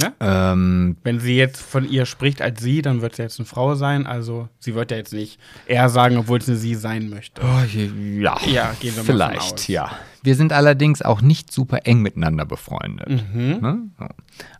[0.00, 0.12] Ne?
[0.20, 3.74] Ähm, Wenn sie jetzt von ihr spricht als sie, dann wird sie jetzt eine Frau
[3.74, 4.06] sein.
[4.06, 7.42] Also sie wird ja jetzt nicht er sagen, obwohl es eine sie sein möchte.
[7.42, 7.78] oh,
[8.20, 9.90] ja, Ja, gehen wir mal von vielleicht, ja.
[10.28, 13.08] Wir sind allerdings auch nicht super eng miteinander befreundet.
[13.08, 13.60] Mhm.
[13.62, 13.78] Ne?
[13.98, 14.06] So.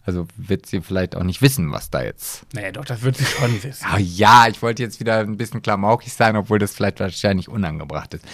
[0.02, 3.26] Also wird sie vielleicht auch nicht wissen, was da jetzt Naja, doch, das wird sie
[3.26, 3.84] schon wissen.
[3.86, 8.14] Ah ja, ich wollte jetzt wieder ein bisschen klamaukig sein, obwohl das vielleicht wahrscheinlich unangebracht
[8.14, 8.24] ist.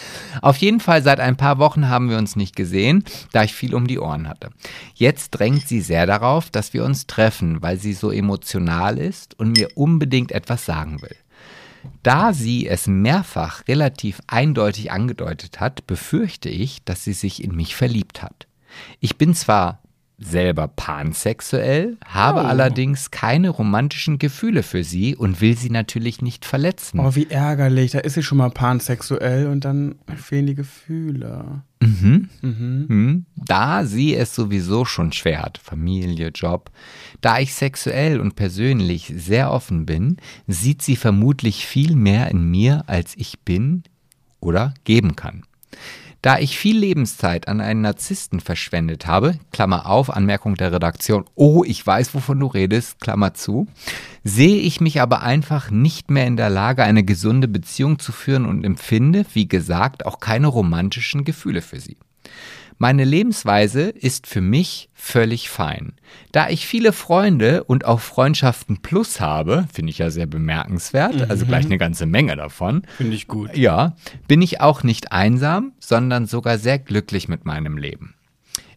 [0.42, 3.74] Auf jeden Fall, seit ein paar Wochen haben wir uns nicht gesehen, da ich viel
[3.74, 4.50] um die Ohren hatte.
[4.94, 9.58] Jetzt drängt sie sehr darauf, dass wir uns treffen, weil sie so emotional ist und
[9.58, 11.16] mir unbedingt etwas sagen will.
[12.04, 17.74] Da sie es mehrfach relativ eindeutig angedeutet hat, befürchte ich, dass sie sich in mich
[17.74, 18.46] verliebt hat.
[19.00, 19.80] Ich bin zwar
[20.24, 22.44] selber pansexuell, habe Oh.
[22.44, 26.98] allerdings keine romantischen Gefühle für sie und will sie natürlich nicht verletzen.
[27.00, 27.92] Oh, wie ärgerlich.
[27.92, 31.62] Da ist sie schon mal pansexuell und dann fehlen die Gefühle.
[31.82, 32.28] Mhm.
[32.40, 32.84] Mhm.
[32.88, 36.70] Hm, Da sie es sowieso schon schwer hat, Familie, Job,
[37.20, 40.16] da ich sexuell und persönlich sehr offen bin,
[40.46, 43.82] sieht sie vermutlich viel mehr in mir, als ich bin
[44.40, 45.42] oder geben kann.
[46.24, 51.64] Da ich viel Lebenszeit an einen Narzissten verschwendet habe, Klammer auf, Anmerkung der Redaktion, oh,
[51.66, 53.66] ich weiß, wovon du redest, Klammer zu,
[54.22, 58.46] sehe ich mich aber einfach nicht mehr in der Lage, eine gesunde Beziehung zu führen
[58.46, 61.98] und empfinde, wie gesagt, auch keine romantischen Gefühle für sie.
[62.78, 65.94] Meine Lebensweise ist für mich völlig fein.
[66.32, 71.46] Da ich viele Freunde und auch Freundschaften plus habe, finde ich ja sehr bemerkenswert, also
[71.46, 73.56] gleich eine ganze Menge davon, Finde ich gut.
[73.56, 73.94] ja,
[74.26, 78.14] bin ich auch nicht einsam, sondern sogar sehr glücklich mit meinem Leben.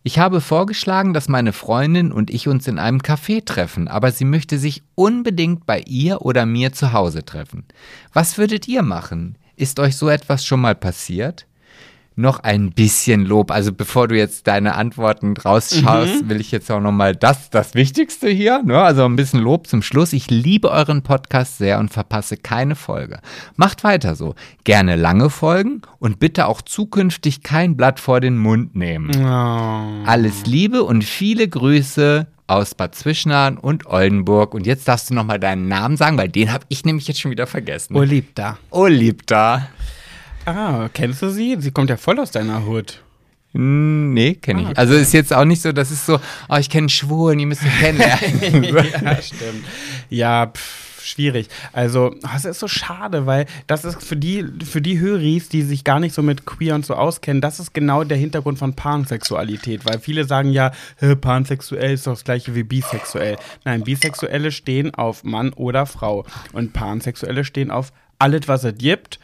[0.03, 4.23] Ich habe vorgeschlagen, dass meine Freundin und ich uns in einem Café treffen, aber sie
[4.23, 7.65] möchte sich unbedingt bei ihr oder mir zu Hause treffen.
[8.13, 9.37] Was würdet ihr machen?
[9.57, 11.45] Ist euch so etwas schon mal passiert?
[12.19, 13.51] Noch ein bisschen Lob.
[13.51, 18.27] Also bevor du jetzt deine Antworten rausschaust, will ich jetzt auch nochmal das, das Wichtigste
[18.27, 18.63] hier.
[18.63, 18.81] Ne?
[18.81, 20.13] Also ein bisschen Lob zum Schluss.
[20.13, 23.19] Ich liebe euren Podcast sehr und verpasse keine Folge.
[23.55, 24.33] Macht weiter so.
[24.63, 29.11] Gerne lange Folgen und bitte auch zukünftig kein Blatt vor den Mund nehmen.
[29.15, 30.09] Oh.
[30.09, 34.55] Alles Liebe und viele Grüße aus Bad Zwischenahn und Oldenburg.
[34.55, 37.29] Und jetzt darfst du nochmal deinen Namen sagen, weil den habe ich nämlich jetzt schon
[37.29, 37.95] wieder vergessen.
[37.95, 38.57] Oliebda.
[38.71, 39.69] Oh, Liebter.
[40.47, 41.57] Ah, kennst du sie?
[41.59, 43.01] Sie kommt ja voll aus deiner Hut.
[43.51, 44.67] Nee, kenne ich.
[44.67, 44.79] Ah, okay.
[44.79, 47.69] Also ist jetzt auch nicht so, das ist so, oh, ich kenne Schwulen, die müssen
[47.69, 48.63] kennenlernen.
[49.03, 49.65] ja, stimmt.
[50.09, 51.49] Ja, pff, schwierig.
[51.73, 55.83] Also, das ist so schade, weil das ist für die, für die Höris, die sich
[55.83, 59.85] gar nicht so mit queer und so auskennen, das ist genau der Hintergrund von Pansexualität.
[59.85, 60.71] Weil viele sagen ja,
[61.19, 63.37] pansexuell ist doch das gleiche wie bisexuell.
[63.65, 66.25] Nein, Bisexuelle stehen auf Mann oder Frau.
[66.53, 69.19] Und Pansexuelle stehen auf alles, was es gibt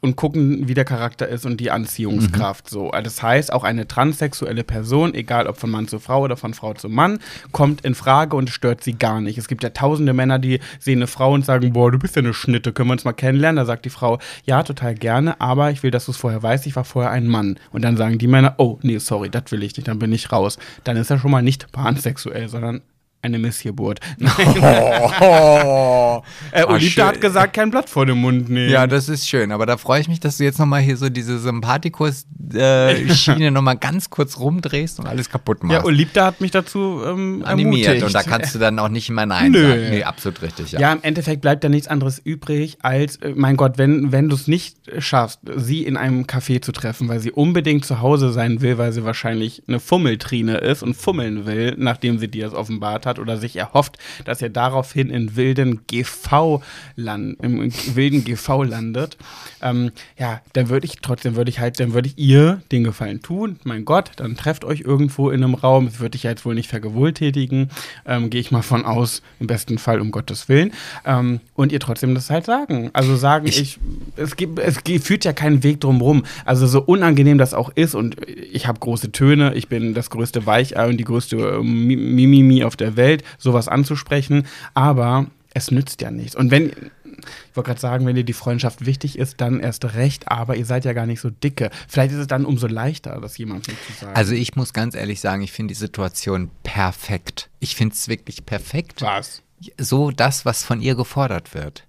[0.00, 2.66] und gucken, wie der Charakter ist und die Anziehungskraft.
[2.66, 2.70] Mhm.
[2.70, 6.54] So, das heißt, auch eine transsexuelle Person, egal ob von Mann zu Frau oder von
[6.54, 7.18] Frau zu Mann,
[7.52, 9.38] kommt in Frage und stört sie gar nicht.
[9.38, 12.22] Es gibt ja tausende Männer, die sehen eine Frau und sagen, boah, du bist ja
[12.22, 13.56] eine Schnitte, können wir uns mal kennenlernen?
[13.56, 16.66] Da sagt die Frau, ja, total gerne, aber ich will, dass du es vorher weißt,
[16.66, 17.58] ich war vorher ein Mann.
[17.72, 20.30] Und dann sagen die Männer, oh, nee, sorry, das will ich nicht, dann bin ich
[20.32, 20.58] raus.
[20.84, 22.82] Dann ist er schon mal nicht pansexuell, sondern
[23.26, 24.00] eine Missgeburt.
[25.18, 26.22] Oh,
[26.52, 28.70] äh, Olivia hat gesagt, kein Blatt vor dem Mund nehmen.
[28.70, 29.52] Ja, das ist schön.
[29.52, 33.76] Aber da freue ich mich, dass du jetzt nochmal hier so diese Sympathikus-Schiene äh, nochmal
[33.76, 35.80] ganz kurz rumdrehst und alles kaputt machst.
[35.80, 37.86] Ja, Olivia hat mich dazu ähm, animiert.
[37.86, 38.06] Ermutigt.
[38.06, 39.68] Und da kannst du dann auch nicht immer Nein Nö.
[39.68, 39.90] sagen.
[39.90, 40.72] Nee, absolut richtig.
[40.72, 40.80] Ja.
[40.80, 44.36] ja, im Endeffekt bleibt da nichts anderes übrig, als, äh, mein Gott, wenn, wenn du
[44.36, 48.60] es nicht schaffst, sie in einem Café zu treffen, weil sie unbedingt zu Hause sein
[48.60, 53.06] will, weil sie wahrscheinlich eine Fummeltrine ist und fummeln will, nachdem sie dir das offenbart
[53.06, 56.62] hat oder sich erhofft, dass er daraufhin in wilden GV
[56.96, 59.16] land, im wilden GV landet,
[59.62, 63.22] ähm, ja, dann würde ich trotzdem würde ich halt, dann würde ich ihr den Gefallen
[63.22, 63.58] tun.
[63.64, 65.86] Mein Gott, dann trefft euch irgendwo in einem Raum.
[65.86, 67.70] Es würde ich jetzt wohl nicht vergewaltigen,
[68.06, 70.72] ähm, gehe ich mal von aus, im besten Fall um Gottes Willen.
[71.04, 72.90] Ähm, und ihr trotzdem das halt sagen.
[72.92, 73.78] Also sagen, ich, ich
[74.16, 76.24] es gibt, es führt ja keinen Weg drumherum.
[76.44, 78.16] Also so unangenehm das auch ist und
[78.52, 82.76] ich habe große Töne, ich bin das größte Weichei und die größte äh, Mimimi auf
[82.76, 83.05] der Welt,
[83.38, 86.36] sowas anzusprechen, aber es nützt ja nichts.
[86.36, 90.28] Und wenn, ich wollte gerade sagen, wenn dir die Freundschaft wichtig ist, dann erst recht,
[90.30, 91.70] aber ihr seid ja gar nicht so dicke.
[91.88, 94.14] Vielleicht ist es dann umso leichter, das jemandem zu sagen.
[94.14, 97.48] Also ich muss ganz ehrlich sagen, ich finde die Situation perfekt.
[97.58, 99.00] Ich finde es wirklich perfekt.
[99.00, 99.42] Was?
[99.78, 101.84] So das, was von ihr gefordert wird.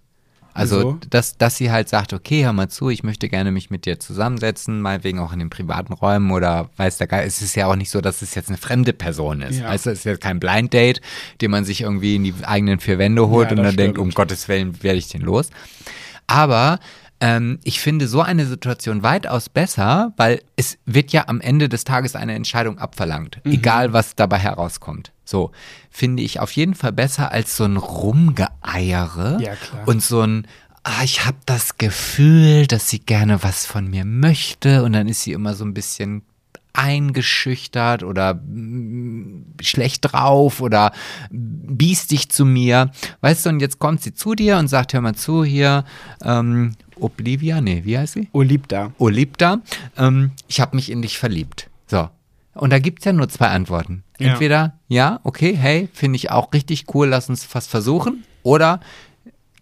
[0.58, 1.00] Also, Wieso?
[1.10, 4.00] dass, dass sie halt sagt, okay, hör mal zu, ich möchte gerne mich mit dir
[4.00, 7.28] zusammensetzen, meinetwegen auch in den privaten Räumen oder weiß der Geil.
[7.28, 9.60] Es ist ja auch nicht so, dass es jetzt eine fremde Person ist.
[9.60, 9.68] Ja.
[9.68, 11.02] Also, es ist jetzt kein Blind Date,
[11.42, 13.80] den man sich irgendwie in die eigenen vier Wände holt ja, und dann stimmt.
[13.80, 15.50] denkt, um Gottes Willen werde ich den los.
[16.26, 16.80] Aber
[17.20, 21.84] ähm, ich finde so eine Situation weitaus besser, weil es wird ja am Ende des
[21.84, 23.54] Tages eine Entscheidung abverlangt, mhm.
[23.54, 25.12] egal was dabei herauskommt.
[25.28, 25.52] So,
[25.92, 29.54] finde ich auf jeden Fall besser als so ein Rumgeeiere ja,
[29.86, 30.48] und so ein,
[30.84, 35.24] ah, ich habe das Gefühl, dass sie gerne was von mir möchte und dann ist
[35.24, 36.22] sie immer so ein bisschen
[36.72, 40.94] eingeschüchtert oder mm, schlecht drauf oder
[41.30, 42.92] biestig zu mir.
[43.20, 45.84] Weißt du, und jetzt kommt sie zu dir und sagt, hör mal zu hier,
[46.24, 48.30] ähm, Oblivia, nee, wie heißt sie?
[48.32, 48.94] Olipta.
[48.98, 49.60] Olipta,
[49.98, 51.70] ähm, ich habe mich in dich verliebt.
[52.60, 54.04] Und da gibt es ja nur zwei Antworten.
[54.18, 58.24] Entweder, ja, ja okay, hey, finde ich auch richtig cool, lass uns fast versuchen.
[58.44, 58.80] Oder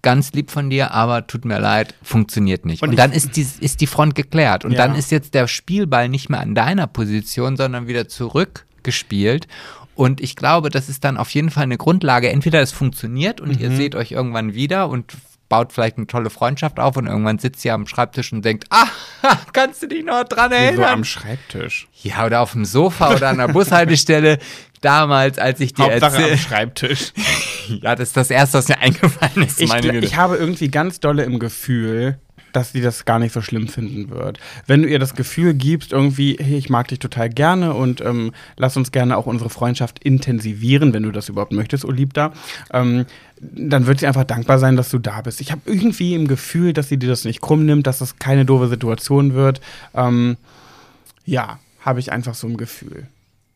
[0.02, 2.84] ganz lieb von dir, aber tut mir leid, funktioniert nicht.
[2.84, 4.64] Und, und dann ist die, ist die Front geklärt.
[4.64, 4.78] Und ja.
[4.78, 9.48] dann ist jetzt der Spielball nicht mehr an deiner Position, sondern wieder zurückgespielt.
[9.96, 12.30] Und ich glaube, das ist dann auf jeden Fall eine Grundlage.
[12.30, 13.60] Entweder es funktioniert und mhm.
[13.60, 15.14] ihr seht euch irgendwann wieder und
[15.50, 18.88] baut vielleicht eine tolle Freundschaft auf und irgendwann sitzt sie am Schreibtisch und denkt, ah,
[19.54, 20.74] kannst du dich noch dran erinnern?
[20.74, 21.88] Wieso am Schreibtisch?
[22.02, 24.40] Ja, oder auf dem Sofa oder an der Bushaltestelle.
[24.82, 26.32] Damals, als ich dir erzählte.
[26.34, 27.14] am Schreibtisch.
[27.82, 29.60] ja, das ist das Erste, was mir eingefallen ist.
[29.60, 32.20] Ich, ich habe irgendwie ganz dolle im Gefühl,
[32.56, 34.40] dass sie das gar nicht so schlimm finden wird.
[34.68, 38.32] Wenn du ihr das Gefühl gibst, irgendwie, hey, ich mag dich total gerne und ähm,
[38.58, 42.34] lass uns gerne auch unsere Freundschaft intensivieren, wenn du das überhaupt möchtest, Olibda,
[42.72, 43.06] ähm,
[43.40, 45.42] dann wird sie einfach dankbar sein, dass du da bist.
[45.42, 48.46] Ich habe irgendwie im Gefühl, dass sie dir das nicht krumm nimmt, dass das keine
[48.46, 49.60] doofe Situation wird.
[49.94, 50.38] Ähm,
[51.26, 53.08] ja, habe ich einfach so ein Gefühl.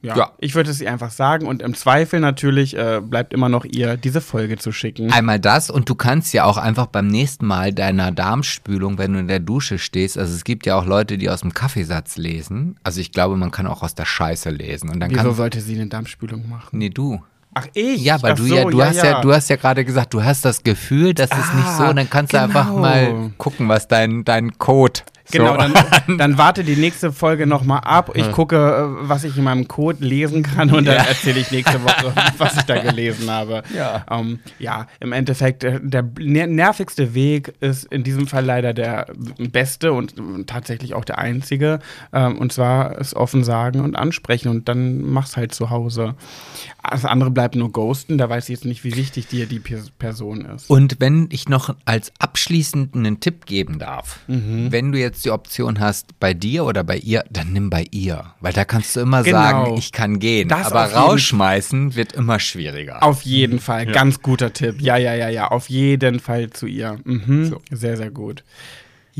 [0.01, 0.31] Ja, ja.
[0.37, 3.97] ich würde es ihr einfach sagen und im Zweifel natürlich äh, bleibt immer noch ihr,
[3.97, 5.11] diese Folge zu schicken.
[5.11, 9.19] Einmal das und du kannst ja auch einfach beim nächsten Mal deiner Darmspülung, wenn du
[9.19, 12.77] in der Dusche stehst, also es gibt ja auch Leute, die aus dem Kaffeesatz lesen.
[12.83, 14.89] Also ich glaube, man kann auch aus der Scheiße lesen.
[14.89, 16.77] Und dann Wieso kann, sollte sie eine Darmspülung machen?
[16.77, 17.21] Nee, du.
[17.53, 18.01] Ach, ich?
[18.01, 19.05] Ja, weil Ach du so, ja, du ja, hast ja.
[19.05, 21.83] ja, du hast ja gerade gesagt, du hast das Gefühl, das ah, ist nicht so,
[21.85, 22.43] und dann kannst genau.
[22.43, 22.79] du einfach genau.
[22.79, 25.01] mal gucken, was dein, dein Code
[25.31, 25.57] Genau, so.
[25.57, 25.73] dann,
[26.17, 28.11] dann, warte die nächste Folge nochmal ab.
[28.15, 31.03] Ich gucke, äh, was ich in meinem Code lesen kann und dann ja.
[31.03, 33.63] erzähle ich nächste Woche, was ich da gelesen habe.
[33.75, 39.07] Ja, ähm, ja im Endeffekt, äh, der nervigste Weg ist in diesem Fall leider der
[39.37, 40.15] beste und
[40.47, 41.79] tatsächlich auch der einzige.
[42.13, 46.15] Ähm, und zwar es offen sagen und ansprechen und dann mach's halt zu Hause.
[46.89, 50.45] Das andere bleibt nur ghosten, da weiß ich jetzt nicht, wie wichtig dir die Person
[50.45, 50.69] ist.
[50.69, 54.71] Und wenn ich noch als Abschluss abschließend einen Tipp geben darf, Mhm.
[54.71, 58.33] wenn du jetzt die Option hast, bei dir oder bei ihr, dann nimm bei ihr.
[58.39, 59.37] Weil da kannst du immer Genau.
[59.37, 60.47] sagen, ich kann gehen.
[60.47, 63.03] Das Aber rausschmeißen wird immer schwieriger.
[63.03, 64.79] Auf jeden Fall, ganz guter Tipp.
[64.81, 66.97] Ja, ja, ja, ja, auf jeden Fall zu ihr.
[67.03, 67.57] Mhm.
[67.71, 68.43] Sehr, sehr gut.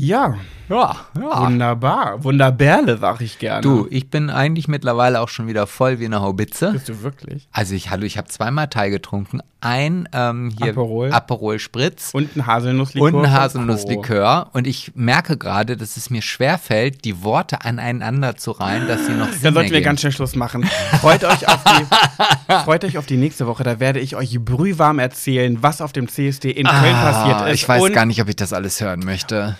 [0.02, 0.34] Ja,
[0.70, 1.42] ja, ja.
[1.42, 2.24] wunderbar.
[2.24, 3.60] Wunderbärle, sag ich gerne.
[3.60, 6.72] Du, ich bin eigentlich mittlerweile auch schon wieder voll wie eine Haubitze.
[6.72, 7.46] Bist du wirklich?
[7.52, 9.40] Also ich, hallo, ich habe zweimal Thai getrunken.
[9.60, 11.12] Ein ähm, hier Aperol.
[11.12, 13.12] Aperol Spritz Und ein Haselnusslikör.
[13.12, 14.48] und ein Haselnusslikör.
[14.54, 19.12] Und ich merke gerade, dass es mir schwerfällt, die Worte aneinander zu reihen, dass sie
[19.12, 20.64] noch Sinn Dann sollten wir ganz schnell Schluss machen.
[21.02, 23.64] Freut euch, auf die, freut euch auf die nächste Woche.
[23.64, 27.54] Da werde ich euch brühwarm erzählen, was auf dem CSD in Köln passiert ist.
[27.54, 29.58] Ich weiß gar nicht, ob ich das alles hören möchte.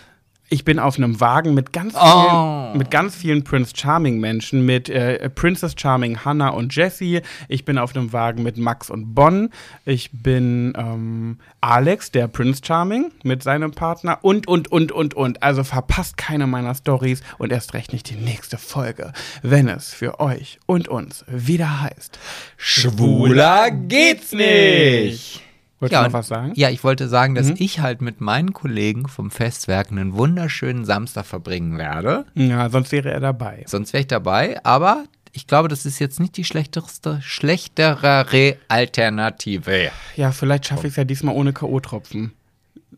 [0.52, 2.74] Ich bin auf einem Wagen mit ganz vielen, Oh.
[2.76, 7.20] mit ganz vielen Prince Charming Menschen, mit äh, Princess Charming Hannah und Jessie.
[7.46, 9.50] Ich bin auf einem Wagen mit Max und Bonn.
[9.84, 15.40] Ich bin ähm, Alex, der Prince Charming, mit seinem Partner und, und, und, und, und.
[15.40, 19.12] Also verpasst keine meiner Stories und erst recht nicht die nächste Folge,
[19.42, 22.18] wenn es für euch und uns wieder heißt.
[22.56, 25.42] Schwuler geht's nicht.
[25.80, 26.52] Wolltest Ja, du noch was sagen?
[26.56, 27.54] Ja, ich wollte sagen, dass Mhm.
[27.58, 32.26] ich halt mit meinen Kollegen vom Festwerk einen wunderschönen Samstag verbringen werde.
[32.34, 33.64] Ja, sonst wäre er dabei.
[33.66, 39.90] Sonst wäre ich dabei, aber ich glaube, das ist jetzt nicht die schlechteste, schlechtere Alternative.
[40.16, 42.30] Ja, vielleicht schaffe ich es ja diesmal ohne K.O.-Tropfen.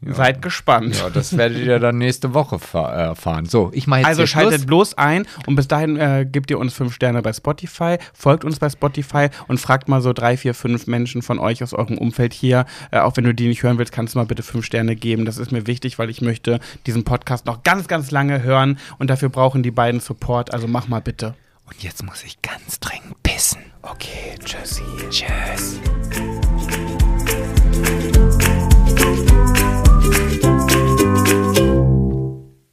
[0.05, 0.99] Seid gespannt.
[0.99, 3.47] Ja, das werdet ihr dann nächste Woche äh, erfahren.
[3.47, 4.67] So, ich mache jetzt Also hier schaltet Schluss.
[4.67, 8.59] bloß ein und bis dahin äh, gebt ihr uns fünf Sterne bei Spotify, folgt uns
[8.59, 12.33] bei Spotify und fragt mal so drei, vier, fünf Menschen von euch aus eurem Umfeld
[12.33, 12.65] hier.
[12.91, 15.25] Äh, auch wenn du die nicht hören willst, kannst du mal bitte fünf Sterne geben.
[15.25, 19.09] Das ist mir wichtig, weil ich möchte diesen Podcast noch ganz, ganz lange hören und
[19.09, 20.53] dafür brauchen die beiden Support.
[20.53, 21.35] Also mach mal bitte.
[21.67, 23.61] Und jetzt muss ich ganz dringend pissen.
[23.83, 24.83] Okay, tschüssi.
[25.11, 25.81] Tschüss.